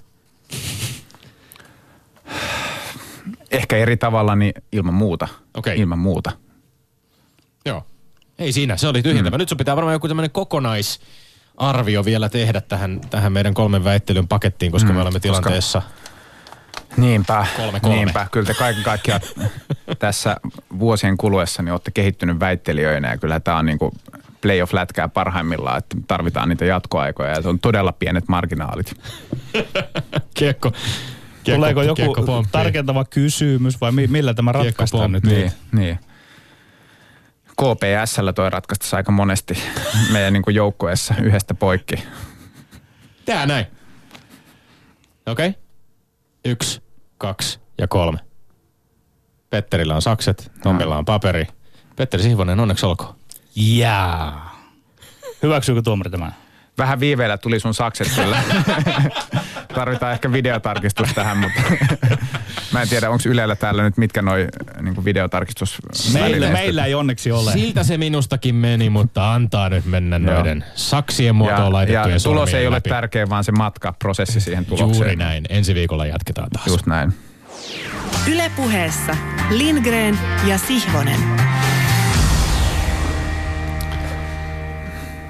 Ehkä 3.51 3.77
eri 3.77 3.97
tavalla, 3.97 4.37
niin 4.37 4.55
ilman 4.73 4.95
muuta. 4.95 5.29
Okei. 5.55 5.81
Ilman 5.81 5.99
muuta. 5.99 6.46
Joo. 7.67 7.87
Ei 8.39 8.53
siinä, 8.53 8.77
se 8.77 8.89
oli 8.89 9.03
tyhjentävä. 9.03 9.37
Mm. 9.37 9.39
Nyt 9.41 9.49
sun 9.49 9.59
pitää 9.59 9.77
varmaan 9.77 9.93
joku 9.95 10.09
tämmöinen 10.09 10.31
kokonaisarvio 10.31 12.05
vielä 12.05 12.29
tehdä 12.29 12.61
tähän, 12.61 13.01
tähän 13.11 13.33
meidän 13.33 13.55
kolmen 13.55 13.85
väittelyn 13.85 14.29
pakettiin, 14.29 14.73
koska 14.73 14.89
mm, 14.89 14.95
me 14.95 15.01
olemme 15.03 15.21
koska- 15.21 15.23
tilanteessa. 15.23 15.83
Niinpä, 16.97 17.47
Kolme, 17.57 17.81
kolme. 17.81 17.97
niinpä. 17.97 18.27
Kyllä 18.33 18.47
te 18.47 18.55
kaiken 18.55 18.83
kaikkiaan 18.83 19.21
tässä 19.99 20.37
vuosien 20.79 21.17
kuluessa 21.17 21.63
niin 21.63 21.73
olette 21.73 21.91
kehittynyt 21.91 22.41
väittelijöinä 22.41 23.11
ja 23.11 23.17
kyllä 23.19 23.41
tämä 23.41 23.57
on 23.59 23.67
niin 23.67 23.79
kuin 23.79 23.93
playoff-lätkää 24.41 25.09
parhaimmillaan, 25.09 25.79
että 25.79 25.97
tarvitaan 26.09 26.49
niitä 26.49 26.65
jatkoaikoja 26.65 27.31
ja 27.31 27.43
se 27.43 27.49
on 27.49 27.59
todella 27.59 27.93
pienet 27.93 28.29
marginaalit. 28.29 28.95
Kiekko. 30.35 30.71
kiekko 30.71 30.71
Tuleeko 31.45 31.83
joku 31.83 31.95
kiekko 31.95 32.23
pomppii. 32.23 32.53
tarkentava 32.53 33.05
kysymys 33.05 33.81
vai 33.81 33.93
mi- 33.93 34.07
millä 34.07 34.35
tämä 34.35 34.53
ratkaistaan 34.53 35.13
nyt? 35.13 35.25
Niin, 35.25 35.53
niin. 35.73 35.99
KPSllä 37.57 38.33
toi 38.33 38.51
ratkaistaisi 38.51 38.97
aika 38.97 39.13
monesti 39.13 39.59
meidän 40.13 40.33
niin 40.33 40.55
joukkueessa 40.55 41.15
yhdestä 41.23 41.55
poikki. 41.55 42.05
Tää 43.25 43.47
näin. 43.47 43.67
Okei. 45.27 45.49
Okay. 45.49 45.61
Yksi, 46.45 46.83
kaksi 47.19 47.61
ja 47.79 47.89
kolme. 47.89 48.19
Petterillä 49.51 49.95
on 49.95 50.03
sakset, 50.03 50.53
Tommilla 50.63 50.99
on 50.99 51.05
paperi. 51.05 51.47
Petteri 51.97 52.23
Sihvonen, 52.23 52.61
onneksi 52.61 52.87
olkoon. 52.87 53.15
Jaa. 53.57 54.57
Hyväksyykö 55.43 55.83
tuomari 55.83 56.11
tämän? 56.11 56.35
Vähän 56.79 57.01
viiveellä 57.01 57.39
tuli 57.39 57.61
sun 57.61 57.75
sakset 57.75 58.09
kyllä. 58.15 58.43
Tarvitaan 59.75 60.13
ehkä 60.13 60.33
videotarkistus 60.33 61.15
tähän, 61.15 61.37
mutta 61.37 61.61
mä 62.73 62.83
en 62.83 62.89
tiedä, 62.89 63.11
onko 63.11 63.23
Ylellä 63.27 63.57
täällä 63.57 63.83
nyt 63.83 63.97
mitkä 63.97 64.23
noi 64.23 64.49
niin 64.83 65.05
videotarkistus 65.05 65.79
Meillä, 66.13 66.49
meillä 66.51 66.85
ei 66.85 66.95
onneksi 66.95 67.33
ole. 67.33 67.53
Siltä 67.53 67.83
se 67.83 67.99
minustakin 67.99 68.55
meni, 68.55 68.91
mutta 68.91 69.35
antaa 69.35 69.69
nyt 69.69 69.85
mennä 69.85 70.17
Joo. 70.17 70.35
noiden 70.35 70.65
saksien 70.75 71.35
muotoon 71.35 71.61
ja, 71.61 71.73
laitettujen 71.73 72.17
ja 72.17 72.21
tulos 72.21 72.55
ei 72.55 72.67
ole 72.67 72.77
läpi. 72.77 72.91
tärkeä, 72.91 73.29
vaan 73.29 73.45
se 73.45 73.53
matka, 73.53 73.95
prosessi 73.99 74.41
siihen 74.41 74.67
tulokseen. 74.67 74.95
Juuri 74.95 75.17
näin. 75.17 75.45
Ensi 75.49 75.75
viikolla 75.75 76.07
jatketaan 76.07 76.51
taas. 76.51 76.67
Just 76.67 76.87
näin. 76.87 77.15
Ylepuheessa 78.33 79.17
Lindgren 79.51 80.19
ja 80.47 80.59
Sihvonen. 80.59 81.21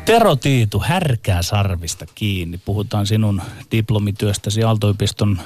Tero 0.07 0.37
Tiitu, 0.37 0.81
härkää 0.81 1.42
sarvista 1.42 2.07
kiinni. 2.14 2.59
Puhutaan 2.64 3.07
sinun 3.07 3.42
diplomityöstäsi 3.73 4.62
Aalto-yliopiston 4.62 5.38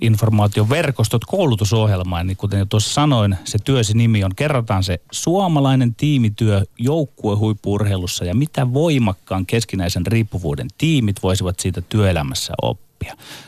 informaatioverkostot 0.00 1.24
koulutusohjelmaan. 1.24 2.26
Niin 2.26 2.36
kuten 2.36 2.58
jo 2.58 2.64
tuossa 2.64 2.94
sanoin, 2.94 3.36
se 3.44 3.58
työsi 3.64 3.96
nimi 3.96 4.24
on, 4.24 4.34
kerrotaan 4.36 4.84
se 4.84 5.00
suomalainen 5.12 5.94
tiimityö 5.94 6.64
joukkuehuippuurheilussa 6.78 8.24
ja 8.24 8.34
mitä 8.34 8.72
voimakkaan 8.72 9.46
keskinäisen 9.46 10.06
riippuvuuden 10.06 10.68
tiimit 10.78 11.22
voisivat 11.22 11.60
siitä 11.60 11.80
työelämässä 11.80 12.52
oppia. 12.62 12.89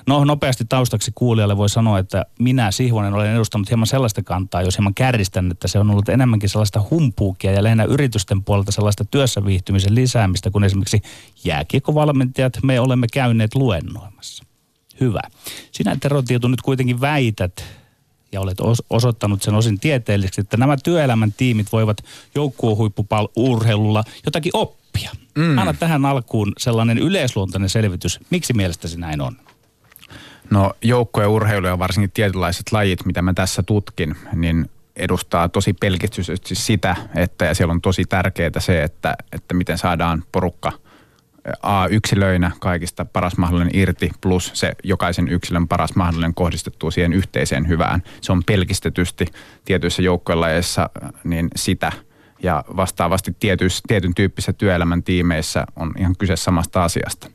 No 0.07 0.25
nopeasti 0.25 0.65
taustaksi 0.69 1.12
kuulijalle 1.15 1.57
voi 1.57 1.69
sanoa, 1.69 1.99
että 1.99 2.27
minä 2.38 2.71
Sihvonen 2.71 3.15
olen 3.15 3.35
edustanut 3.35 3.71
hieman 3.71 3.87
sellaista 3.87 4.23
kantaa, 4.23 4.62
jos 4.62 4.79
hieman 4.79 4.95
kärjistän, 4.95 5.51
että 5.51 5.69
se 5.69 5.79
on 5.79 5.91
ollut 5.91 6.09
enemmänkin 6.09 6.49
sellaista 6.49 6.85
humpuukia 6.91 7.53
ja 7.53 7.62
lähinnä 7.62 7.85
yritysten 7.85 8.45
puolelta 8.45 8.73
sellaista 8.73 9.05
työssä 9.05 9.45
viihtymisen 9.45 9.95
lisäämistä, 9.95 10.51
kun 10.51 10.65
esimerkiksi 10.65 11.03
jääkiekkovalmentajat 11.45 12.59
me 12.62 12.81
olemme 12.81 13.07
käyneet 13.12 13.55
luennoimassa. 13.55 14.45
Hyvä. 15.01 15.21
Sinä 15.73 15.97
Tero 16.01 16.23
nyt 16.49 16.62
kuitenkin 16.62 17.01
väität, 17.01 17.65
ja 18.33 18.40
olet 18.40 18.61
os- 18.61 18.87
osoittanut 18.90 19.42
sen 19.42 19.55
osin 19.55 19.81
tieteellisesti, 19.81 20.40
että 20.40 20.57
nämä 20.57 20.77
työelämän 20.85 21.33
tiimit 21.33 21.73
voivat 21.73 21.97
joukkuehuippuurheilulla 22.35 24.05
jotakin 24.25 24.53
oppia. 24.55 25.11
Mm. 25.35 25.59
Anna 25.59 25.75
tähän 25.75 26.05
alkuun 26.07 26.53
sellainen 26.59 26.99
yleisluontoinen 26.99 27.68
selvitys. 27.68 28.21
Miksi 28.31 28.53
mielestäsi 28.53 28.99
näin 29.01 29.21
on? 29.21 29.37
No 30.51 30.73
joukkueurheilu 30.83 31.66
ja 31.66 31.79
varsinkin 31.79 32.11
tietynlaiset 32.11 32.73
lajit, 32.73 33.07
mitä 33.07 33.23
mä 33.23 33.35
tässä 33.35 33.62
tutkin, 33.62 34.16
niin 34.33 34.71
edustaa 34.97 35.49
tosi 35.49 35.73
pelkistyisesti 35.73 36.55
sitä, 36.55 36.97
että 37.14 37.45
ja 37.45 37.55
siellä 37.55 37.73
on 37.73 37.81
tosi 37.81 38.05
tärkeää 38.05 38.51
se, 38.59 38.83
että, 38.83 39.14
että 39.33 39.55
miten 39.55 39.79
saadaan 39.79 40.25
porukka 40.33 40.73
A 41.62 41.87
yksilöinä 41.87 42.50
kaikista 42.61 43.05
paras 43.05 43.37
mahdollinen 43.37 43.76
irti, 43.76 44.11
plus 44.20 44.50
se 44.55 44.72
jokaisen 44.85 45.28
yksilön 45.28 45.68
paras 45.68 45.94
mahdollinen 45.94 46.35
kohdistettua 46.35 46.90
siihen 46.90 47.12
yhteiseen 47.12 47.68
hyvään. 47.68 48.02
Se 48.20 48.33
on 48.33 48.42
pelkistetysti 48.46 49.26
tietyissä 49.64 50.02
joukkuelajeissa 50.02 50.90
niin 51.24 51.48
sitä, 51.57 51.92
ja 52.42 52.64
vastaavasti 52.76 53.37
tietyis, 53.40 53.83
tietyn 53.87 54.14
tyyppisissä 54.14 54.52
työelämän 54.52 55.02
tiimeissä 55.02 55.64
on 55.76 55.95
ihan 55.99 56.14
kyse 56.18 56.36
samasta 56.36 56.84
asiasta. 56.84 57.30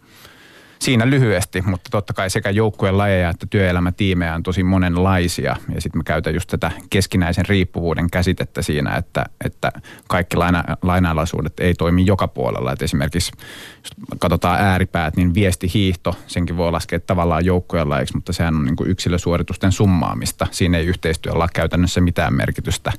Siinä 0.80 1.10
lyhyesti, 1.10 1.62
mutta 1.62 1.90
totta 1.90 2.14
kai 2.14 2.30
sekä 2.30 2.50
joukkueen 2.50 2.98
lajeja 2.98 3.30
että 3.30 3.46
työelämätiimejä 3.50 4.36
on 4.36 4.44
tosi 4.44 4.64
monenlaisia. 4.64 5.56
Ja 5.76 5.82
sitten 5.82 6.00
mä 6.00 6.04
käytän 6.04 6.34
just 6.34 6.50
tätä 6.50 6.72
keskinäisen 6.90 7.46
riippuvuuden 7.46 8.10
käsitettä 8.12 8.62
siinä, 8.62 8.96
että, 8.96 9.26
että 9.46 9.72
kaikki 10.08 10.38
laina, 10.38 10.64
lainalaisuudet 10.82 11.60
ei 11.60 11.74
toimi 11.74 12.06
joka 12.06 12.28
puolella. 12.28 12.72
Et 12.72 12.82
esimerkiksi 12.82 13.32
jos 13.84 14.20
katsotaan 14.20 14.62
ääripäät, 14.62 15.16
niin 15.16 15.34
viestihiihto, 15.34 16.16
senkin 16.28 16.58
voi 16.58 16.72
laskea 16.72 17.00
tavallaan 17.00 17.46
joukkueen 17.46 17.90
lajiksi, 17.90 18.16
mutta 18.16 18.34
sehän 18.34 18.56
on 18.56 18.66
niin 18.66 18.76
yksilösuoritusten 18.86 19.72
summaamista. 19.72 20.48
Siinä 20.52 20.78
ei 20.78 20.86
yhteistyöllä 20.86 21.48
käytännössä 21.54 22.02
mitään 22.02 22.34
merkitystä. 22.34 22.94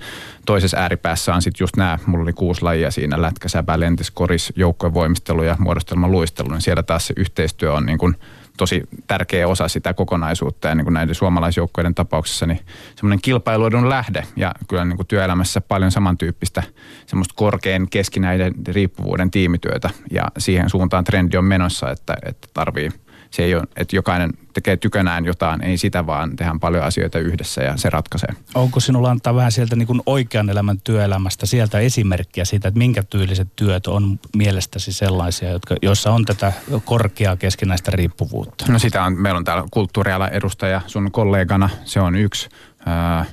Toisessa 0.46 0.76
ääripäässä 0.76 1.34
on 1.34 1.42
sitten 1.42 1.64
just 1.64 1.76
nämä, 1.76 1.98
mulla 2.06 2.22
oli 2.22 2.32
kuusi 2.32 2.62
lajia 2.62 2.90
siinä, 2.90 3.22
lätkä, 3.22 3.48
säpä, 3.48 3.80
lentis, 3.80 4.10
koris, 4.10 4.52
voimistelu 4.94 5.42
ja 5.42 5.56
muodostelma 5.58 6.08
luistelu, 6.08 6.48
niin 6.48 6.60
siellä 6.60 6.82
taas 6.82 7.06
se 7.06 7.14
yhteistyö 7.16 7.67
on 7.72 7.86
niin 7.86 7.98
kuin 7.98 8.16
tosi 8.56 8.82
tärkeä 9.06 9.48
osa 9.48 9.68
sitä 9.68 9.94
kokonaisuutta. 9.94 10.68
Ja 10.68 10.74
niin 10.74 10.84
kuin 10.84 10.94
näiden 10.94 11.14
suomalaisjoukkoiden 11.14 11.94
tapauksessa 11.94 12.46
niin 12.46 12.60
semmoinen 12.96 13.22
kilpailuedun 13.22 13.88
lähde. 13.88 14.22
Ja 14.36 14.54
kyllä 14.68 14.84
niin 14.84 14.96
kuin 14.96 15.06
työelämässä 15.06 15.60
paljon 15.60 15.90
samantyyppistä 15.90 16.62
semmoista 17.06 17.34
korkean 17.36 17.88
keskinäiden 17.90 18.54
riippuvuuden 18.68 19.30
tiimityötä. 19.30 19.90
Ja 20.10 20.24
siihen 20.38 20.70
suuntaan 20.70 21.04
trendi 21.04 21.36
on 21.36 21.44
menossa, 21.44 21.90
että, 21.90 22.16
että 22.26 22.48
tarvii– 22.54 22.90
se 23.30 23.44
ei 23.44 23.54
ole, 23.54 23.64
että 23.76 23.96
jokainen 23.96 24.32
tekee 24.52 24.76
tykönään 24.76 25.24
jotain, 25.24 25.64
ei 25.64 25.78
sitä 25.78 26.06
vaan 26.06 26.36
tehdään 26.36 26.60
paljon 26.60 26.84
asioita 26.84 27.18
yhdessä 27.18 27.62
ja 27.62 27.76
se 27.76 27.90
ratkaisee. 27.90 28.28
Onko 28.54 28.80
sinulla 28.80 29.10
antaa 29.10 29.34
vähän 29.34 29.52
sieltä 29.52 29.76
niin 29.76 29.86
kuin 29.86 30.02
oikean 30.06 30.50
elämän 30.50 30.80
työelämästä 30.80 31.46
sieltä 31.46 31.78
esimerkkiä 31.78 32.44
siitä, 32.44 32.68
että 32.68 32.78
minkä 32.78 33.02
tyyliset 33.02 33.48
työt 33.56 33.86
on 33.86 34.20
mielestäsi 34.36 34.92
sellaisia, 34.92 35.50
jotka, 35.50 35.76
joissa 35.82 36.12
on 36.12 36.24
tätä 36.24 36.52
korkeaa 36.84 37.36
keskinäistä 37.36 37.90
riippuvuutta? 37.90 38.64
No 38.68 38.78
sitä 38.78 39.04
on, 39.04 39.18
meillä 39.22 39.38
on 39.38 39.44
täällä 39.44 39.64
kulttuuriala 39.70 40.28
edustaja 40.28 40.80
sun 40.86 41.12
kollegana, 41.12 41.70
se 41.84 42.00
on 42.00 42.14
yksi, 42.14 42.48
ää, 42.86 43.24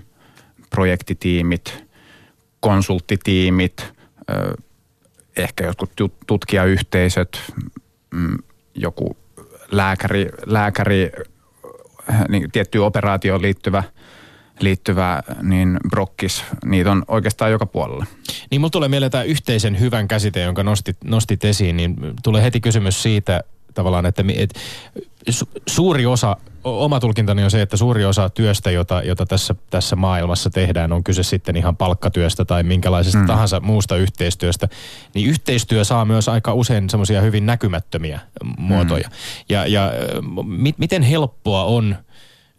projektitiimit, 0.69 1.85
konsulttitiimit, 2.59 3.93
ää, 4.27 4.53
ehkä 5.37 5.65
jotkut 5.65 5.91
tutkijayhteisöt, 6.27 7.53
mm, 8.13 8.37
joku 8.75 9.17
lääkäri, 9.71 10.29
lääkäri 10.45 11.11
niin 12.29 12.51
tiettyyn 12.51 12.83
operaatioon 12.83 13.41
liittyvä, 13.41 13.83
liittyvä 14.59 15.23
niin 15.41 15.77
brokkis, 15.89 16.43
niitä 16.65 16.91
on 16.91 17.03
oikeastaan 17.07 17.51
joka 17.51 17.65
puolella. 17.65 18.05
Niin 18.51 18.61
mulla 18.61 18.69
tulee 18.69 18.89
mieleen 18.89 19.11
tämä 19.11 19.23
yhteisen 19.23 19.79
hyvän 19.79 20.07
käsite, 20.07 20.41
jonka 20.41 20.63
nostit, 20.63 20.97
nostit 21.03 21.45
esiin, 21.45 21.77
niin 21.77 21.95
tulee 22.23 22.43
heti 22.43 22.59
kysymys 22.61 23.03
siitä 23.03 23.43
tavallaan, 23.75 24.05
että, 24.05 24.23
että 24.37 24.59
suuri 25.67 26.05
osa 26.05 26.37
oma 26.63 26.99
tulkintani 26.99 27.43
on 27.43 27.51
se, 27.51 27.61
että 27.61 27.77
suuri 27.77 28.05
osa 28.05 28.29
työstä, 28.29 28.71
jota, 28.71 29.01
jota 29.01 29.25
tässä, 29.25 29.55
tässä 29.69 29.95
maailmassa 29.95 30.49
tehdään, 30.49 30.91
on 30.91 31.03
kyse 31.03 31.23
sitten 31.23 31.55
ihan 31.57 31.77
palkkatyöstä 31.77 32.45
tai 32.45 32.63
minkälaisesta 32.63 33.19
mm. 33.19 33.27
tahansa 33.27 33.59
muusta 33.59 33.97
yhteistyöstä, 33.97 34.67
niin 35.13 35.29
yhteistyö 35.29 35.83
saa 35.83 36.05
myös 36.05 36.29
aika 36.29 36.53
usein 36.53 36.89
semmoisia 36.89 37.21
hyvin 37.21 37.45
näkymättömiä 37.45 38.19
muotoja. 38.57 39.07
Mm. 39.07 39.15
Ja, 39.49 39.67
ja 39.67 39.91
mit, 40.45 40.77
miten 40.77 41.03
helppoa 41.03 41.63
on 41.63 41.95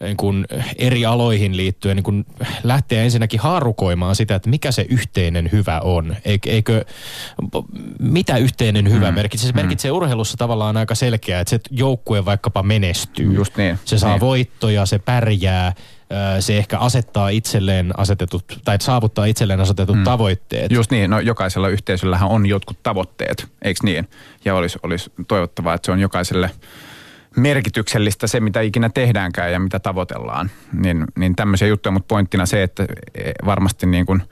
niin 0.00 0.16
kuin 0.16 0.46
eri 0.78 1.06
aloihin 1.06 1.56
liittyen 1.56 1.96
niin 1.96 2.04
kuin 2.04 2.26
lähteä 2.62 3.02
ensinnäkin 3.02 3.40
haarukoimaan 3.40 4.16
sitä, 4.16 4.34
että 4.34 4.50
mikä 4.50 4.72
se 4.72 4.86
yhteinen 4.88 5.48
hyvä 5.52 5.80
on. 5.80 6.16
Eikö, 6.24 6.84
mitä 7.98 8.36
yhteinen 8.36 8.90
hyvä 8.90 9.10
mm. 9.10 9.14
merkitsee? 9.14 9.46
Se 9.46 9.52
mm. 9.52 9.56
merkitsee 9.56 9.90
urheilussa 9.90 10.36
tavallaan 10.36 10.76
aika 10.76 10.94
selkeää, 10.94 11.40
että 11.40 11.50
se 11.50 11.60
joukkue 11.70 12.24
vaikkapa 12.24 12.62
menestyy. 12.62 13.34
Just 13.34 13.56
niin. 13.56 13.78
Se 13.84 13.98
saa 13.98 14.10
niin. 14.10 14.20
voittoja, 14.20 14.86
se 14.86 14.98
pärjää, 14.98 15.72
se 16.40 16.58
ehkä 16.58 16.78
asettaa 16.78 17.28
itselleen 17.28 17.98
asetetut, 17.98 18.44
tai 18.64 18.76
saavuttaa 18.80 19.24
itselleen 19.24 19.60
asetetut 19.60 19.96
mm. 19.96 20.04
tavoitteet. 20.04 20.70
Just 20.70 20.90
niin, 20.90 21.10
no 21.10 21.20
jokaisella 21.20 21.68
yhteisöllähän 21.68 22.28
on 22.28 22.46
jotkut 22.46 22.82
tavoitteet, 22.82 23.46
eikö 23.62 23.80
niin? 23.82 24.08
Ja 24.44 24.54
olisi, 24.54 24.78
olisi 24.82 25.12
toivottavaa, 25.28 25.74
että 25.74 25.86
se 25.86 25.92
on 25.92 26.00
jokaiselle– 26.00 26.50
merkityksellistä 27.36 28.26
se, 28.26 28.40
mitä 28.40 28.60
ikinä 28.60 28.88
tehdäänkään 28.88 29.52
ja 29.52 29.58
mitä 29.58 29.78
tavoitellaan. 29.78 30.50
Niin, 30.72 31.04
niin 31.18 31.36
tämmöisiä 31.36 31.68
juttuja, 31.68 31.92
mutta 31.92 32.08
pointtina 32.08 32.46
se, 32.46 32.62
että 32.62 32.86
e, 33.14 33.32
varmasti 33.44 33.86
niin 33.86 34.06
kuin 34.06 34.22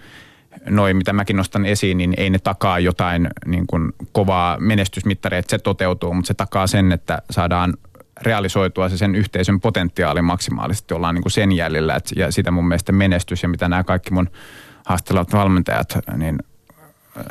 noin, 0.67 0.97
mitä 0.97 1.13
mäkin 1.13 1.37
nostan 1.37 1.67
esiin, 1.67 1.99
niin 1.99 2.15
ei 2.17 2.31
ne 2.31 2.39
takaa 2.39 2.79
jotain 2.79 3.29
niin 3.47 3.67
kuin 3.67 3.93
kovaa 4.13 4.57
menestysmittaria, 4.61 5.39
että 5.39 5.51
se 5.51 5.59
toteutuu, 5.59 6.15
mutta 6.15 6.29
se 6.29 6.35
takaa 6.35 6.67
sen, 6.67 6.93
että 6.93 7.23
saadaan 7.31 7.75
realisoitua 8.23 8.89
se 8.89 8.97
sen 8.97 9.15
yhteisön 9.15 9.61
potentiaali 9.61 10.23
maksimaalisesti, 10.23 10.95
ollaan 10.95 11.15
niin 11.15 11.23
kuin 11.23 11.33
sen 11.33 11.53
jäljellä. 11.53 11.95
Et, 11.95 12.13
ja 12.17 12.33
sitä 12.33 12.51
mun 12.51 12.69
mielestä 12.69 12.93
menestys 12.93 13.43
ja 13.43 13.49
mitä 13.49 13.69
nämä 13.69 13.85
kaikki 13.85 14.11
mun 14.11 14.31
haastelevat 14.87 15.33
valmentajat 15.33 15.99
niin 16.17 16.39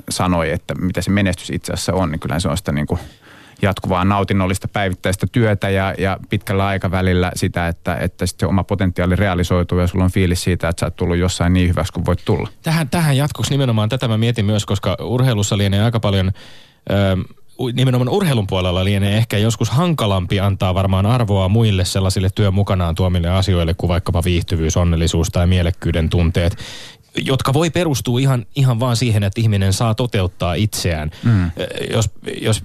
sanoi, 0.09 0.51
että 0.51 0.75
mitä 0.75 1.01
se 1.01 1.11
menestys 1.11 1.49
itse 1.49 1.73
asiassa 1.73 1.93
on, 1.93 2.11
niin 2.11 2.19
kyllä 2.19 2.39
se 2.39 2.49
on 2.49 2.57
sitä 2.57 2.71
niin 2.71 2.87
kuin– 2.87 2.99
jatkuvaa 3.63 4.05
nautinnollista 4.05 4.67
päivittäistä 4.67 5.27
työtä 5.31 5.69
ja, 5.69 5.93
ja 5.97 6.17
pitkällä 6.29 6.65
aikavälillä 6.67 7.31
sitä, 7.35 7.67
että, 7.67 7.95
että 7.95 8.25
sitten 8.25 8.47
se 8.47 8.49
oma 8.49 8.63
potentiaali 8.63 9.15
realisoituu 9.15 9.79
ja 9.79 9.87
sulla 9.87 10.03
on 10.03 10.11
fiilis 10.11 10.43
siitä, 10.43 10.69
että 10.69 10.79
sä 10.79 10.85
oot 10.85 10.95
tullut 10.95 11.17
jossain 11.17 11.53
niin 11.53 11.69
hyväksi 11.69 11.93
kuin 11.93 12.05
voit 12.05 12.21
tulla. 12.25 12.49
Tähän, 12.63 12.89
tähän 12.89 13.17
jatkoksi 13.17 13.51
nimenomaan 13.51 13.89
tätä 13.89 14.07
mä 14.07 14.17
mietin 14.17 14.45
myös, 14.45 14.65
koska 14.65 14.97
urheilussa 15.01 15.57
lienee 15.57 15.83
aika 15.83 15.99
paljon... 15.99 16.31
Öö, 16.91 17.15
nimenomaan 17.73 18.09
urheilun 18.09 18.47
puolella 18.47 18.83
lienee 18.83 19.17
ehkä 19.17 19.37
joskus 19.37 19.69
hankalampi 19.69 20.39
antaa 20.39 20.73
varmaan 20.73 21.05
arvoa 21.05 21.49
muille 21.49 21.85
sellaisille 21.85 22.29
työn 22.35 22.53
mukanaan 22.53 22.95
tuomille 22.95 23.29
asioille 23.29 23.73
kuin 23.73 23.87
vaikkapa 23.87 24.23
viihtyvyys, 24.23 24.77
onnellisuus 24.77 25.29
tai 25.29 25.47
mielekkyyden 25.47 26.09
tunteet 26.09 26.57
jotka 27.17 27.53
voi 27.53 27.69
perustua 27.69 28.19
ihan, 28.19 28.45
ihan 28.55 28.79
vaan 28.79 28.95
siihen, 28.95 29.23
että 29.23 29.41
ihminen 29.41 29.73
saa 29.73 29.95
toteuttaa 29.95 30.53
itseään. 30.53 31.11
Mm. 31.23 31.51
Jos, 31.91 32.09
jos 32.41 32.63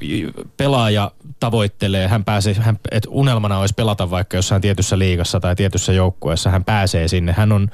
pelaaja 0.56 1.10
tavoittelee, 1.40 2.08
hän 2.08 2.24
pääsee, 2.24 2.54
hän, 2.54 2.78
että 2.90 3.08
unelmana 3.10 3.58
olisi 3.58 3.74
pelata 3.74 4.10
vaikka 4.10 4.36
jossain 4.36 4.62
tietyssä 4.62 4.98
liigassa 4.98 5.40
tai 5.40 5.56
tietyssä 5.56 5.92
joukkueessa, 5.92 6.50
hän 6.50 6.64
pääsee 6.64 7.08
sinne. 7.08 7.32
Hän 7.32 7.52
on 7.52 7.70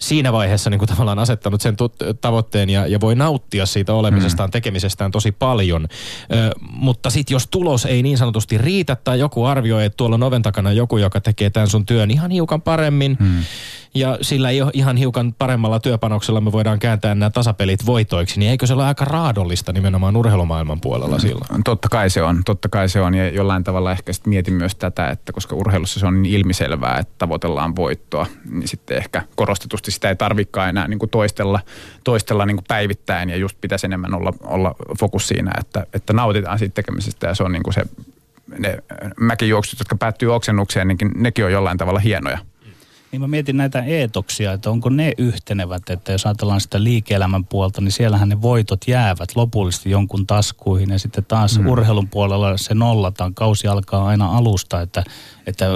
siinä 0.00 0.32
vaiheessa 0.32 0.70
niin 0.70 0.78
kuin 0.78 0.88
tavallaan 0.88 1.18
asettanut 1.18 1.60
sen 1.60 1.76
tavoitteen 2.20 2.70
ja, 2.70 2.86
ja 2.86 3.00
voi 3.00 3.14
nauttia 3.14 3.66
siitä 3.66 3.94
olemisestaan, 3.94 4.48
mm. 4.48 4.52
tekemisestään 4.52 5.10
tosi 5.10 5.32
paljon. 5.32 5.88
Ö, 6.32 6.50
mutta 6.60 7.10
sitten 7.10 7.34
jos 7.34 7.46
tulos 7.46 7.86
ei 7.86 8.02
niin 8.02 8.18
sanotusti 8.18 8.58
riitä 8.58 8.96
tai 8.96 9.18
joku 9.18 9.44
arvioi, 9.44 9.84
että 9.84 9.96
tuolla 9.96 10.14
on 10.14 10.22
oven 10.22 10.42
takana 10.42 10.72
joku, 10.72 10.96
joka 10.96 11.20
tekee 11.20 11.50
tämän 11.50 11.68
sun 11.68 11.86
työn 11.86 12.10
ihan 12.10 12.30
hiukan 12.30 12.62
paremmin, 12.62 13.16
mm 13.20 13.42
ja 13.94 14.18
sillä 14.22 14.50
ei 14.50 14.62
ole 14.62 14.70
ihan 14.74 14.96
hiukan 14.96 15.34
paremmalla 15.38 15.80
työpanoksella 15.80 16.40
me 16.40 16.52
voidaan 16.52 16.78
kääntää 16.78 17.14
nämä 17.14 17.30
tasapelit 17.30 17.86
voitoiksi, 17.86 18.38
niin 18.38 18.50
eikö 18.50 18.66
se 18.66 18.74
ole 18.74 18.84
aika 18.84 19.04
raadollista 19.04 19.72
nimenomaan 19.72 20.16
urheilumaailman 20.16 20.80
puolella 20.80 21.16
mm. 21.16 21.20
silloin? 21.20 21.64
Totta 21.64 21.88
kai 21.88 22.10
se 22.10 22.22
on, 22.22 22.42
totta 22.44 22.68
kai 22.68 22.88
se 22.88 23.00
on 23.00 23.14
ja 23.14 23.28
jollain 23.28 23.64
tavalla 23.64 23.92
ehkä 23.92 24.12
sitten 24.12 24.30
mietin 24.30 24.54
myös 24.54 24.74
tätä, 24.74 25.10
että 25.10 25.32
koska 25.32 25.56
urheilussa 25.56 26.00
se 26.00 26.06
on 26.06 26.22
niin 26.22 26.34
ilmiselvää, 26.34 26.98
että 26.98 27.14
tavoitellaan 27.18 27.76
voittoa, 27.76 28.26
niin 28.50 28.68
sitten 28.68 28.96
ehkä 28.96 29.22
korostetusti 29.36 29.89
sitä 29.90 30.08
ei 30.08 30.16
tarvikaan 30.16 30.68
enää 30.68 30.88
niin 30.88 30.98
kuin 30.98 31.10
toistella, 31.10 31.60
toistella 32.04 32.46
niin 32.46 32.56
kuin 32.56 32.64
päivittäin 32.68 33.30
ja 33.30 33.36
just 33.36 33.56
pitäisi 33.60 33.86
enemmän 33.86 34.14
olla, 34.14 34.32
olla 34.42 34.74
fokus 35.00 35.28
siinä, 35.28 35.50
että, 35.60 35.86
että 35.92 36.12
nautitaan 36.12 36.58
siitä 36.58 36.74
tekemisestä 36.74 37.26
ja 37.26 37.34
se 37.34 37.42
on 37.42 37.52
niin 37.52 37.62
kuin 37.62 37.74
se 37.74 37.82
ne 38.58 38.78
mäkijuoksut, 39.20 39.78
jotka 39.78 39.96
päättyy 39.96 40.34
oksennukseen, 40.34 40.88
niin 40.88 40.98
nekin 41.14 41.44
on 41.44 41.52
jollain 41.52 41.78
tavalla 41.78 41.98
hienoja. 41.98 42.38
Niin 43.12 43.20
mä 43.20 43.28
mietin 43.28 43.56
näitä 43.56 43.82
eetoksia, 43.82 44.52
että 44.52 44.70
onko 44.70 44.88
ne 44.88 45.12
yhtenevät, 45.18 45.90
että 45.90 46.12
jos 46.12 46.26
ajatellaan 46.26 46.60
sitä 46.60 46.84
liike-elämän 46.84 47.44
puolta, 47.44 47.80
niin 47.80 47.92
siellähän 47.92 48.28
ne 48.28 48.42
voitot 48.42 48.88
jäävät 48.88 49.36
lopullisesti 49.36 49.90
jonkun 49.90 50.26
taskuihin 50.26 50.90
ja 50.90 50.98
sitten 50.98 51.24
taas 51.24 51.58
mm. 51.58 51.66
urheilun 51.66 52.08
puolella 52.08 52.56
se 52.56 52.74
nollataan, 52.74 53.34
kausi 53.34 53.68
alkaa 53.68 54.06
aina 54.06 54.36
alusta, 54.36 54.80
että 54.80 55.04
että 55.46 55.66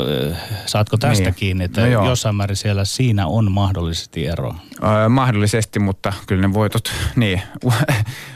saatko 0.67 0.97
tästä 0.97 1.25
niin. 1.25 1.35
kiinni, 1.35 1.65
että 1.65 1.81
no 1.81 2.07
jossain 2.07 2.37
määrin 2.37 2.57
siellä 2.57 2.85
siinä 2.85 3.27
on 3.27 3.53
mahdollisesti 3.53 4.27
eroa? 4.27 4.59
Öö, 4.83 5.09
mahdollisesti, 5.09 5.79
mutta 5.79 6.13
kyllä 6.27 6.49
ne 6.49 6.55
voitot, 6.55 6.93
niin 7.17 7.43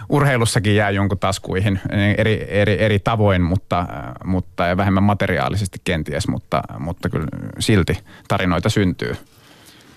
urheilussakin 0.08 0.76
jää 0.76 0.90
jonkun 0.90 1.18
taskuihin 1.18 1.80
eri, 2.18 2.46
eri, 2.48 2.82
eri 2.82 2.98
tavoin, 2.98 3.42
mutta, 3.42 3.86
mutta 4.24 4.66
ja 4.66 4.76
vähemmän 4.76 5.02
materiaalisesti 5.02 5.78
kenties, 5.84 6.28
mutta, 6.28 6.62
mutta 6.78 7.08
kyllä 7.08 7.26
silti 7.58 7.98
tarinoita 8.28 8.68
syntyy. 8.68 9.16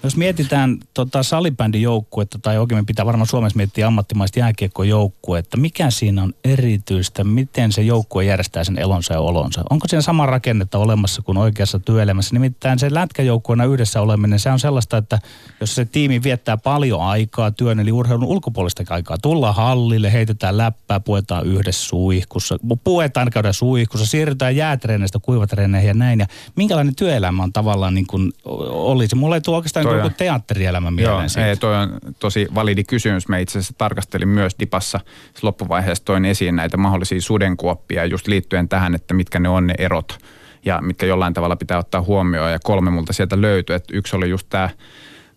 Jos 0.03 0.17
mietitään 0.17 0.77
tota 0.93 1.23
salibändin 1.23 1.81
joukkuetta, 1.81 2.39
tai 2.41 2.57
oikein 2.57 2.85
pitää 2.85 3.05
varmaan 3.05 3.27
Suomessa 3.27 3.57
miettiä 3.57 3.87
ammattimaista 3.87 4.39
jääkiekkojoukkuetta, 4.39 5.57
mikä 5.57 5.89
siinä 5.89 6.23
on 6.23 6.33
erityistä, 6.43 7.23
miten 7.23 7.71
se 7.71 7.81
joukkue 7.81 8.25
järjestää 8.25 8.63
sen 8.63 8.79
elonsa 8.79 9.13
ja 9.13 9.19
olonsa? 9.19 9.63
Onko 9.69 9.87
siinä 9.87 10.01
sama 10.01 10.25
rakennetta 10.25 10.77
olemassa 10.77 11.21
kuin 11.21 11.37
oikeassa 11.37 11.79
työelämässä? 11.79 12.35
Nimittäin 12.35 12.79
se 12.79 12.93
lätkäjoukkueena 12.93 13.65
yhdessä 13.65 14.01
oleminen, 14.01 14.39
se 14.39 14.51
on 14.51 14.59
sellaista, 14.59 14.97
että 14.97 15.19
jos 15.59 15.75
se 15.75 15.85
tiimi 15.85 16.23
viettää 16.23 16.57
paljon 16.57 17.01
aikaa 17.01 17.51
työn, 17.51 17.79
eli 17.79 17.91
urheilun 17.91 18.27
ulkopuolista 18.27 18.83
aikaa, 18.89 19.17
tullaan 19.21 19.55
hallille, 19.55 20.13
heitetään 20.13 20.57
läppää, 20.57 20.99
puetaan 20.99 21.45
yhdessä 21.45 21.87
suihkussa, 21.87 22.57
puetaan 22.83 23.29
käydä 23.29 23.53
suihkussa, 23.53 24.05
siirrytään 24.05 24.55
jäätreeneistä 24.55 25.19
kuivatreeneihin 25.21 25.87
ja 25.87 25.93
näin. 25.93 26.19
Ja 26.19 26.25
minkälainen 26.55 26.95
työelämä 26.95 27.43
on 27.43 27.53
tavallaan 27.53 27.93
niin 27.93 28.07
kuin 28.07 28.31
olisi? 28.69 29.15
Mulla 29.15 29.35
ei 29.35 29.41
tule 29.41 29.55
oikeastaan 29.55 29.90
on, 29.99 30.13
teatterielämä 30.13 30.91
mieleen 30.91 31.19
joo, 31.19 31.27
siitä. 31.27 31.47
Ei, 31.47 31.57
toi 31.57 31.75
on 31.75 31.97
tosi 32.19 32.47
validi 32.55 32.83
kysymys. 32.83 33.27
Mä 33.27 33.37
itse 33.37 33.59
asiassa 33.59 33.73
tarkastelin 33.77 34.27
myös 34.27 34.55
Dipassa 34.59 34.99
loppuvaiheessa 35.41 36.05
toin 36.05 36.25
esiin 36.25 36.55
näitä 36.55 36.77
mahdollisia 36.77 37.21
sudenkuoppia 37.21 38.05
just 38.05 38.27
liittyen 38.27 38.69
tähän, 38.69 38.95
että 38.95 39.13
mitkä 39.13 39.39
ne 39.39 39.49
on 39.49 39.67
ne 39.67 39.73
erot 39.77 40.17
ja 40.65 40.81
mitkä 40.81 41.05
jollain 41.05 41.33
tavalla 41.33 41.55
pitää 41.55 41.77
ottaa 41.77 42.01
huomioon. 42.01 42.51
Ja 42.51 42.59
kolme 42.63 42.91
multa 42.91 43.13
sieltä 43.13 43.41
löytyi. 43.41 43.75
Että 43.75 43.97
yksi 43.97 44.15
oli 44.15 44.29
just 44.29 44.47
tämä 44.49 44.69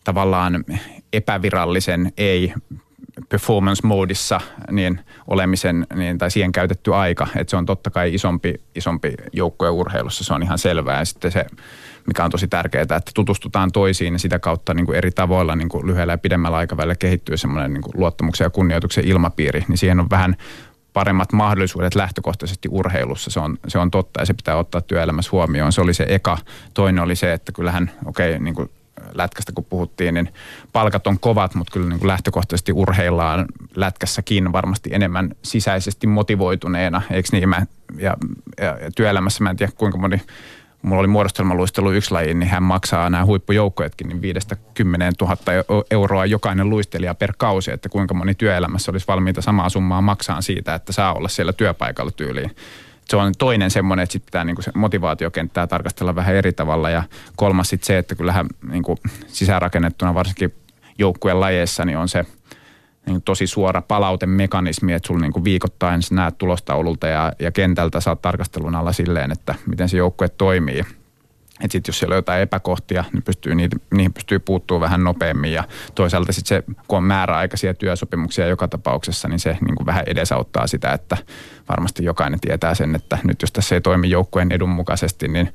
tavallaan 0.05 0.65
epävirallisen, 1.13 2.13
ei 2.19 2.55
performance-moodissa 3.29 4.41
niin 4.71 5.01
olemisen 5.27 5.87
niin, 5.95 6.19
tai 6.19 6.31
siihen 6.31 6.53
käytetty 6.53 6.95
aika, 6.95 7.27
että 7.37 7.51
se 7.51 7.57
on 7.57 7.67
totta 7.67 7.91
kai 7.91 8.15
isompi, 8.15 8.55
isompi 8.75 9.15
joukkojen 9.33 9.75
urheilussa, 9.75 10.25
se 10.25 10.35
on 10.35 10.43
ihan 10.43 10.59
selvää. 10.59 10.99
Ja 10.99 11.05
sitten 11.05 11.33
se, 11.33 11.47
mikä 12.07 12.25
on 12.25 12.31
tosi 12.31 12.49
tärkeää, 12.49 12.83
että 12.83 13.01
tutustutaan 13.15 13.73
toisiin 13.73 14.13
ja 14.13 14.19
sitä 14.19 14.39
kautta 14.39 14.75
niin 14.75 14.87
kuin 14.87 14.99
eri 14.99 15.11
tavoilla 15.11 15.57
niin 15.57 15.69
kuin 15.69 15.87
lyhyellä 15.87 16.13
ja 16.13 16.19
pidemmällä 16.19 16.57
aikavälillä 16.57 16.95
kehittyy 16.95 17.37
semmoinen 17.37 17.73
niin 17.73 17.83
kuin 17.83 17.93
luottamuksen 18.01 18.45
ja 18.45 18.51
kunnioituksen 18.51 19.05
ilmapiiri, 19.05 19.65
niin 19.69 19.79
siihen 19.79 20.01
on 20.01 20.11
vähän 20.11 20.37
paremmat 20.93 21.33
mahdollisuudet 21.33 21.95
lähtökohtaisesti 21.95 22.69
urheilussa. 22.71 23.31
Se 23.31 23.41
on, 23.41 23.59
se 23.69 23.79
on 23.79 23.91
totta 23.91 24.21
ja 24.21 24.27
se 24.27 24.35
pitää 24.35 24.57
ottaa 24.57 24.81
työelämässä 24.81 25.29
huomioon. 25.33 25.73
Se 25.73 25.81
oli 25.81 25.95
se 25.95 26.07
eka. 26.09 26.39
Toinen 26.75 27.05
oli 27.05 27.17
se, 27.17 27.33
että 27.33 27.53
kyllähän, 27.53 27.91
okei, 28.05 28.31
okay, 28.31 28.45
niin 28.45 28.55
kuin 28.55 28.71
lätkästä 29.15 29.53
kun 29.53 29.65
puhuttiin, 29.65 30.15
niin 30.15 30.29
palkat 30.73 31.07
on 31.07 31.21
kovat, 31.21 31.55
mutta 31.55 31.73
kyllä 31.73 31.89
niin 31.89 31.99
kuin 31.99 32.09
lähtökohtaisesti 32.09 32.73
urheillaan 32.73 33.47
lätkässäkin 33.77 34.53
varmasti 34.53 34.91
enemmän 34.93 35.35
sisäisesti 35.43 36.07
motivoituneena, 36.07 37.03
eikö 37.11 37.29
niin? 37.33 37.49
Mä, 37.49 37.67
ja, 37.99 38.17
ja, 38.61 38.79
ja 38.81 38.91
työelämässä 38.97 39.45
mä 39.45 39.51
en 39.51 39.57
tiedä 39.57 39.73
kuinka 39.77 39.99
moni 39.99 40.21
mulla 40.85 41.01
oli 41.01 41.09
muodostelmaluistelu 41.09 41.93
yksi 41.93 42.11
laji, 42.11 42.35
niin 42.35 42.51
hän 42.51 42.63
maksaa 42.63 43.11
nämä 43.11 43.25
huippujoukkojetkin 43.25 44.09
niin 44.09 44.23
viidestä 44.23 44.57
kymmeneen 44.75 45.13
tuhatta 45.19 45.53
euroa 45.91 46.27
jokainen 46.27 46.71
luistelija 46.71 47.15
per 47.15 47.33
kausi, 47.39 47.71
että 47.71 47.89
kuinka 47.89 48.15
moni 48.15 48.35
työelämässä 48.35 48.93
olisi 48.93 49.07
valmiita 49.09 49.43
samaa 49.43 49.69
summaa 49.69 50.01
maksaa 50.01 50.41
siitä, 50.41 50.75
että 50.75 50.93
saa 50.93 51.15
olla 51.15 51.29
siellä 51.29 51.53
työpaikalla 51.53 52.11
tyyliin 52.11 52.51
se 53.09 53.17
on 53.17 53.33
toinen 53.39 53.71
semmoinen, 53.71 54.03
että 54.03 54.13
sitten 54.13 54.27
pitää 54.27 54.45
niinku 54.45 54.63
se 54.63 54.71
motivaatiokenttää 54.75 55.67
tarkastella 55.67 56.15
vähän 56.15 56.35
eri 56.35 56.53
tavalla. 56.53 56.91
Ja 56.91 57.03
kolmas 57.37 57.69
sitten 57.69 57.87
se, 57.87 57.99
että 57.99 58.15
kyllähän 58.15 58.47
niinku 58.69 58.99
sisäänrakennettuna 59.27 60.15
varsinkin 60.15 60.55
joukkueen 60.99 61.41
lajeissa 61.41 61.85
niin 61.85 61.99
on 61.99 62.09
se 62.09 62.27
niin 63.07 63.23
tosi 63.23 63.47
suora 63.47 63.83
palautemekanismi, 63.83 64.93
että 64.93 65.07
sulla 65.07 65.21
niinku 65.21 65.45
viikoittain 65.45 66.03
sä 66.03 66.15
näet 66.15 66.39
tulostaululta 66.39 67.07
ja, 67.07 67.33
ja 67.39 67.53
kentältä 67.53 68.01
saat 68.01 68.23
tarkastelun 68.23 68.75
alla 68.75 68.93
silleen, 68.93 69.33
että 69.33 69.55
miten 69.67 69.89
se 69.89 69.97
joukkue 69.97 70.29
toimii. 70.29 70.85
Että 71.61 71.73
sitten 71.73 71.93
jos 71.93 71.99
siellä 71.99 72.13
on 72.13 72.19
jotain 72.19 72.43
epäkohtia, 72.43 73.05
niin 73.13 73.23
pystyy 73.23 73.55
niitä, 73.55 73.77
niihin 73.95 74.13
pystyy 74.13 74.39
puuttuu 74.39 74.81
vähän 74.81 75.05
nopeammin. 75.05 75.53
Ja 75.53 75.65
toisaalta 75.95 76.33
sitten 76.33 76.49
se, 76.59 76.75
kun 76.89 76.99
on 76.99 77.05
määräaikaisia 77.05 77.75
työsopimuksia 77.75 78.47
joka 78.47 78.69
tapauksessa, 78.69 79.29
niin 79.29 79.39
se 79.39 79.59
niin 79.61 79.77
kuin 79.77 79.87
vähän 79.87 80.05
edesauttaa 80.07 80.67
sitä, 80.67 80.93
että 80.93 81.17
varmasti 81.69 82.05
jokainen 82.05 82.41
tietää 82.41 82.75
sen, 82.75 82.95
että 82.95 83.19
nyt 83.25 83.43
jos 83.43 83.53
tässä 83.53 83.75
ei 83.75 83.81
toimi 83.81 84.11
joukkueen 84.11 84.53
edun 84.53 84.69
mukaisesti, 84.69 85.29
niin 85.29 85.53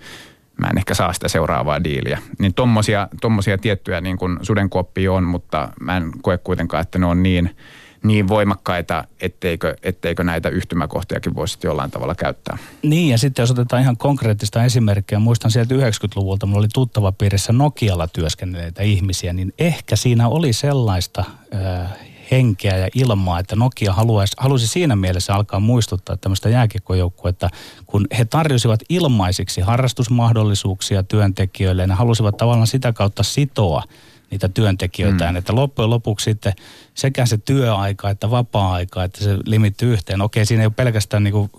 mä 0.59 0.67
en 0.67 0.77
ehkä 0.77 0.93
saa 0.93 1.13
sitä 1.13 1.27
seuraavaa 1.27 1.83
diiliä. 1.83 2.19
Niin 2.39 2.53
tommosia, 2.53 3.07
tommosia 3.21 3.57
tiettyjä 3.57 4.01
niin 4.01 4.17
kuin 4.17 4.37
sudenkuoppia 4.41 5.13
on, 5.13 5.23
mutta 5.23 5.69
mä 5.81 5.97
en 5.97 6.11
koe 6.21 6.37
kuitenkaan, 6.37 6.81
että 6.81 6.99
ne 6.99 7.05
on 7.05 7.23
niin– 7.23 7.49
niin 8.03 8.27
voimakkaita, 8.27 9.03
etteikö, 9.21 9.75
etteikö 9.83 10.23
näitä 10.23 10.49
yhtymäkohtiakin 10.49 11.35
voisi 11.35 11.57
jollain 11.63 11.91
tavalla 11.91 12.15
käyttää. 12.15 12.57
Niin 12.81 13.09
ja 13.09 13.17
sitten 13.17 13.43
jos 13.43 13.51
otetaan 13.51 13.81
ihan 13.81 13.97
konkreettista 13.97 14.63
esimerkkiä, 14.63 15.19
muistan 15.19 15.51
sieltä 15.51 15.75
90-luvulta, 15.75 16.45
minulla 16.45 16.59
oli 16.59 16.67
tuttava 16.73 17.11
piirissä 17.11 17.53
Nokialla 17.53 18.07
työskennelleitä 18.07 18.83
ihmisiä, 18.83 19.33
niin 19.33 19.53
ehkä 19.59 19.95
siinä 19.95 20.27
oli 20.27 20.53
sellaista 20.53 21.23
äh, 21.55 22.08
henkeä 22.31 22.77
ja 22.77 22.87
ilmaa, 22.95 23.39
että 23.39 23.55
Nokia 23.55 23.93
haluaisi, 23.93 24.35
halusi 24.37 24.67
siinä 24.67 24.95
mielessä 24.95 25.33
alkaa 25.33 25.59
muistuttaa 25.59 26.17
tämmöistä 26.17 26.49
jääkiekkojoukkuetta, 26.49 27.49
kun 27.85 28.07
he 28.17 28.25
tarjosivat 28.25 28.79
ilmaisiksi 28.89 29.61
harrastusmahdollisuuksia 29.61 31.03
työntekijöille, 31.03 31.87
ne 31.87 31.93
halusivat 31.93 32.37
tavallaan 32.37 32.67
sitä 32.67 32.93
kautta 32.93 33.23
sitoa 33.23 33.83
niitä 34.31 34.49
työntekijöitä, 34.49 35.31
mm. 35.31 35.35
että 35.35 35.55
loppujen 35.55 35.89
lopuksi 35.89 36.23
sitten 36.23 36.53
sekä 36.93 37.25
se 37.25 37.37
työaika 37.37 38.09
että 38.09 38.31
vapaa-aika, 38.31 39.03
että 39.03 39.23
se 39.23 39.37
limittyy 39.45 39.93
yhteen. 39.93 40.21
Okei, 40.21 40.45
siinä 40.45 40.63
ei 40.63 40.67
ole 40.67 40.73
pelkästään 40.75 41.23
niin 41.23 41.49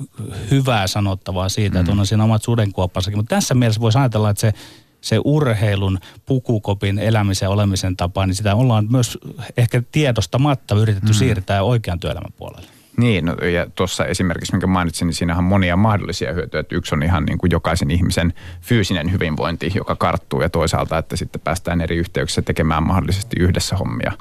hyvää 0.50 0.86
sanottavaa 0.86 1.48
siitä, 1.48 1.74
mm. 1.74 1.80
että 1.80 1.92
on 2.00 2.06
siinä 2.06 2.24
omat 2.24 2.42
sudenkuoppansakin, 2.42 3.18
mutta 3.18 3.34
tässä 3.34 3.54
mielessä 3.54 3.80
voisi 3.80 3.98
ajatella, 3.98 4.30
että 4.30 4.40
se 4.40 4.54
se 5.00 5.20
urheilun 5.24 5.98
pukukopin 6.26 6.98
elämisen 6.98 7.46
ja 7.46 7.50
olemisen 7.50 7.96
tapa, 7.96 8.26
niin 8.26 8.34
sitä 8.34 8.54
ollaan 8.54 8.88
myös 8.90 9.18
ehkä 9.56 9.82
tiedostamatta 9.92 10.74
yritetty 10.74 11.12
mm. 11.12 11.14
siirtää 11.14 11.62
oikean 11.62 12.00
työelämän 12.00 12.32
puolelle. 12.36 12.79
Niin, 13.00 13.24
no, 13.24 13.34
ja 13.34 13.66
tuossa 13.74 14.06
esimerkiksi, 14.06 14.52
minkä 14.52 14.66
mainitsin, 14.66 15.06
niin 15.06 15.14
siinä 15.14 15.36
on 15.36 15.44
monia 15.44 15.76
mahdollisia 15.76 16.32
hyötyjä. 16.32 16.60
Että 16.60 16.76
yksi 16.76 16.94
on 16.94 17.02
ihan 17.02 17.24
niin 17.24 17.38
kuin 17.38 17.50
jokaisen 17.50 17.90
ihmisen 17.90 18.32
fyysinen 18.60 19.12
hyvinvointi, 19.12 19.72
joka 19.74 19.96
karttuu, 19.96 20.42
ja 20.42 20.50
toisaalta, 20.50 20.98
että 20.98 21.16
sitten 21.16 21.40
päästään 21.40 21.80
eri 21.80 21.96
yhteyksissä 21.96 22.42
tekemään 22.42 22.82
mahdollisesti 22.82 23.36
yhdessä 23.40 23.76
hommia 23.76 24.12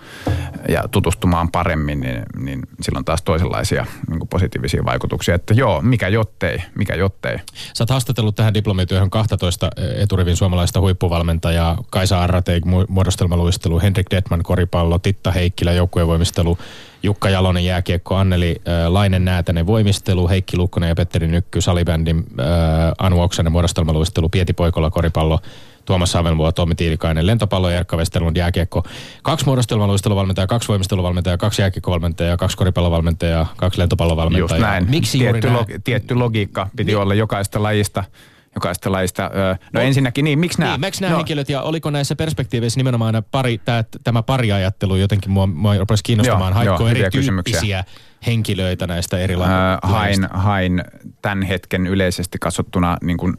ja 0.70 0.88
tutustumaan 0.92 1.52
paremmin, 1.52 2.00
niin, 2.00 2.24
niin 2.38 2.62
silloin 2.82 3.06
taas 3.06 3.22
toisenlaisia 3.22 3.86
niin 4.10 4.20
kuin 4.20 4.30
positiivisia 4.30 4.86
vaikutuksia. 4.86 5.36
Että 5.36 5.54
joo, 5.54 5.82
mikä 5.82 6.08
jottei, 6.08 6.64
mikä 6.76 6.96
jottei. 6.96 7.38
Sä 7.74 7.84
oot 7.84 7.90
haastatellut 7.90 8.36
tähän 8.36 8.54
diplomityöhön 8.54 9.10
12 9.10 9.70
eturivin 9.96 10.36
suomalaista 10.36 10.82
huippuvalmentajaa, 10.82 11.84
Kaisa 11.90 12.22
Arratei, 12.22 12.62
muodostelmaluistelu, 12.88 13.80
Henrik 13.80 14.08
Detman, 14.12 14.44
koripallo, 14.44 15.00
Titta 15.00 15.32
Heikkilä, 15.32 15.72
joukkuevoimistelu, 15.72 16.58
Jukka 17.04 17.30
Jalonen 17.30 17.66
jääkiekko, 17.66 18.16
Anneli 18.16 18.62
äh, 18.68 18.92
Lainen 18.92 19.26
Näätänen 19.26 19.66
voimistelu, 19.66 20.30
Heikki 20.30 20.58
Lukkonen 20.58 20.90
ja 20.90 20.96
Petteri 20.96 21.28
Nykky 21.28 21.62
salibändin, 21.62 22.18
äh, 22.18 22.46
Anu 22.98 23.22
Oksanen 23.22 23.52
muodostelmaluistelu, 23.52 24.30
Pieti 24.30 24.54
Poikola 24.54 24.90
koripallo, 24.90 25.40
Tuomas 25.86 26.12
Savelmuo, 26.12 26.52
Tommi 26.52 26.76
Tiilikainen, 26.76 27.28
lentopallo 27.28 27.70
ja 27.70 27.78
Erkka 27.78 27.98
Westerlund 27.98 28.38
jääkiekko. 28.38 28.84
Kaksi 29.24 29.46
muodostelmaluisteluvalmentajaa, 29.46 30.48
kaksi 30.48 30.68
voimisteluvalmentajaa, 30.68 31.38
kaksi 31.38 31.62
jääkiekkovalmentajaa, 31.62 32.38
kaksi 32.38 32.58
koripallovalmentajaa, 32.58 33.54
kaksi 33.58 33.80
lentopallovalmentajaa. 33.80 34.58
Just 34.58 34.62
näin. 34.62 34.90
Miksi 34.90 35.18
tietty, 35.18 35.48
juuri 35.48 35.50
näin? 35.50 35.78
Log- 35.78 35.82
tietty 35.84 36.16
logiikka 36.16 36.68
piti 36.76 36.92
niin. 36.92 36.98
olla 36.98 37.14
jokaista 37.14 37.64
lajista 37.64 38.04
jokaista 38.60 38.92
lajista. 38.92 39.24
No, 39.24 39.58
no 39.74 39.82
ensinnäkin 39.82 40.26
niin, 40.26 40.40
miksi 40.40 40.60
nämä? 40.60 40.72
Niin, 40.72 40.82
miksi 40.82 41.02
nämä 41.02 41.12
no. 41.12 41.18
henkilöt 41.18 41.50
ja 41.50 41.62
oliko 41.62 41.90
näissä 41.90 42.16
perspektiiveissä 42.16 42.80
nimenomaan 42.80 43.24
pari, 43.32 43.58
tämä, 43.58 43.84
tämä 44.04 44.24
pariajattelu 44.24 44.96
jotenkin 44.96 45.32
mua, 45.32 45.48
mua 45.48 45.78
rupesi 45.78 46.04
kiinnostamaan. 46.04 46.54
Haikko 46.54 46.88
erityyppisiä 46.88 47.84
henkilöitä 48.26 48.88
näistä 48.88 49.18
eri 49.18 49.36
äh, 49.36 49.42
hain, 49.84 50.28
hain 50.32 50.84
tämän 51.22 51.42
hetken 51.42 51.88
yleisesti 51.88 52.38
katsottuna 52.40 52.98
niin 53.02 53.18
kuin, 53.18 53.38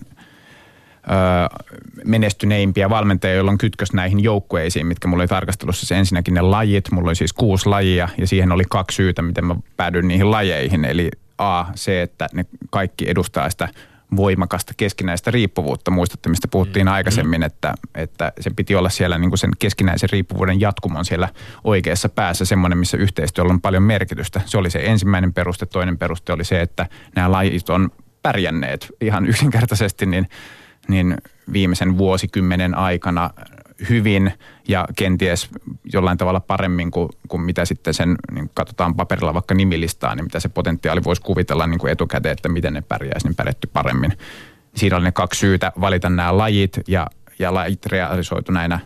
menestyneimpiä 2.05 2.91
valmentajia, 2.91 3.35
joilla 3.35 3.51
on 3.51 3.59
kytkös 3.59 3.93
näihin 3.93 4.25
joukkueisiin, 4.25 4.87
mitkä 4.87 5.09
mulla 5.09 5.23
oli 5.23 5.29
tarkastelussa. 5.29 5.87
Se 5.87 5.97
ensinnäkin 5.97 6.35
ne 6.35 6.41
lajit, 6.41 6.91
mulla 6.91 7.09
oli 7.09 7.17
siis 7.17 7.33
kuusi 7.33 7.69
lajia 7.69 8.09
ja 8.19 8.27
siihen 8.27 8.53
oli 8.53 8.65
kaksi 8.69 8.95
syytä, 8.95 9.23
miten 9.23 9.45
mä 9.45 9.57
päädyin 9.77 10.09
niihin 10.09 10.31
lajeihin. 10.31 10.85
Eli 10.85 11.11
A, 11.39 11.65
se, 11.75 12.03
että 12.03 12.29
ne 12.33 12.45
kaikki 12.71 13.11
edustaa 13.11 13.51
sitä 13.51 13.69
voimakasta 14.17 14.73
keskinäistä 14.77 15.31
riippuvuutta. 15.31 15.91
Muistatte, 15.91 16.29
mistä 16.29 16.49
puhuttiin 16.49 16.87
mm. 16.87 16.93
aikaisemmin, 16.93 17.43
että, 17.43 17.75
että 17.95 18.33
se 18.41 18.51
piti 18.51 18.75
olla 18.75 18.89
siellä 18.89 19.19
niin 19.19 19.31
kuin 19.31 19.39
sen 19.39 19.51
keskinäisen 19.59 20.11
riippuvuuden 20.11 20.61
jatkumon 20.61 21.05
siellä 21.05 21.29
oikeassa 21.65 22.09
päässä, 22.09 22.45
semmoinen, 22.45 22.79
missä 22.79 22.97
yhteistyöllä 22.97 23.53
on 23.53 23.61
paljon 23.61 23.83
merkitystä. 23.83 24.41
Se 24.47 24.59
oli 24.59 24.71
se 24.71 24.81
ensimmäinen 24.85 25.33
peruste. 25.33 25.67
Toinen 25.67 25.99
peruste 25.99 26.33
oli 26.33 26.45
se, 26.45 26.61
että 26.61 26.87
nämä 27.17 27.33
lajit 27.33 27.71
on 27.71 27.91
pärjänneet 28.23 28.89
ihan 29.01 29.27
yksinkertaisesti, 29.27 30.07
niin, 30.07 30.29
niin 30.89 31.17
viimeisen 31.53 31.99
vuosikymmenen 31.99 32.75
aikana 32.75 33.31
hyvin 33.89 34.33
ja 34.69 34.89
kenties 34.97 35.51
jollain 35.93 36.19
tavalla 36.19 36.41
paremmin 36.41 36.91
kuin, 36.91 37.09
kuin 37.29 37.43
mitä 37.43 37.65
sitten 37.65 37.95
sen, 37.95 38.17
niin 38.33 38.51
katsotaan 38.55 38.95
paperilla 38.95 39.35
vaikka 39.35 39.55
nimilistaa, 39.55 40.15
niin 40.15 40.25
mitä 40.25 40.41
se 40.41 40.49
potentiaali 40.49 41.05
voisi 41.05 41.23
kuvitella 41.23 41.67
niin 41.67 41.79
kuin 41.79 41.93
etukäteen, 41.93 42.33
että 42.33 42.49
miten 42.49 42.73
ne 42.73 42.81
pärjäisi, 42.81 43.27
niin 43.27 43.35
pärjätty 43.35 43.71
paremmin. 43.73 44.13
Siinä 44.75 44.97
oli 44.97 45.05
ne 45.05 45.13
kaksi 45.13 45.41
syytä 45.41 45.73
valita 45.81 46.11
nämä 46.11 46.39
lajit 46.39 46.81
ja, 46.89 47.07
ja 47.39 47.55
lajit 47.55 47.87
realisoitu 47.87 48.53
näinä 48.53 48.81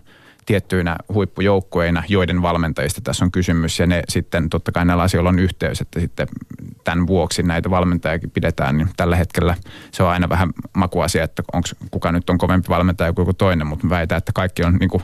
tiettyinä 0.46 0.96
huippujoukkueina, 1.14 2.02
joiden 2.08 2.42
valmentajista 2.42 3.00
tässä 3.04 3.24
on 3.24 3.30
kysymys. 3.30 3.78
Ja 3.78 3.86
ne 3.86 4.02
sitten 4.08 4.50
totta 4.50 4.72
kai 4.72 4.84
näillä 4.84 5.02
asioilla 5.02 5.28
on 5.30 5.38
yhteys, 5.38 5.80
että 5.80 6.00
sitten 6.00 6.26
tämän 6.84 7.06
vuoksi 7.06 7.42
näitä 7.42 7.70
valmentajakin 7.70 8.30
pidetään, 8.30 8.76
niin 8.76 8.88
tällä 8.96 9.16
hetkellä 9.16 9.54
se 9.90 10.02
on 10.02 10.08
aina 10.08 10.28
vähän 10.28 10.50
makuasia, 10.76 11.24
että 11.24 11.42
onko 11.52 11.68
kuka 11.90 12.12
nyt 12.12 12.30
on 12.30 12.38
kovempi 12.38 12.68
valmentaja 12.68 13.12
kuin 13.12 13.22
joku 13.22 13.34
toinen, 13.34 13.66
mutta 13.66 13.88
väitän, 13.88 14.18
että 14.18 14.32
kaikki 14.34 14.64
on 14.64 14.76
niin 14.76 14.90
kuin 14.90 15.02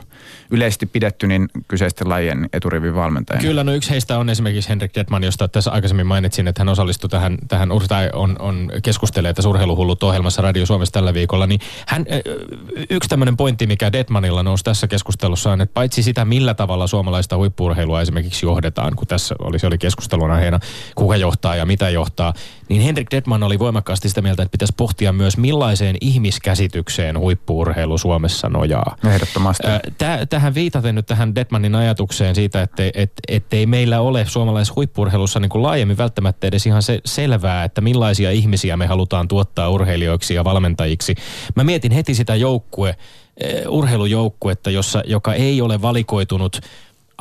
yleisesti 0.51 0.85
pidetty 0.85 1.27
niin 1.27 1.49
kyseisten 1.67 2.09
lajien 2.09 2.49
eturivin 2.53 2.95
valmentajana. 2.95 3.41
Kyllä, 3.41 3.63
no 3.63 3.73
yksi 3.73 3.89
heistä 3.89 4.17
on 4.17 4.29
esimerkiksi 4.29 4.69
Henrik 4.69 4.91
Detman, 4.95 5.23
josta 5.23 5.47
tässä 5.47 5.71
aikaisemmin 5.71 6.07
mainitsin, 6.07 6.47
että 6.47 6.61
hän 6.61 6.69
osallistui 6.69 7.09
tähän, 7.09 7.37
tähän 7.47 7.69
tai 7.87 8.09
on, 8.13 8.35
on 8.39 8.71
keskustelee 8.83 9.33
tässä 9.33 9.49
urheiluhullut 9.49 10.03
ohjelmassa 10.03 10.41
Radio 10.41 10.65
Suomessa 10.65 10.93
tällä 10.93 11.13
viikolla, 11.13 11.47
niin 11.47 11.59
hän, 11.87 12.05
yksi 12.89 13.09
tämmöinen 13.09 13.37
pointti, 13.37 13.67
mikä 13.67 13.91
Detmanilla 13.91 14.43
nousi 14.43 14.63
tässä 14.63 14.87
keskustelussa 14.87 15.51
on, 15.51 15.61
että 15.61 15.73
paitsi 15.73 16.03
sitä, 16.03 16.25
millä 16.25 16.53
tavalla 16.53 16.87
suomalaista 16.87 17.37
huippuurheilua 17.37 18.01
esimerkiksi 18.01 18.45
johdetaan, 18.45 18.95
kun 18.95 19.07
tässä 19.07 19.35
oli, 19.39 19.59
se 19.59 19.67
oli 19.67 19.77
keskustelun 19.77 20.31
aiheena, 20.31 20.59
kuka 20.95 21.15
johtaa 21.15 21.55
ja 21.55 21.65
mitä 21.65 21.89
johtaa, 21.89 22.33
niin 22.69 22.81
Henrik 22.81 23.07
Detman 23.11 23.43
oli 23.43 23.59
voimakkaasti 23.59 24.09
sitä 24.09 24.21
mieltä, 24.21 24.43
että 24.43 24.51
pitäisi 24.51 24.73
pohtia 24.77 25.13
myös 25.13 25.37
millaiseen 25.37 25.95
ihmiskäsitykseen 26.01 27.19
huippuurheilu 27.19 27.97
Suomessa 27.97 28.49
nojaa. 28.49 28.95
Ehdottomasti. 29.07 29.67
Täh, 29.97 30.19
tähän 30.41 30.55
viitaten 30.55 30.95
nyt 30.95 31.05
tähän 31.05 31.35
Detmanin 31.35 31.75
ajatukseen 31.75 32.35
siitä, 32.35 32.61
että 32.61 32.83
et, 32.93 33.11
ettei 33.27 33.65
meillä 33.65 34.01
ole 34.01 34.25
suomalaisessa 34.25 34.73
huippuurheilussa 34.75 35.39
niin 35.39 35.49
kuin 35.49 35.63
laajemmin 35.63 35.97
välttämättä 35.97 36.47
edes 36.47 36.65
ihan 36.65 36.83
se 36.83 36.99
selvää, 37.05 37.63
että 37.63 37.81
millaisia 37.81 38.31
ihmisiä 38.31 38.77
me 38.77 38.85
halutaan 38.87 39.27
tuottaa 39.27 39.69
urheilijoiksi 39.69 40.33
ja 40.33 40.43
valmentajiksi. 40.43 41.15
Mä 41.55 41.63
mietin 41.63 41.91
heti 41.91 42.15
sitä 42.15 42.35
joukkue, 42.35 42.95
urheilujoukkuetta, 43.69 44.69
jossa, 44.69 45.03
joka 45.05 45.33
ei 45.33 45.61
ole 45.61 45.81
valikoitunut 45.81 46.61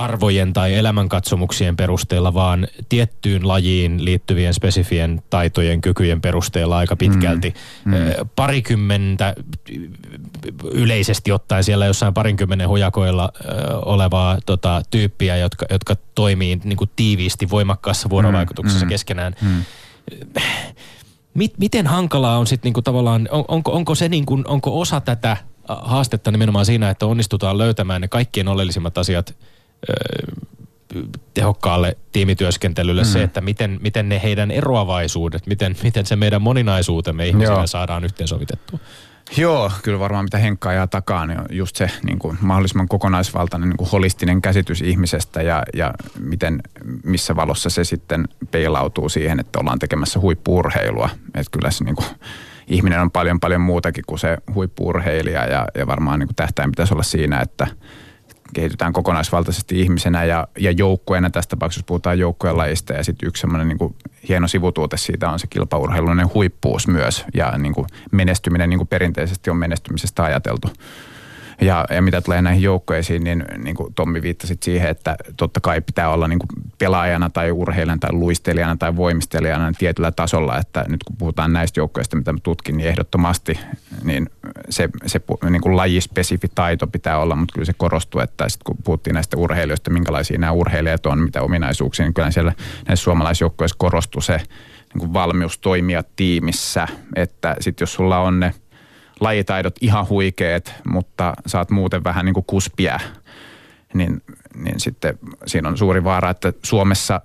arvojen 0.00 0.52
tai 0.52 0.74
elämänkatsomuksien 0.74 1.76
perusteella, 1.76 2.34
vaan 2.34 2.68
tiettyyn 2.88 3.48
lajiin 3.48 4.04
liittyvien 4.04 4.54
spesifien 4.54 5.22
taitojen, 5.30 5.80
kykyjen 5.80 6.20
perusteella 6.20 6.78
aika 6.78 6.96
pitkälti. 6.96 7.54
Mm, 7.84 7.94
mm. 7.94 8.00
Parikymmentä 8.36 9.34
yleisesti 10.72 11.32
ottaen 11.32 11.64
siellä 11.64 11.86
jossain 11.86 12.14
parinkymmenen 12.14 12.68
hujakoilla 12.68 13.32
ö, 13.34 13.48
olevaa 13.78 14.38
tota, 14.46 14.82
tyyppiä, 14.90 15.36
jotka, 15.36 15.66
jotka 15.70 15.96
toimii 16.14 16.60
niin 16.64 16.76
kuin 16.76 16.90
tiiviisti 16.96 17.50
voimakkaassa 17.50 18.10
vuorovaikutuksessa 18.10 18.86
mm, 18.86 18.88
keskenään. 18.88 19.34
Mm. 19.42 19.64
Mit, 21.34 21.58
miten 21.58 21.86
hankalaa 21.86 22.38
on 22.38 22.46
sitten 22.46 22.66
niinku 22.66 22.82
tavallaan, 22.82 23.28
on, 23.30 23.44
onko, 23.48 23.72
onko 23.72 23.94
se 23.94 24.08
niinku, 24.08 24.42
onko 24.44 24.80
osa 24.80 25.00
tätä 25.00 25.36
haastetta 25.68 26.30
nimenomaan 26.30 26.66
siinä, 26.66 26.90
että 26.90 27.06
onnistutaan 27.06 27.58
löytämään 27.58 28.00
ne 28.00 28.08
kaikkien 28.08 28.48
oleellisimmat 28.48 28.98
asiat 28.98 29.34
tehokkaalle 31.34 31.96
tiimityöskentelylle 32.12 33.02
mm. 33.02 33.08
se, 33.08 33.22
että 33.22 33.40
miten, 33.40 33.78
miten 33.82 34.08
ne 34.08 34.20
heidän 34.22 34.50
eroavaisuudet, 34.50 35.46
miten, 35.46 35.76
miten 35.82 36.06
se 36.06 36.16
meidän 36.16 36.42
moninaisuutemme 36.42 37.26
ihmisille 37.26 37.58
Joo. 37.58 37.66
saadaan 37.66 38.04
yhteensovitettua. 38.04 38.78
Joo, 39.36 39.72
kyllä 39.82 39.98
varmaan 39.98 40.24
mitä 40.24 40.38
Henkka 40.38 40.68
ajaa 40.68 40.86
takaa, 40.86 41.26
niin 41.26 41.40
on 41.40 41.46
just 41.50 41.76
se 41.76 41.90
niin 42.02 42.18
kuin 42.18 42.38
mahdollisimman 42.40 42.88
kokonaisvaltainen 42.88 43.68
niin 43.68 43.76
kuin 43.76 43.90
holistinen 43.90 44.42
käsitys 44.42 44.80
ihmisestä 44.80 45.42
ja, 45.42 45.62
ja 45.74 45.94
miten, 46.18 46.62
missä 47.04 47.36
valossa 47.36 47.70
se 47.70 47.84
sitten 47.84 48.28
peilautuu 48.50 49.08
siihen, 49.08 49.40
että 49.40 49.58
ollaan 49.58 49.78
tekemässä 49.78 50.20
huippuurheilua. 50.20 51.10
Että 51.34 51.50
kyllä 51.50 51.70
se 51.70 51.84
niin 51.84 51.96
kuin, 51.96 52.06
ihminen 52.66 53.00
on 53.00 53.10
paljon 53.10 53.40
paljon 53.40 53.60
muutakin 53.60 54.04
kuin 54.06 54.18
se 54.18 54.38
huippuurheilija 54.54 55.46
ja, 55.46 55.66
ja 55.74 55.86
varmaan 55.86 56.18
niin 56.18 56.28
kuin 56.28 56.36
tähtäin 56.36 56.70
pitäisi 56.70 56.94
olla 56.94 57.02
siinä, 57.02 57.40
että– 57.40 57.66
kehitytään 58.54 58.92
kokonaisvaltaisesti 58.92 59.80
ihmisenä 59.80 60.24
ja, 60.24 60.48
ja 60.58 60.70
joukkueena. 60.70 61.30
Tässä 61.30 61.50
tapauksessa 61.50 61.86
puhutaan 61.86 62.18
joukkueen 62.18 62.56
lajista 62.56 62.92
ja 62.92 63.04
sitten 63.04 63.28
yksi 63.28 63.40
semmoinen 63.40 63.68
niin 63.68 63.94
hieno 64.28 64.48
sivutuote 64.48 64.96
siitä 64.96 65.30
on 65.30 65.38
se 65.38 65.46
kilpaurheilullinen 65.46 66.34
huippuus 66.34 66.88
myös 66.88 67.24
ja 67.34 67.58
niin 67.58 67.74
kuin 67.74 67.86
menestyminen 68.12 68.70
niin 68.70 68.78
kuin 68.78 68.88
perinteisesti 68.88 69.50
on 69.50 69.56
menestymisestä 69.56 70.24
ajateltu. 70.24 70.68
Ja, 71.60 71.84
ja 71.90 72.02
mitä 72.02 72.20
tulee 72.20 72.42
näihin 72.42 72.62
joukkoisiin, 72.62 73.24
niin, 73.24 73.44
niin 73.58 73.76
kuin 73.76 73.94
Tommi 73.94 74.22
viittasi 74.22 74.58
siihen, 74.62 74.90
että 74.90 75.16
totta 75.36 75.60
kai 75.60 75.80
pitää 75.80 76.08
olla 76.08 76.28
niin 76.28 76.38
kuin 76.38 76.48
pelaajana 76.78 77.30
tai 77.30 77.50
urheilijana 77.50 77.98
tai 78.00 78.12
luistelijana 78.12 78.76
tai 78.76 78.96
voimistelijana 78.96 79.66
niin 79.66 79.78
tietyllä 79.78 80.12
tasolla, 80.12 80.58
että 80.58 80.84
nyt 80.88 81.04
kun 81.04 81.16
puhutaan 81.16 81.52
näistä 81.52 81.80
joukkoista, 81.80 82.16
mitä 82.16 82.32
mä 82.32 82.38
tutkin, 82.42 82.76
niin 82.76 82.88
ehdottomasti 82.88 83.60
niin 84.04 84.30
se, 84.68 84.88
se 85.06 85.20
niin 85.50 85.62
kuin 85.62 85.76
lajispesifi 85.76 86.48
taito 86.54 86.86
pitää 86.86 87.18
olla, 87.18 87.36
mutta 87.36 87.52
kyllä 87.52 87.66
se 87.66 87.72
korostuu, 87.76 88.20
että 88.20 88.48
sitten 88.48 88.64
kun 88.64 88.76
puhuttiin 88.84 89.14
näistä 89.14 89.36
urheilijoista, 89.36 89.90
minkälaisia 89.90 90.38
nämä 90.38 90.52
urheilijat 90.52 91.06
on, 91.06 91.18
mitä 91.18 91.42
ominaisuuksia, 91.42 92.06
niin 92.06 92.14
kyllä 92.14 92.30
siellä 92.30 92.52
näissä 92.88 93.04
suomalaisjoukkoissa 93.04 93.76
korostuu 93.78 94.20
se 94.20 94.36
niin 94.36 94.98
kuin 94.98 95.12
valmius 95.12 95.58
toimia 95.58 96.04
tiimissä, 96.16 96.88
että 97.16 97.56
sitten 97.60 97.82
jos 97.82 97.92
sulla 97.92 98.18
on 98.18 98.40
ne– 98.40 98.54
lajitaidot 99.20 99.74
ihan 99.80 100.08
huikeet, 100.08 100.74
mutta 100.90 101.34
saat 101.46 101.70
muuten 101.70 102.04
vähän 102.04 102.24
niin 102.24 102.34
kuin 102.34 102.44
kuspia, 102.46 103.00
niin, 103.94 104.22
niin 104.54 104.80
sitten 104.80 105.18
siinä 105.46 105.68
on 105.68 105.78
suuri 105.78 106.04
vaara, 106.04 106.30
että 106.30 106.52
Suomessa 106.62 107.20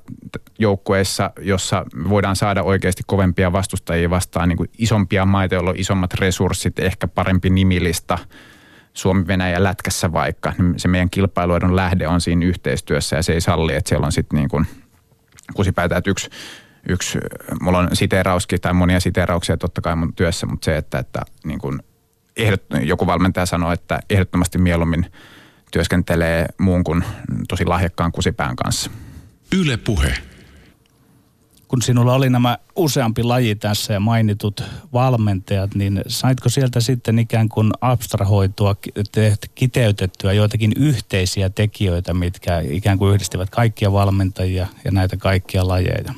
joukkueissa, 0.60 1.32
jossa 1.42 1.86
voidaan 2.10 2.36
saada 2.36 2.64
oikeasti 2.64 3.04
kovempia 3.08 3.52
vastustajia 3.52 4.10
vastaan 4.10 4.50
niin 4.50 4.58
kuin 4.58 4.70
isompia 4.78 5.26
maita, 5.26 5.56
joilla 5.56 5.70
on 5.70 5.80
isommat 5.80 6.14
resurssit, 6.14 6.80
ehkä 6.80 7.08
parempi 7.08 7.50
nimilista, 7.50 8.18
Suomi, 8.94 9.28
Venäjä, 9.28 9.64
Lätkässä 9.64 10.12
vaikka, 10.12 10.54
niin 10.58 10.80
se 10.80 10.88
meidän 10.88 11.10
kilpailuedon 11.10 11.76
lähde 11.76 12.08
on 12.08 12.22
siinä 12.22 12.46
yhteistyössä 12.46 13.16
ja 13.16 13.24
se 13.24 13.34
ei 13.34 13.42
salli, 13.42 13.76
että 13.76 13.90
siellä 13.90 14.06
on 14.06 14.12
sitten 14.12 14.38
niin 14.38 14.50
kuin 14.50 14.66
kusipäätä, 15.54 15.98
että 15.98 16.12
yksi 16.12 16.30
yksi, 16.90 17.20
mulla 17.62 17.78
on 17.78 17.90
siteerauskin 17.94 18.62
tai 18.62 18.74
monia 18.74 19.00
siteerauksia 19.00 19.58
totta 19.58 19.82
kai 19.82 19.96
mun 19.96 20.14
työssä, 20.14 20.46
mutta 20.46 20.66
se, 20.66 20.78
että, 20.78 21.00
että 21.00 21.22
niin 21.44 21.60
kuin 21.60 21.80
ehdot, 22.38 22.64
joku 22.82 23.08
valmentaja 23.08 23.46
sanoi, 23.46 23.74
että 23.74 24.00
ehdottomasti 24.10 24.58
mieluummin 24.58 25.06
työskentelee 25.72 26.46
muun 26.58 26.84
kuin 26.84 27.04
tosi 27.48 27.66
lahjakkaan 27.66 28.12
kusipään 28.12 28.56
kanssa. 28.56 28.92
Yle 29.56 29.78
puhe. 29.78 30.18
Kun 31.68 31.82
sinulla 31.82 32.14
oli 32.14 32.30
nämä 32.30 32.58
useampi 32.76 33.24
laji 33.24 33.56
tässä 33.56 33.94
ja 33.94 34.00
mainitut 34.00 34.64
valmentajat, 34.94 35.76
niin 35.76 36.02
saitko 36.08 36.50
sieltä 36.50 36.80
sitten 36.80 37.20
ikään 37.20 37.50
kuin 37.50 37.72
abstrahoitua, 37.82 38.76
kiteytettyä 39.56 40.34
joitakin 40.34 40.72
yhteisiä 40.76 41.50
tekijöitä, 41.50 42.14
mitkä 42.14 42.60
ikään 42.60 42.98
kuin 42.98 43.14
yhdistivät 43.14 43.50
kaikkia 43.50 43.92
valmentajia 43.92 44.68
ja 44.86 44.92
näitä 44.92 45.18
kaikkia 45.18 45.68
lajeja? 45.68 46.14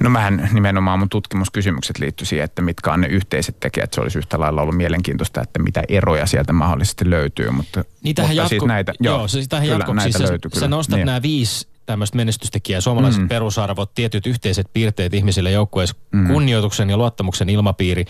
No 0.00 0.10
mähän 0.10 0.48
nimenomaan 0.52 0.98
mun 0.98 1.08
tutkimuskysymykset 1.08 1.98
liittyi 1.98 2.26
siihen, 2.26 2.44
että 2.44 2.62
mitkä 2.62 2.92
on 2.92 3.00
ne 3.00 3.06
yhteiset 3.06 3.60
tekijät. 3.60 3.92
Se 3.92 4.00
olisi 4.00 4.18
yhtä 4.18 4.40
lailla 4.40 4.62
ollut 4.62 4.76
mielenkiintoista, 4.76 5.40
että 5.40 5.62
mitä 5.62 5.82
eroja 5.88 6.26
sieltä 6.26 6.52
mahdollisesti 6.52 7.10
löytyy. 7.10 7.50
Mutta, 7.50 7.84
Niitähän 8.02 8.30
mutta 8.30 8.42
jatko, 8.42 8.48
siis 8.48 8.64
näitä, 8.64 8.92
joo, 9.00 9.18
joo, 9.18 9.28
se 9.28 9.46
tähän 9.48 9.68
kyllä, 9.68 9.94
näitä 9.94 10.18
siis 10.18 10.30
löytyy, 10.30 10.50
sä, 10.54 10.60
sä 10.60 10.68
nostat 10.68 10.96
niin. 10.96 11.06
nämä 11.06 11.22
viisi 11.22 11.68
tämmöistä 11.86 12.16
menestystekijää, 12.16 12.80
suomalaiset 12.80 13.22
mm. 13.22 13.28
perusarvot, 13.28 13.94
tietyt 13.94 14.26
yhteiset 14.26 14.66
piirteet 14.72 15.14
ihmisille 15.14 15.50
joukkueessa, 15.50 15.96
mm. 16.12 16.26
kunnioituksen 16.26 16.90
ja 16.90 16.96
luottamuksen 16.96 17.48
ilmapiiri, 17.48 18.04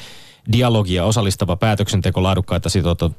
dialogia, 0.52 1.04
osallistava 1.04 1.56
päätöksenteko, 1.56 2.22
laadukkaita 2.22 2.68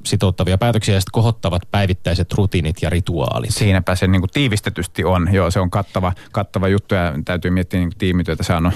sitouttavia 0.03 0.57
päätöksiä 0.57 0.95
ja 0.95 1.01
sitten 1.01 1.11
kohottavat 1.11 1.61
päivittäiset 1.71 2.34
rutiinit 2.34 2.82
ja 2.82 2.89
rituaalit. 2.89 3.49
Siinäpä 3.49 3.95
se 3.95 4.07
niin 4.07 4.21
kuin 4.21 4.32
tiivistetysti 4.34 5.03
on. 5.03 5.30
Joo, 5.32 5.51
se 5.51 5.59
on 5.59 5.69
kattava, 5.69 6.13
kattava 6.32 6.67
juttu 6.67 6.95
ja 6.95 7.13
täytyy 7.25 7.51
miettiä 7.51 7.80
niin 7.80 7.91
tiimityötä. 7.97 8.43
Se 8.43 8.53
on 8.53 8.71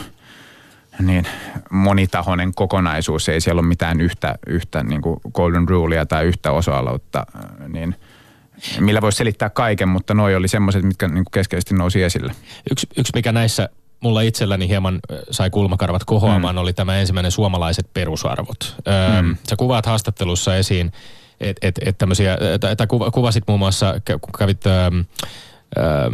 niin 0.99 1.27
monitahoinen 1.69 2.51
kokonaisuus. 2.55 3.29
Ei 3.29 3.41
siellä 3.41 3.59
ole 3.59 3.67
mitään 3.67 4.01
yhtä, 4.01 4.35
yhtä 4.47 4.83
niin 4.83 5.01
kuin 5.01 5.19
golden 5.33 5.69
rulea 5.69 6.05
tai 6.05 6.25
yhtä 6.25 6.51
osa-aluetta, 6.51 7.25
niin 7.67 7.95
millä 8.79 9.01
voisi 9.01 9.17
selittää 9.17 9.49
kaiken, 9.49 9.89
mutta 9.89 10.13
noi 10.13 10.35
oli 10.35 10.47
semmoiset, 10.47 10.83
mitkä 10.83 11.07
niin 11.07 11.23
kuin 11.25 11.31
keskeisesti 11.31 11.75
nousi 11.75 12.03
esille. 12.03 12.35
Yksi, 12.71 12.87
yksi 12.97 13.11
mikä 13.15 13.31
näissä 13.31 13.69
mulla 14.01 14.21
itselläni 14.21 14.67
hieman 14.67 14.99
sai 15.31 15.49
kulmakarvat 15.49 16.03
kohoamaan, 16.03 16.55
mm. 16.55 16.61
oli 16.61 16.73
tämä 16.73 16.97
ensimmäinen 16.97 17.31
suomalaiset 17.31 17.93
perusarvot. 17.93 18.75
Öö, 18.87 19.21
mm. 19.21 19.37
Sä 19.49 19.55
kuvaat 19.55 19.85
haastattelussa 19.85 20.55
esiin, 20.55 20.91
että 21.39 21.67
et, 21.67 21.79
et 21.85 21.97
tämmöisiä, 21.97 22.37
että 22.71 22.87
kuvasit 22.87 23.43
muun 23.47 23.59
muassa, 23.59 23.95
kävit 24.37 24.65
öö, 24.65 24.89
öö, 25.77 26.09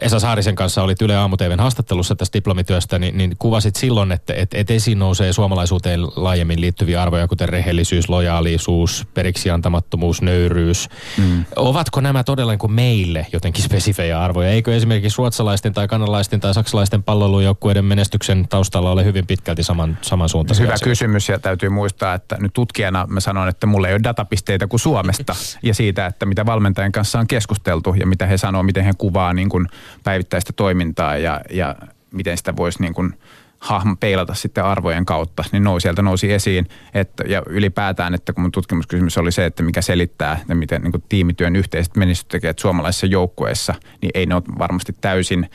Esa 0.00 0.20
Saarisen 0.20 0.54
kanssa 0.54 0.82
olit 0.82 1.02
Yle 1.02 1.16
Aamuteven 1.16 1.60
haastattelussa 1.60 2.16
tästä 2.16 2.36
diplomityöstä, 2.38 2.98
niin, 2.98 3.18
niin 3.18 3.36
kuvasit 3.38 3.76
silloin, 3.76 4.12
että 4.12 4.34
et, 4.34 4.54
et 4.54 4.70
esiin 4.70 4.98
nousee 4.98 5.32
suomalaisuuteen 5.32 6.00
laajemmin 6.16 6.60
liittyviä 6.60 7.02
arvoja, 7.02 7.28
kuten 7.28 7.48
rehellisyys, 7.48 8.08
lojaalisuus, 8.08 9.06
periksi 9.14 9.50
antamattomuus, 9.50 10.22
nöyryys. 10.22 10.88
Mm. 11.18 11.44
Ovatko 11.56 12.00
nämä 12.00 12.24
todella 12.24 12.52
niin 12.52 12.58
kuin 12.58 12.72
meille 12.72 13.26
jotenkin 13.32 13.64
spesifejä 13.64 14.22
arvoja? 14.22 14.50
Eikö 14.50 14.76
esimerkiksi 14.76 15.18
ruotsalaisten 15.18 15.72
tai 15.72 15.88
kanalaisten 15.88 16.40
tai 16.40 16.54
saksalaisten 16.54 17.02
palloilujoukkueiden 17.02 17.84
menestyksen 17.84 18.48
taustalla 18.48 18.90
ole 18.90 19.04
hyvin 19.04 19.26
pitkälti 19.26 19.62
saman, 19.62 19.98
samansuuntaisia 20.02 20.62
Hyvä 20.62 20.74
asioita? 20.74 20.90
kysymys 20.90 21.28
ja 21.28 21.38
täytyy 21.38 21.68
muistaa, 21.68 22.14
että 22.14 22.36
nyt 22.40 22.52
tutkijana 22.52 23.06
mä 23.06 23.20
sanon, 23.20 23.48
että 23.48 23.66
mulla 23.66 23.88
ei 23.88 23.94
ole 23.94 24.00
datapisteitä 24.04 24.66
kuin 24.66 24.80
Suomesta 24.80 25.34
ja 25.62 25.74
siitä, 25.74 26.06
että 26.06 26.26
mitä 26.26 26.46
valmentajan 26.46 26.92
kanssa 26.92 27.18
on 27.18 27.26
keskusteltu 27.26 27.94
ja 27.94 28.06
mitä 28.06 28.26
he 28.26 28.38
sanoo, 28.38 28.62
miten 28.62 28.84
he 28.84 28.92
kuvaa 28.98 29.32
niin 29.32 29.48
kuin 29.48 29.59
päivittäistä 30.04 30.52
toimintaa 30.52 31.16
ja, 31.16 31.40
ja 31.50 31.76
miten 32.12 32.36
sitä 32.36 32.56
voisi 32.56 32.82
niin 32.82 32.94
kuin 32.94 33.14
hahmo 33.60 33.96
peilata 34.00 34.34
sitten 34.34 34.64
arvojen 34.64 35.04
kautta, 35.04 35.44
niin 35.52 35.64
nousi, 35.64 35.82
sieltä 35.82 36.02
nousi 36.02 36.32
esiin. 36.32 36.68
Että, 36.94 37.24
ja 37.26 37.42
ylipäätään, 37.46 38.14
että 38.14 38.32
kun 38.32 38.42
mun 38.42 38.52
tutkimuskysymys 38.52 39.18
oli 39.18 39.32
se, 39.32 39.46
että 39.46 39.62
mikä 39.62 39.82
selittää, 39.82 40.38
että 40.40 40.54
miten 40.54 40.82
niin 40.82 40.92
kuin 40.92 41.04
tiimityön 41.08 41.56
yhteiset 41.56 41.96
menestystekijät 41.96 42.58
suomalaisissa 42.58 43.06
joukkueissa, 43.06 43.74
niin 44.02 44.10
ei 44.14 44.26
ne 44.26 44.34
ole 44.34 44.42
varmasti 44.58 44.96
täysin 45.00 45.50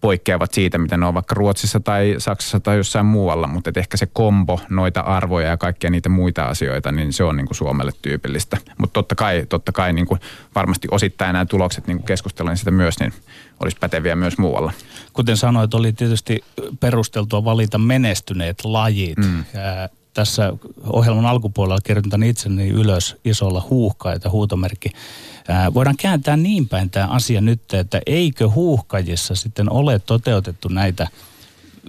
poikkeavat 0.00 0.54
siitä, 0.54 0.78
mitä 0.78 0.96
ne 0.96 1.06
on 1.06 1.14
vaikka 1.14 1.34
Ruotsissa 1.34 1.80
tai 1.80 2.14
Saksassa 2.18 2.60
tai 2.60 2.76
jossain 2.76 3.06
muualla, 3.06 3.46
mutta 3.46 3.70
ehkä 3.76 3.96
se 3.96 4.06
kombo, 4.12 4.60
noita 4.68 5.00
arvoja 5.00 5.48
ja 5.48 5.56
kaikkia 5.56 5.90
niitä 5.90 6.08
muita 6.08 6.44
asioita, 6.44 6.92
niin 6.92 7.12
se 7.12 7.24
on 7.24 7.36
niin 7.36 7.46
kuin 7.46 7.56
Suomelle 7.56 7.92
tyypillistä. 8.02 8.56
Mutta 8.78 8.92
totta 8.92 9.14
kai, 9.14 9.46
totta 9.48 9.72
kai 9.72 9.92
niin 9.92 10.06
kuin 10.06 10.20
varmasti 10.54 10.88
osittain 10.90 11.32
nämä 11.32 11.44
tulokset, 11.44 11.86
niin 11.86 11.96
kuin 11.96 12.06
keskustelin 12.06 12.56
sitä 12.56 12.70
myös, 12.70 13.00
niin 13.00 13.12
olisi 13.60 13.76
päteviä 13.80 14.16
myös 14.16 14.38
muualla. 14.38 14.72
Kuten 15.12 15.36
sanoit, 15.36 15.74
oli 15.74 15.92
tietysti 15.92 16.44
perusteltua 16.80 17.44
valita 17.44 17.78
menestyneet 17.78 18.64
lajit. 18.64 19.18
Mm. 19.18 19.44
Tässä 20.14 20.52
ohjelman 20.86 21.26
alkupuolella 21.26 21.80
kirjoitan 21.84 22.22
itseni 22.22 22.68
ylös 22.68 23.16
isolla 23.24 23.66
huuhkaita 23.70 24.30
huutomerkki. 24.30 24.90
Ää, 25.48 25.74
voidaan 25.74 25.96
kääntää 25.96 26.36
niin 26.36 26.68
päin 26.68 26.90
tämä 26.90 27.06
asia 27.06 27.40
nyt, 27.40 27.74
että 27.74 28.00
eikö 28.06 28.48
huuhkajissa 28.48 29.34
sitten 29.34 29.72
ole 29.72 29.98
toteutettu 29.98 30.68
näitä 30.68 31.08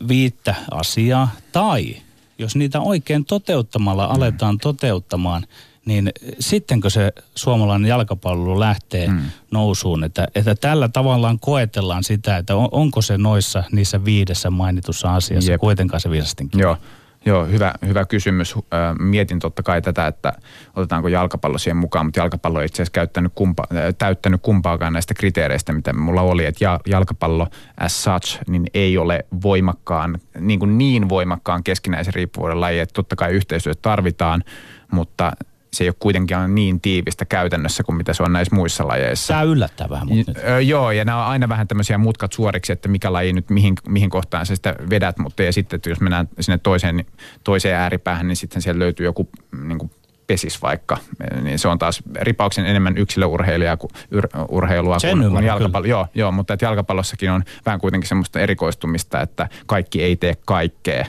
viittä 0.07 0.55
asiaa, 0.71 1.31
tai 1.51 1.95
jos 2.37 2.55
niitä 2.55 2.79
oikein 2.79 3.25
toteuttamalla 3.25 4.05
aletaan 4.05 4.57
toteuttamaan, 4.57 5.45
niin 5.85 6.11
sittenkö 6.39 6.89
se 6.89 7.13
suomalainen 7.35 7.89
jalkapallo 7.89 8.59
lähtee 8.59 9.07
mm. 9.07 9.21
nousuun, 9.51 10.03
että, 10.03 10.27
että 10.35 10.55
tällä 10.55 10.87
tavallaan 10.87 11.39
koetellaan 11.39 12.03
sitä, 12.03 12.37
että 12.37 12.55
on, 12.55 12.69
onko 12.71 13.01
se 13.01 13.17
noissa 13.17 13.63
niissä 13.71 14.05
viidessä 14.05 14.49
mainitussa 14.49 15.15
asiassa 15.15 15.51
Jep. 15.51 15.61
kuitenkaan 15.61 16.01
se 16.01 16.09
viisastinkin. 16.09 16.59
Joo. 16.59 16.77
Joo, 17.25 17.45
hyvä, 17.45 17.73
hyvä 17.87 18.05
kysymys. 18.05 18.55
Mietin 18.99 19.39
totta 19.39 19.63
kai 19.63 19.81
tätä, 19.81 20.07
että 20.07 20.33
otetaanko 20.75 21.07
jalkapallo 21.07 21.57
siihen 21.57 21.77
mukaan, 21.77 22.05
mutta 22.05 22.19
jalkapallo 22.19 22.59
ei 22.59 22.65
itse 22.65 22.75
asiassa 22.75 22.91
käyttänyt 22.91 23.31
kumpa, 23.35 23.63
täyttänyt 23.97 24.41
kumpaakaan 24.41 24.93
näistä 24.93 25.13
kriteereistä, 25.13 25.73
mitä 25.73 25.93
mulla 25.93 26.21
oli. 26.21 26.45
Että 26.45 26.79
jalkapallo 26.87 27.47
as 27.77 28.03
such 28.03 28.39
niin 28.47 28.65
ei 28.73 28.97
ole 28.97 29.25
voimakkaan, 29.43 30.19
niin, 30.39 30.59
kuin 30.59 30.77
niin 30.77 31.09
voimakkaan 31.09 31.63
keskinäisen 31.63 32.13
riippuvuuden 32.13 32.61
laji, 32.61 32.79
että 32.79 32.93
totta 32.93 33.15
kai 33.15 33.31
yhteistyötä 33.31 33.79
tarvitaan, 33.81 34.43
mutta 34.91 35.31
se 35.75 35.83
ei 35.83 35.89
ole 35.89 35.95
kuitenkaan 35.99 36.55
niin 36.55 36.81
tiivistä 36.81 37.25
käytännössä 37.25 37.83
kuin 37.83 37.95
mitä 37.95 38.13
se 38.13 38.23
on 38.23 38.33
näissä 38.33 38.55
muissa 38.55 38.87
lajeissa. 38.87 39.33
Tämä 39.33 39.43
yllättää 39.43 39.89
vähän. 39.89 40.07
Mutta 40.07 40.31
Ö, 40.49 40.61
joo, 40.61 40.91
ja 40.91 41.05
nämä 41.05 41.25
on 41.25 41.31
aina 41.31 41.49
vähän 41.49 41.67
tämmöisiä 41.67 41.97
mutkat 41.97 42.33
suoriksi, 42.33 42.73
että 42.73 42.89
mikä 42.89 43.13
laji 43.13 43.33
nyt, 43.33 43.49
mihin, 43.49 43.73
mihin 43.87 44.09
kohtaan 44.09 44.45
sä 44.45 44.55
sitä 44.55 44.75
vedät, 44.89 45.17
mutta 45.17 45.43
ja 45.43 45.53
sitten, 45.53 45.77
että 45.77 45.89
jos 45.89 46.01
mennään 46.01 46.29
sinne 46.39 46.57
toiseen, 46.57 47.05
toiseen 47.43 47.75
ääripäähän, 47.75 48.27
niin 48.27 48.35
sitten 48.35 48.61
siellä 48.61 48.79
löytyy 48.79 49.05
joku 49.05 49.29
niin 49.67 49.77
kuin 49.77 49.91
pesis 50.27 50.61
vaikka, 50.61 50.97
niin 51.41 51.59
se 51.59 51.67
on 51.67 51.79
taas 51.79 52.03
ripauksen 52.21 52.65
enemmän 52.65 52.97
yksilöurheilijaa 52.97 53.77
kuin 53.77 53.91
ur, 54.15 54.27
urheilua 54.49 54.99
Sen 54.99 55.17
kuin, 55.17 55.31
kuin 55.31 55.45
jalkapallo. 55.45 55.87
Joo, 55.87 56.07
joo, 56.15 56.31
mutta 56.31 56.53
että 56.53 56.65
jalkapallossakin 56.65 57.31
on 57.31 57.43
vähän 57.65 57.79
kuitenkin 57.79 58.07
semmoista 58.07 58.39
erikoistumista, 58.39 59.21
että 59.21 59.49
kaikki 59.65 60.03
ei 60.03 60.15
tee 60.15 60.33
kaikkea 60.45 61.05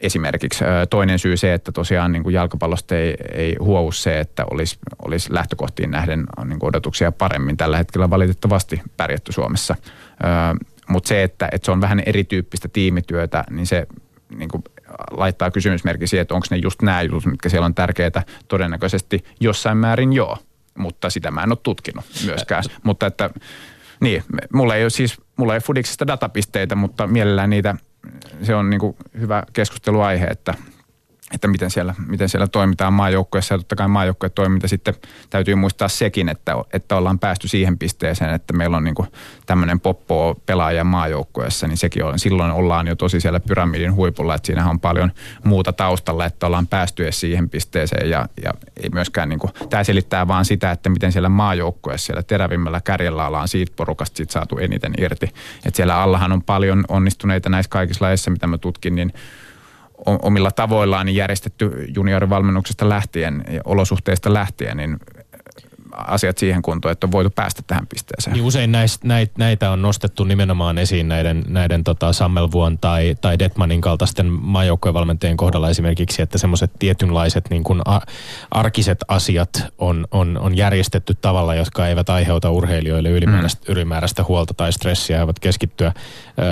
esimerkiksi. 0.00 0.64
Toinen 0.90 1.18
syy 1.18 1.36
se, 1.36 1.54
että 1.54 1.72
tosiaan 1.72 2.12
niin 2.12 2.22
kuin 2.22 2.32
jalkapallosta 2.32 2.96
ei, 2.96 3.14
ei 3.32 3.56
huou 3.60 3.92
se, 3.92 4.20
että 4.20 4.44
olisi, 4.50 4.78
olisi 5.04 5.34
lähtökohtiin 5.34 5.90
nähden 5.90 6.26
niin 6.44 6.58
kuin 6.58 6.68
odotuksia 6.68 7.12
paremmin. 7.12 7.56
Tällä 7.56 7.76
hetkellä 7.76 8.10
valitettavasti 8.10 8.82
pärjätty 8.96 9.32
Suomessa. 9.32 9.76
Mutta 10.88 11.08
se, 11.08 11.22
että, 11.22 11.48
että 11.52 11.66
se 11.66 11.72
on 11.72 11.80
vähän 11.80 12.02
erityyppistä 12.06 12.68
tiimityötä, 12.68 13.44
niin 13.50 13.66
se 13.66 13.86
niin 14.36 14.48
kuin 14.48 14.64
laittaa 15.10 15.50
kysymysmerkki 15.50 16.06
siihen, 16.06 16.22
että 16.22 16.34
onko 16.34 16.46
ne 16.50 16.56
just 16.56 16.82
nämä 16.82 17.02
jutut, 17.02 17.26
mitkä 17.26 17.48
siellä 17.48 17.66
on 17.66 17.74
tärkeitä. 17.74 18.22
Todennäköisesti 18.48 19.24
jossain 19.40 19.78
määrin 19.78 20.12
joo, 20.12 20.38
mutta 20.78 21.10
sitä 21.10 21.30
mä 21.30 21.42
en 21.42 21.52
ole 21.52 21.58
tutkinut 21.62 22.04
myöskään. 22.26 22.64
Mutta 22.82 23.06
että 23.06 23.30
niin, 24.00 24.22
mulla 24.52 24.74
ei 24.74 24.84
ole 24.84 24.90
siis, 24.90 25.20
mulla 25.36 25.52
ei 25.52 25.56
ole 25.56 25.62
Fudiksesta 25.62 26.06
datapisteitä, 26.06 26.74
mutta 26.74 27.06
mielellään 27.06 27.50
niitä 27.50 27.74
se 28.42 28.54
on 28.54 28.70
niin 28.70 28.80
kuin 28.80 28.96
hyvä 29.20 29.42
keskusteluaihe, 29.52 30.26
että, 30.26 30.54
että 31.34 31.48
miten, 31.48 31.70
siellä, 31.70 31.94
miten 32.06 32.28
siellä 32.28 32.46
toimitaan 32.46 32.92
maajoukkueessa. 32.92 33.54
Ja 33.54 33.58
totta 33.58 33.76
kai 33.76 33.88
maajoukkueen 33.88 34.32
toiminta 34.34 34.68
sitten 34.68 34.94
täytyy 35.30 35.54
muistaa 35.54 35.88
sekin, 35.88 36.28
että, 36.28 36.54
että 36.72 36.96
ollaan 36.96 37.18
päästy 37.18 37.48
siihen 37.48 37.78
pisteeseen, 37.78 38.34
että 38.34 38.52
meillä 38.52 38.76
on 38.76 38.84
niin 38.84 38.94
tämmöinen 39.46 39.80
poppo 39.80 40.40
pelaaja 40.46 40.84
maajoukkueessa, 40.84 41.66
niin 41.66 41.76
sekin 41.76 42.04
on, 42.04 42.18
silloin 42.18 42.50
ollaan 42.50 42.86
jo 42.86 42.96
tosi 42.96 43.20
siellä 43.20 43.40
pyramidin 43.40 43.94
huipulla, 43.94 44.34
että 44.34 44.46
siinähän 44.46 44.70
on 44.70 44.80
paljon 44.80 45.12
muuta 45.44 45.72
taustalla, 45.72 46.24
että 46.24 46.46
ollaan 46.46 46.66
päästy 46.66 47.02
edes 47.02 47.20
siihen 47.20 47.50
pisteeseen 47.50 48.10
ja, 48.10 48.28
ja 48.42 48.52
ei 48.82 48.90
myöskään 48.90 49.28
niin 49.28 49.38
kuin, 49.38 49.52
tämä 49.70 49.84
selittää 49.84 50.28
vaan 50.28 50.44
sitä, 50.44 50.70
että 50.70 50.88
miten 50.88 51.12
siellä 51.12 51.28
maajoukkueessa, 51.28 52.06
siellä 52.06 52.22
terävimmällä 52.22 52.80
kärjellä 52.80 53.26
ollaan 53.26 53.48
siitä 53.48 53.72
porukasta 53.76 54.16
sit 54.16 54.30
saatu 54.30 54.58
eniten 54.58 54.94
irti. 54.98 55.26
Että 55.64 55.76
siellä 55.76 56.02
allahan 56.02 56.32
on 56.32 56.42
paljon 56.42 56.84
onnistuneita 56.88 57.48
näissä 57.48 57.70
kaikissa 57.70 58.04
lajeissa, 58.04 58.30
mitä 58.30 58.46
mä 58.46 58.58
tutkin, 58.58 58.94
niin 58.94 59.12
omilla 60.06 60.50
tavoillaan 60.50 61.06
niin 61.06 61.16
järjestetty 61.16 61.86
juniorivalmennuksesta 61.94 62.88
lähtien 62.88 63.44
ja 63.50 63.60
olosuhteista 63.64 64.34
lähtien, 64.34 64.76
niin 64.76 64.96
asiat 65.96 66.38
siihen 66.38 66.62
kuntoon, 66.62 66.92
että 66.92 67.06
on 67.06 67.12
voitu 67.12 67.30
päästä 67.30 67.62
tähän 67.66 67.86
pisteeseen. 67.86 68.34
Niin 68.34 68.44
usein 68.44 68.72
näistä, 68.72 69.08
näitä, 69.08 69.32
näitä 69.38 69.70
on 69.70 69.82
nostettu 69.82 70.24
nimenomaan 70.24 70.78
esiin 70.78 71.08
näiden, 71.08 71.44
näiden 71.48 71.84
tota 71.84 72.12
Sammelvuon 72.12 72.78
tai, 72.78 73.16
tai 73.20 73.38
Detmanin 73.38 73.80
kaltaisten 73.80 74.26
maajoukkojen 74.26 75.36
kohdalla 75.36 75.70
esimerkiksi, 75.70 76.22
että 76.22 76.38
semmoiset 76.38 76.70
tietynlaiset 76.78 77.50
niin 77.50 77.64
kuin 77.64 77.82
a, 77.84 78.00
arkiset 78.50 78.98
asiat 79.08 79.64
on, 79.78 80.06
on, 80.10 80.38
on 80.38 80.56
järjestetty 80.56 81.14
tavalla, 81.20 81.54
jotka 81.54 81.88
eivät 81.88 82.10
aiheuta 82.10 82.50
urheilijoille 82.50 83.08
ylimääräistä, 83.08 83.62
mm. 83.68 83.72
ylimääräistä 83.72 84.24
huolta 84.28 84.54
tai 84.54 84.72
stressiä, 84.72 85.16
ja 85.16 85.26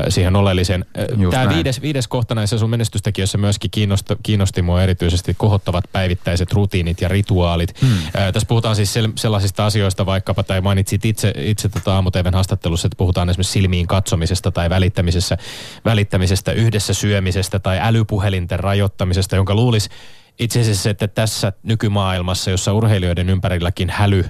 siihen 0.08 0.24
siihen 0.24 0.36
oleelliseen. 0.36 0.84
Tämä 1.30 1.48
viides, 1.48 1.82
viides 1.82 2.08
kohta 2.08 2.34
näissä 2.34 2.58
sun 2.58 2.70
menestystekijöissä 2.70 3.38
myöskin 3.38 3.70
kiinnosti, 3.70 4.14
kiinnosti 4.22 4.62
mua 4.62 4.82
erityisesti 4.82 5.34
kohottavat 5.34 5.84
päivittäiset 5.92 6.52
rutiinit 6.52 7.00
ja 7.00 7.08
rituaalit. 7.08 7.74
Mm. 7.82 7.88
Tässä 8.12 8.46
puhutaan 8.48 8.76
siis 8.76 8.92
sel, 8.92 9.08
sellaisista 9.34 9.66
asioista 9.66 10.06
vaikkapa, 10.06 10.42
tai 10.42 10.60
mainitsit 10.60 11.04
itse, 11.04 11.32
itse 11.36 11.68
tota 11.68 11.94
aamuteven 11.94 12.34
haastattelussa, 12.34 12.86
että 12.86 12.96
puhutaan 12.96 13.30
esimerkiksi 13.30 13.52
silmiin 13.52 13.86
katsomisesta 13.86 14.50
tai 14.50 14.70
välittämisestä, 14.70 15.38
välittämisestä 15.84 16.52
yhdessä 16.52 16.94
syömisestä 16.94 17.58
tai 17.58 17.78
älypuhelinten 17.80 18.60
rajoittamisesta, 18.60 19.36
jonka 19.36 19.54
luulisi 19.54 19.90
itse 20.38 20.60
asiassa, 20.60 20.90
että 20.90 21.08
tässä 21.08 21.52
nykymaailmassa, 21.62 22.50
jossa 22.50 22.72
urheilijoiden 22.72 23.30
ympärilläkin 23.30 23.90
häly, 23.90 24.24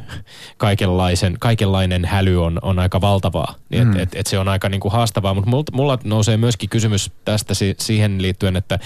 kaikenlaisen, 0.56 1.36
kaikenlainen 1.40 2.04
häly 2.04 2.44
on, 2.44 2.58
on 2.62 2.78
aika 2.78 3.00
valtavaa, 3.00 3.54
niin 3.70 3.84
mm. 3.84 3.90
että 3.90 4.02
et, 4.02 4.14
et 4.14 4.26
se 4.26 4.38
on 4.38 4.48
aika 4.48 4.68
niinku 4.68 4.90
haastavaa. 4.90 5.34
Mutta 5.34 5.50
mulla, 5.50 5.64
mulla 5.72 5.98
nousee 6.04 6.36
myöskin 6.36 6.68
kysymys 6.68 7.10
tästä 7.24 7.54
si, 7.54 7.74
siihen 7.78 8.22
liittyen, 8.22 8.56
että 8.56 8.78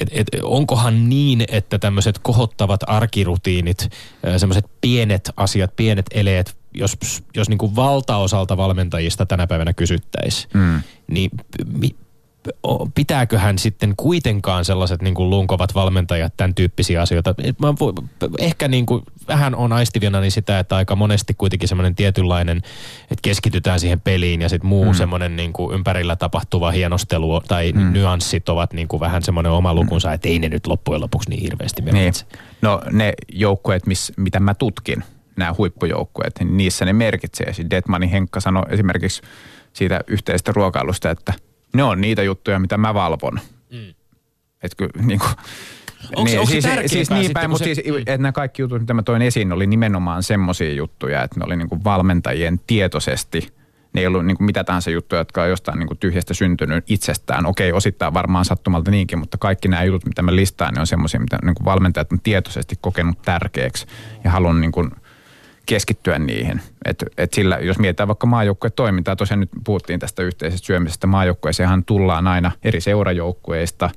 et, 0.00 0.08
et, 0.12 0.26
onkohan 0.42 1.08
niin, 1.08 1.44
että 1.48 1.78
tämmöiset 1.78 2.18
kohottavat 2.18 2.80
arkirutiinit, 2.86 3.88
semmoiset 4.36 4.64
pienet 4.80 5.30
asiat, 5.36 5.76
pienet 5.76 6.06
eleet, 6.10 6.56
jos, 6.74 6.96
jos 7.36 7.48
niin 7.48 7.58
kuin 7.58 7.76
valtaosalta 7.76 8.56
valmentajista 8.56 9.26
tänä 9.26 9.46
päivänä 9.46 9.72
kysyttäisiin, 9.72 10.50
mm. 10.54 10.82
niin 11.08 11.30
pitääköhän 12.94 13.58
sitten 13.58 13.94
kuitenkaan 13.96 14.64
sellaiset 14.64 15.02
niin 15.02 15.14
kuin 15.14 15.30
lunkovat 15.30 15.74
valmentajat 15.74 16.32
tämän 16.36 16.54
tyyppisiä 16.54 17.02
asioita. 17.02 17.34
Mä 17.58 17.74
vo, 17.80 17.92
ehkä 18.38 18.68
niin 18.68 18.86
kuin 18.86 19.02
vähän 19.28 19.54
on 19.54 19.72
aistivina 19.72 20.20
niin 20.20 20.32
sitä, 20.32 20.58
että 20.58 20.76
aika 20.76 20.96
monesti 20.96 21.34
kuitenkin 21.34 21.68
semmoinen 21.68 21.94
tietynlainen, 21.94 22.56
että 23.02 23.22
keskitytään 23.22 23.80
siihen 23.80 24.00
peliin 24.00 24.42
ja 24.42 24.48
sitten 24.48 24.68
muu 24.68 24.84
mm. 24.84 24.94
semmoinen 24.94 25.36
niin 25.36 25.52
kuin 25.52 25.74
ympärillä 25.74 26.16
tapahtuva 26.16 26.70
hienostelu 26.70 27.40
tai 27.48 27.72
mm. 27.72 27.92
nyanssit 27.92 28.48
ovat 28.48 28.72
niin 28.72 28.88
kuin 28.88 29.00
vähän 29.00 29.22
semmoinen 29.22 29.52
oma 29.52 29.74
lukunsa, 29.74 30.12
että 30.12 30.28
ei 30.28 30.38
ne 30.38 30.48
nyt 30.48 30.66
loppujen 30.66 31.00
lopuksi 31.00 31.30
niin 31.30 31.42
hirveästi 31.42 31.82
merkitse. 31.82 32.24
Niin. 32.24 32.42
No 32.62 32.80
ne 32.90 33.12
joukkueet, 33.32 33.82
mitä 34.16 34.40
mä 34.40 34.54
tutkin, 34.54 35.04
nämä 35.36 35.54
huippujoukkueet, 35.58 36.32
niin 36.38 36.56
niissä 36.56 36.84
ne 36.84 36.92
merkitsee. 36.92 37.52
Siis 37.52 37.70
Detmani 37.70 38.10
Henkka 38.10 38.40
sanoi 38.40 38.62
esimerkiksi 38.68 39.22
siitä 39.72 40.00
yhteisestä 40.06 40.52
ruokailusta, 40.54 41.10
että 41.10 41.32
ne 41.76 41.82
on 41.82 42.00
niitä 42.00 42.22
juttuja, 42.22 42.58
mitä 42.58 42.78
mä 42.78 42.94
valvon. 42.94 43.40
Mm. 43.72 43.94
Että 44.62 44.76
kyllä 44.76 45.06
niin 45.06 45.18
kuin, 45.18 45.30
Onko, 46.16 46.24
niin, 46.24 46.38
onko 46.38 46.50
siis, 46.50 46.64
se 46.64 46.82
siis 46.86 47.10
niin 47.10 47.32
päin, 47.32 47.50
mutta 47.50 47.64
se, 47.64 47.74
siis, 47.74 47.86
mm. 47.86 47.98
että 47.98 48.18
nämä 48.18 48.32
kaikki 48.32 48.62
jutut, 48.62 48.80
mitä 48.80 48.94
mä 48.94 49.02
toin 49.02 49.22
esiin, 49.22 49.52
oli 49.52 49.66
nimenomaan 49.66 50.22
semmoisia 50.22 50.72
juttuja, 50.72 51.22
että 51.22 51.40
ne 51.40 51.46
oli 51.46 51.56
niin 51.56 51.68
kuin 51.68 51.84
valmentajien 51.84 52.60
tietoisesti, 52.66 53.48
ne 53.92 54.00
ei 54.00 54.06
ollut 54.06 54.26
niin 54.26 54.36
kuin 54.36 54.46
mitä 54.46 54.64
tahansa 54.64 54.90
juttuja, 54.90 55.20
jotka 55.20 55.42
on 55.42 55.48
jostain 55.48 55.78
niin 55.78 55.86
kuin 55.86 55.98
tyhjästä 55.98 56.34
syntynyt 56.34 56.84
itsestään. 56.88 57.46
Okei, 57.46 57.72
osittain 57.72 58.14
varmaan 58.14 58.44
sattumalta 58.44 58.90
niinkin, 58.90 59.18
mutta 59.18 59.38
kaikki 59.38 59.68
nämä 59.68 59.84
jutut, 59.84 60.06
mitä 60.06 60.22
mä 60.22 60.36
listaan, 60.36 60.74
ne 60.74 60.80
on 60.80 60.86
semmoisia, 60.86 61.20
mitä 61.20 61.38
niin 61.42 61.54
kuin 61.54 61.64
valmentajat 61.64 62.12
on 62.12 62.20
tietoisesti 62.22 62.78
kokenut 62.80 63.22
tärkeäksi 63.22 63.86
ja 64.24 64.30
haluan 64.30 64.60
niin 64.60 64.72
kuin 64.72 64.90
keskittyä 65.66 66.18
niihin. 66.18 66.60
Et, 66.84 67.04
et 67.18 67.34
sillä, 67.34 67.58
jos 67.58 67.78
mietitään 67.78 68.08
vaikka 68.08 68.26
maajoukkueen 68.26 68.72
toimintaa, 68.76 69.16
tosiaan 69.16 69.40
nyt 69.40 69.50
puhuttiin 69.64 70.00
tästä 70.00 70.22
yhteisestä 70.22 70.66
syömisestä, 70.66 71.06
maajoukkueeseen 71.06 71.84
tullaan 71.84 72.26
aina 72.26 72.50
eri 72.64 72.80
seurajoukkueista, 72.80 73.90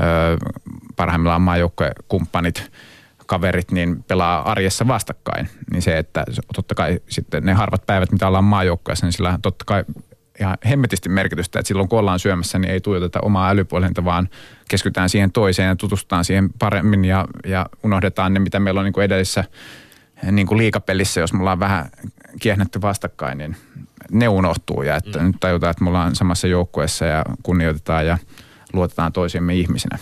öö, 0.00 0.36
parhaimmillaan 0.96 1.42
maajoukkuekumppanit, 1.42 2.70
kaverit, 3.26 3.70
niin 3.70 4.02
pelaa 4.02 4.50
arjessa 4.50 4.88
vastakkain. 4.88 5.48
Niin 5.72 5.82
se, 5.82 5.98
että 5.98 6.24
totta 6.54 6.74
kai 6.74 7.00
sitten 7.08 7.44
ne 7.44 7.52
harvat 7.52 7.86
päivät, 7.86 8.12
mitä 8.12 8.28
ollaan 8.28 8.44
maajoukkueessa, 8.44 9.06
niin 9.06 9.12
sillä 9.12 9.38
totta 9.42 9.64
kai 9.64 9.84
ihan 10.40 10.58
hemmetisti 10.68 11.08
merkitystä, 11.08 11.58
että 11.58 11.68
silloin 11.68 11.88
kun 11.88 11.98
ollaan 11.98 12.18
syömässä, 12.18 12.58
niin 12.58 12.70
ei 12.70 12.80
tuijoteta 12.80 13.18
omaa 13.22 13.50
älypuolinta, 13.50 14.04
vaan 14.04 14.28
keskitytään 14.68 15.08
siihen 15.08 15.32
toiseen 15.32 15.68
ja 15.68 15.76
tutustutaan 15.76 16.24
siihen 16.24 16.50
paremmin 16.58 17.04
ja, 17.04 17.24
ja 17.46 17.66
unohdetaan 17.82 18.34
ne, 18.34 18.40
mitä 18.40 18.60
meillä 18.60 18.80
on 18.80 18.84
niin 18.84 19.04
edellisessä 19.04 19.44
niin 20.32 20.46
kuin 20.46 20.58
liikapelissä, 20.58 21.20
jos 21.20 21.32
mulla 21.32 21.52
on 21.52 21.60
vähän 21.60 21.90
kiehnetty 22.40 22.80
vastakkain, 22.80 23.38
niin 23.38 23.56
ne 24.10 24.28
unohtuu 24.28 24.82
ja 24.82 24.96
että 24.96 25.18
mm. 25.18 25.26
nyt 25.26 25.36
tajutaan, 25.40 25.70
että 25.70 25.84
me 25.84 25.90
ollaan 25.90 26.16
samassa 26.16 26.46
joukkueessa 26.46 27.04
ja 27.04 27.24
kunnioitetaan 27.42 28.06
ja 28.06 28.18
luotetaan 28.72 29.12
toisiimme 29.12 29.54
ihmisinä. 29.54 29.98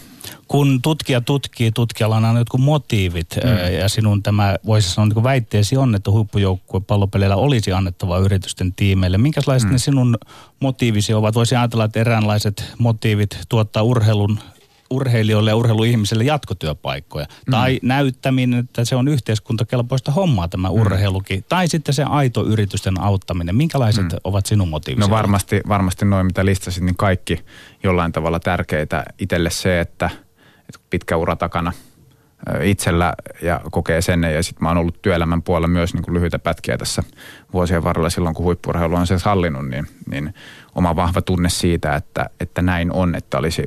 Kun 0.48 0.82
tutkija 0.82 1.20
tutkii, 1.20 1.72
tutkijalla 1.72 2.16
on 2.16 2.24
aina 2.24 2.38
jotkut 2.38 2.60
motiivit 2.60 3.36
mm. 3.44 3.78
ja 3.80 3.88
sinun 3.88 4.22
tämä, 4.22 4.56
voisi 4.66 4.90
sanoa 4.90 5.08
niin 5.14 5.22
väitteesi 5.24 5.76
on, 5.76 5.94
että 5.94 6.10
huippujoukkue 6.10 6.80
pallopeleillä 6.80 7.36
olisi 7.36 7.72
annettava 7.72 8.18
yritysten 8.18 8.72
tiimeille. 8.72 9.18
Minkälaiset 9.18 9.68
mm. 9.68 9.72
ne 9.72 9.78
sinun 9.78 10.18
motiivisi 10.60 11.14
ovat? 11.14 11.34
Voisi 11.34 11.56
ajatella, 11.56 11.84
että 11.84 12.00
eräänlaiset 12.00 12.72
motiivit 12.78 13.38
tuottaa 13.48 13.82
urheilun 13.82 14.38
urheilijoille 14.90 15.50
ja 15.50 15.56
urheiluihmisille 15.56 16.24
jatkotyöpaikkoja. 16.24 17.26
Mm. 17.46 17.50
Tai 17.50 17.80
näyttäminen, 17.82 18.58
että 18.58 18.84
se 18.84 18.96
on 18.96 19.08
yhteiskuntakelpoista 19.08 20.12
hommaa 20.12 20.48
tämä 20.48 20.68
mm. 20.68 20.74
urheilukin. 20.74 21.44
Tai 21.48 21.68
sitten 21.68 21.94
se 21.94 22.02
aito 22.02 22.46
yritysten 22.46 23.00
auttaminen. 23.00 23.56
Minkälaiset 23.56 24.04
mm. 24.04 24.18
ovat 24.24 24.46
sinun 24.46 24.68
motiivisi? 24.68 25.08
No 25.08 25.16
varmasti, 25.16 25.60
varmasti 25.68 26.04
noin, 26.04 26.26
mitä 26.26 26.44
listasit, 26.44 26.84
niin 26.84 26.96
kaikki 26.96 27.44
jollain 27.82 28.12
tavalla 28.12 28.40
tärkeitä. 28.40 29.04
Itselle 29.18 29.50
se, 29.50 29.80
että, 29.80 30.10
että 30.58 30.80
pitkä 30.90 31.16
ura 31.16 31.36
takana 31.36 31.72
itsellä 32.62 33.12
ja 33.42 33.60
kokee 33.70 34.02
sen. 34.02 34.22
Ja 34.22 34.42
sitten 34.42 34.64
mä 34.64 34.68
oon 34.68 34.78
ollut 34.78 35.02
työelämän 35.02 35.42
puolella 35.42 35.68
myös 35.68 35.94
niin 35.94 36.02
kuin 36.02 36.14
lyhyitä 36.14 36.38
pätkiä 36.38 36.78
tässä 36.78 37.02
vuosien 37.52 37.84
varrella 37.84 38.10
silloin, 38.10 38.34
kun 38.34 38.44
huippurheilu 38.44 38.94
on 38.94 39.06
se 39.06 39.18
sallinut, 39.18 39.68
niin, 39.68 39.86
niin 40.10 40.34
oma 40.74 40.96
vahva 40.96 41.22
tunne 41.22 41.48
siitä, 41.48 41.94
että, 41.94 42.30
että 42.40 42.62
näin 42.62 42.92
on, 42.92 43.14
että 43.14 43.38
olisi 43.38 43.62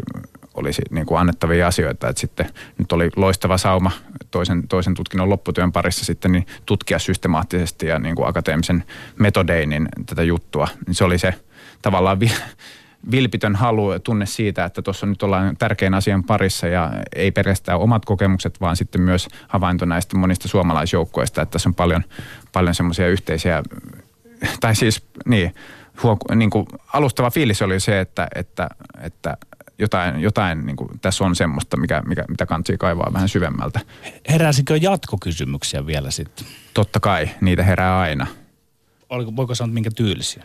olisi 0.59 0.81
niin 0.89 1.05
kuin 1.05 1.19
annettavia 1.19 1.67
asioita. 1.67 2.09
Että 2.09 2.19
sitten 2.19 2.49
nyt 2.77 2.91
oli 2.91 3.09
loistava 3.15 3.57
sauma 3.57 3.91
toisen, 4.31 4.67
toisen 4.67 4.93
tutkinnon 4.93 5.29
lopputyön 5.29 5.71
parissa 5.71 6.05
sitten 6.05 6.31
niin 6.31 6.47
tutkia 6.65 6.99
systemaattisesti 6.99 7.87
ja 7.87 7.99
niin 7.99 8.15
kuin 8.15 8.27
akateemisen 8.27 8.83
metodein 9.19 9.69
niin 9.69 9.89
tätä 10.05 10.23
juttua. 10.23 10.67
Niin 10.87 10.95
se 10.95 11.03
oli 11.03 11.17
se 11.17 11.33
tavallaan 11.81 12.19
vi, 12.19 12.31
vilpitön 13.11 13.55
halu 13.55 13.99
tunne 13.99 14.25
siitä, 14.25 14.65
että 14.65 14.81
tuossa 14.81 15.05
nyt 15.05 15.23
ollaan 15.23 15.57
tärkeän 15.57 15.93
asian 15.93 16.23
parissa 16.23 16.67
ja 16.67 16.91
ei 17.15 17.31
pelkästään 17.31 17.79
omat 17.79 18.05
kokemukset, 18.05 18.61
vaan 18.61 18.75
sitten 18.75 19.01
myös 19.01 19.27
havainto 19.47 19.85
näistä 19.85 20.17
monista 20.17 20.47
suomalaisjoukkoista, 20.47 21.41
että 21.41 21.51
tässä 21.51 21.69
on 21.69 21.75
paljon, 21.75 22.03
paljon 22.51 22.75
semmoisia 22.75 23.07
yhteisiä, 23.07 23.63
tai 24.59 24.75
siis 24.75 25.03
niin, 25.25 25.55
huo, 26.03 26.17
niin 26.35 26.49
kuin 26.49 26.65
alustava 26.93 27.29
fiilis 27.29 27.61
oli 27.61 27.79
se, 27.79 27.99
että, 27.99 28.27
että, 28.35 28.69
että 29.01 29.37
jotain, 29.79 30.21
jotain 30.21 30.65
niin 30.65 30.75
kuin, 30.75 30.99
tässä 31.01 31.23
on 31.23 31.35
semmoista, 31.35 31.77
mikä, 31.77 32.01
mikä, 32.05 32.25
mitä 32.29 32.45
kansi 32.45 32.77
kaivaa 32.77 33.13
vähän 33.13 33.29
syvemmältä. 33.29 33.79
Heräsikö 34.29 34.77
jatkokysymyksiä 34.77 35.85
vielä 35.85 36.11
sitten? 36.11 36.45
Totta 36.73 36.99
kai, 36.99 37.29
niitä 37.41 37.63
herää 37.63 37.99
aina. 37.99 38.27
Oliko, 39.09 39.35
voiko 39.35 39.55
sanoa, 39.55 39.73
minkä 39.73 39.91
tyylisiä? 39.95 40.43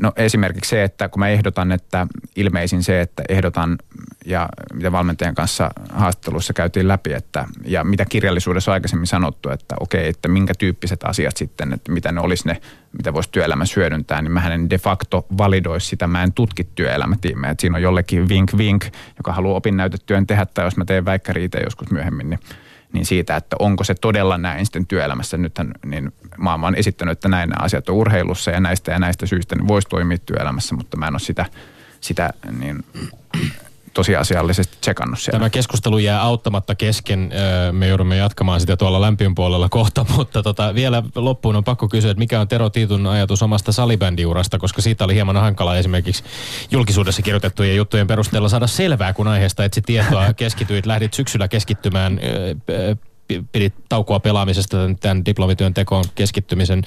No 0.00 0.12
esimerkiksi 0.16 0.68
se, 0.68 0.84
että 0.84 1.08
kun 1.08 1.20
mä 1.20 1.28
ehdotan, 1.28 1.72
että 1.72 2.06
ilmeisin 2.36 2.82
se, 2.82 3.00
että 3.00 3.22
ehdotan 3.28 3.78
ja 4.24 4.48
mitä 4.72 4.92
valmentajan 4.92 5.34
kanssa 5.34 5.70
haastatteluissa 5.92 6.52
käytiin 6.52 6.88
läpi, 6.88 7.12
että 7.12 7.44
ja 7.64 7.84
mitä 7.84 8.04
kirjallisuudessa 8.04 8.70
on 8.70 8.74
aikaisemmin 8.74 9.06
sanottu, 9.06 9.50
että 9.50 9.74
okei, 9.80 10.08
että 10.08 10.28
minkä 10.28 10.52
tyyppiset 10.58 11.04
asiat 11.04 11.36
sitten, 11.36 11.72
että 11.72 11.92
mitä 11.92 12.12
ne 12.12 12.20
olisi 12.20 12.48
ne, 12.48 12.60
mitä 12.96 13.12
voisi 13.12 13.28
työelämä 13.32 13.64
hyödyntää, 13.76 14.22
niin 14.22 14.32
mä 14.32 14.54
en 14.54 14.70
de 14.70 14.78
facto 14.78 15.26
validoisi 15.38 15.86
sitä, 15.86 16.06
mä 16.06 16.22
en 16.22 16.32
tutki 16.32 16.68
työelämätiimejä, 16.74 17.50
että 17.50 17.60
siinä 17.60 17.76
on 17.76 17.82
jollekin 17.82 18.28
vink 18.28 18.50
vink, 18.56 18.84
joka 19.16 19.32
haluaa 19.32 19.56
opinnäytetyön 19.56 20.26
tehdä, 20.26 20.46
tai 20.46 20.64
jos 20.64 20.76
mä 20.76 20.84
teen 20.84 21.04
väikkäriitä 21.04 21.58
joskus 21.58 21.90
myöhemmin, 21.90 22.30
niin 22.30 22.40
niin 22.94 23.06
siitä, 23.06 23.36
että 23.36 23.56
onko 23.58 23.84
se 23.84 23.94
todella 23.94 24.38
näin 24.38 24.66
sitten 24.66 24.86
työelämässä. 24.86 25.36
Nythän 25.36 25.74
niin 25.86 26.12
maailma 26.38 26.66
on 26.66 26.74
esittänyt, 26.74 27.12
että 27.12 27.28
näin 27.28 27.50
nämä 27.50 27.64
asiat 27.64 27.88
on 27.88 27.96
urheilussa 27.96 28.50
ja 28.50 28.60
näistä 28.60 28.92
ja 28.92 28.98
näistä 28.98 29.26
syistä 29.26 29.56
niin 29.56 29.68
voisi 29.68 29.88
toimia 29.88 30.18
työelämässä, 30.18 30.74
mutta 30.74 30.96
mä 30.96 31.06
en 31.06 31.14
ole 31.14 31.20
sitä, 31.20 31.46
sitä 32.00 32.30
niin 32.58 32.84
tosiasiallisesti 33.94 34.76
tsekannut 34.80 35.18
siellä. 35.18 35.38
Tämä 35.38 35.50
keskustelu 35.50 35.98
jää 35.98 36.22
auttamatta 36.22 36.74
kesken. 36.74 37.30
Me 37.72 37.86
joudumme 37.86 38.16
jatkamaan 38.16 38.60
sitä 38.60 38.76
tuolla 38.76 39.00
lämpiön 39.00 39.34
puolella 39.34 39.68
kohta, 39.68 40.06
mutta 40.16 40.42
tota, 40.42 40.74
vielä 40.74 41.02
loppuun 41.14 41.56
on 41.56 41.64
pakko 41.64 41.88
kysyä, 41.88 42.10
että 42.10 42.18
mikä 42.18 42.40
on 42.40 42.48
Tero 42.48 42.70
Tiitun 42.70 43.06
ajatus 43.06 43.42
omasta 43.42 43.72
salibändiurasta, 43.72 44.58
koska 44.58 44.82
siitä 44.82 45.04
oli 45.04 45.14
hieman 45.14 45.36
hankala 45.36 45.76
esimerkiksi 45.76 46.24
julkisuudessa 46.70 47.22
kirjoitettujen 47.22 47.76
juttujen 47.76 48.06
perusteella 48.06 48.48
saada 48.48 48.66
selvää, 48.66 49.12
kun 49.12 49.28
aiheesta 49.28 49.64
etsi 49.64 49.82
tietoa, 49.82 50.32
keskityit, 50.36 50.86
lähdit 50.86 51.14
syksyllä 51.14 51.48
keskittymään 51.48 52.20
pidit 53.52 53.74
taukoa 53.88 54.20
pelaamisesta 54.20 54.76
tämän 55.00 55.24
diplomityön 55.24 55.74
tekoon 55.74 56.04
keskittymisen 56.14 56.82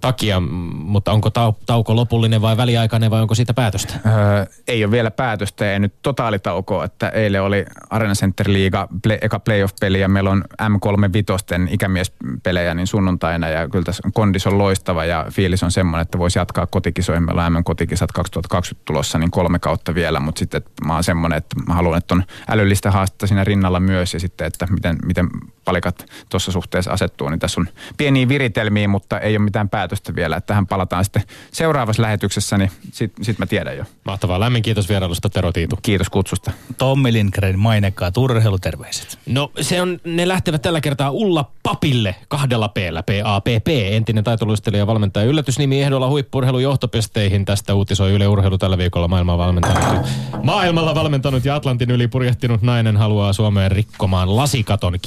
takia, 0.00 0.40
mutta 0.40 1.12
onko 1.12 1.28
tau- 1.28 1.62
tauko 1.66 1.96
lopullinen 1.96 2.42
vai 2.42 2.56
väliaikainen 2.56 3.10
vai 3.10 3.20
onko 3.20 3.34
siitä 3.34 3.54
päätöstä? 3.54 3.94
Öö, 4.06 4.46
ei 4.68 4.84
ole 4.84 4.90
vielä 4.90 5.10
päätöstä, 5.10 5.72
ei 5.72 5.78
nyt 5.78 5.94
totaalitaukoa, 6.02 6.84
että 6.84 7.08
eilen 7.08 7.42
oli 7.42 7.64
Arena 7.90 8.14
Center 8.14 8.52
Liiga 8.52 8.88
play, 9.02 9.18
eka 9.20 9.40
playoff-peli 9.40 10.00
ja 10.00 10.08
meillä 10.08 10.30
on 10.30 10.44
M3 10.62 11.12
Vitosten 11.12 11.68
ikämiespelejä 11.70 12.74
niin 12.74 12.86
sunnuntaina 12.86 13.48
ja 13.48 13.68
kyllä 13.68 13.84
tässä 13.84 14.02
kondis 14.14 14.46
on 14.46 14.58
loistava 14.58 15.04
ja 15.04 15.26
fiilis 15.30 15.62
on 15.62 15.70
semmoinen, 15.70 16.02
että 16.02 16.18
voisi 16.18 16.38
jatkaa 16.38 16.66
kotikisoihin. 16.66 17.24
Meillä 17.24 17.46
on 17.46 17.52
M-kotikisat 17.52 18.12
2020 18.12 18.84
tulossa 18.84 19.18
niin 19.18 19.30
kolme 19.30 19.58
kautta 19.58 19.94
vielä, 19.94 20.20
mutta 20.20 20.38
sitten 20.38 20.58
että 20.58 20.84
mä 20.86 20.94
oon 20.94 21.04
semmoinen, 21.04 21.36
että 21.36 21.56
mä 21.66 21.74
haluan, 21.74 21.98
että 21.98 22.14
on 22.14 22.24
älyllistä 22.48 22.90
haastetta 22.90 23.26
siinä 23.26 23.44
rinnalla 23.44 23.80
myös 23.80 24.14
ja 24.14 24.20
sitten, 24.20 24.46
että 24.46 24.66
miten, 24.70 24.96
miten 25.04 25.28
palikat 25.64 26.06
tuossa 26.28 26.52
suhteessa 26.52 26.90
asettuu, 26.90 27.28
niin 27.28 27.40
tässä 27.40 27.60
on 27.60 27.68
pieniä 27.96 28.28
viritelmiä, 28.28 28.88
mutta 28.88 29.20
ei 29.20 29.36
ole 29.36 29.44
mitään 29.44 29.68
päätöstä 29.68 30.14
vielä. 30.14 30.36
Että 30.36 30.46
tähän 30.46 30.66
palataan 30.66 31.04
sitten 31.04 31.22
seuraavassa 31.52 32.02
lähetyksessä, 32.02 32.58
niin 32.58 32.70
sitten 32.92 33.24
sit 33.24 33.38
mä 33.38 33.46
tiedän 33.46 33.76
jo. 33.76 33.84
Mahtavaa. 34.04 34.40
Lämmin 34.40 34.62
kiitos 34.62 34.88
vierailusta, 34.88 35.30
Tero 35.30 35.52
Tiitu. 35.52 35.78
Kiitos 35.82 36.10
kutsusta. 36.10 36.50
Tommi 36.78 37.12
Lindgren, 37.12 37.58
mainekkaat 37.58 38.16
urheiluterveiset. 38.16 39.18
No 39.26 39.50
se 39.60 39.82
on, 39.82 40.00
ne 40.04 40.28
lähtevät 40.28 40.62
tällä 40.62 40.80
kertaa 40.80 41.10
Ulla 41.10 41.50
Papille 41.62 42.14
kahdella 42.28 42.68
p 42.68 42.82
P-A-P-P, 43.06 43.68
entinen 43.68 44.24
taitoluistelija 44.24 44.86
valmentaja. 44.86 45.26
Yllätysnimi 45.26 45.82
ehdolla 45.82 46.08
huippurheilun 46.08 46.62
johtopesteihin. 46.62 47.44
Tästä 47.44 47.74
uutisoi 47.74 48.12
Yle 48.12 48.28
Urheilu 48.28 48.58
tällä 48.58 48.78
viikolla 48.78 49.08
maailmaa 49.08 49.38
valmentanut. 49.38 50.06
Maailmalla 50.42 50.94
valmentanut 50.94 51.44
ja 51.44 51.54
Atlantin 51.54 51.90
yli 51.90 52.08
purjehtinut 52.08 52.62
nainen 52.62 52.96
haluaa 52.96 53.32
Suomeen 53.32 53.70
rikkomaan 53.70 54.36
lasikaton. 54.36 55.00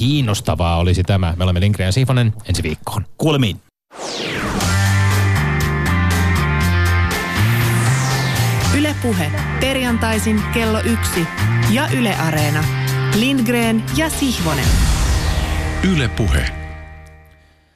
Kiinnostavaa 0.46 0.78
olisi 0.78 1.02
tämä. 1.02 1.34
Me 1.36 1.44
olemme 1.44 1.60
Lindgren 1.60 1.86
ja 1.86 1.92
Siifonen 1.92 2.32
ensi 2.48 2.62
viikkoon. 2.62 3.06
Kuulemiin. 3.18 3.56
Ylepuhe 8.78 9.32
perjantaisin 9.60 10.42
kello 10.54 10.80
yksi 10.80 11.26
ja 11.70 11.88
Yle 11.98 12.14
Areena. 12.14 12.64
Lindgren 13.18 13.84
ja 13.96 14.10
Sihvonen. 14.10 14.68
Ylepuhe. 15.92 16.55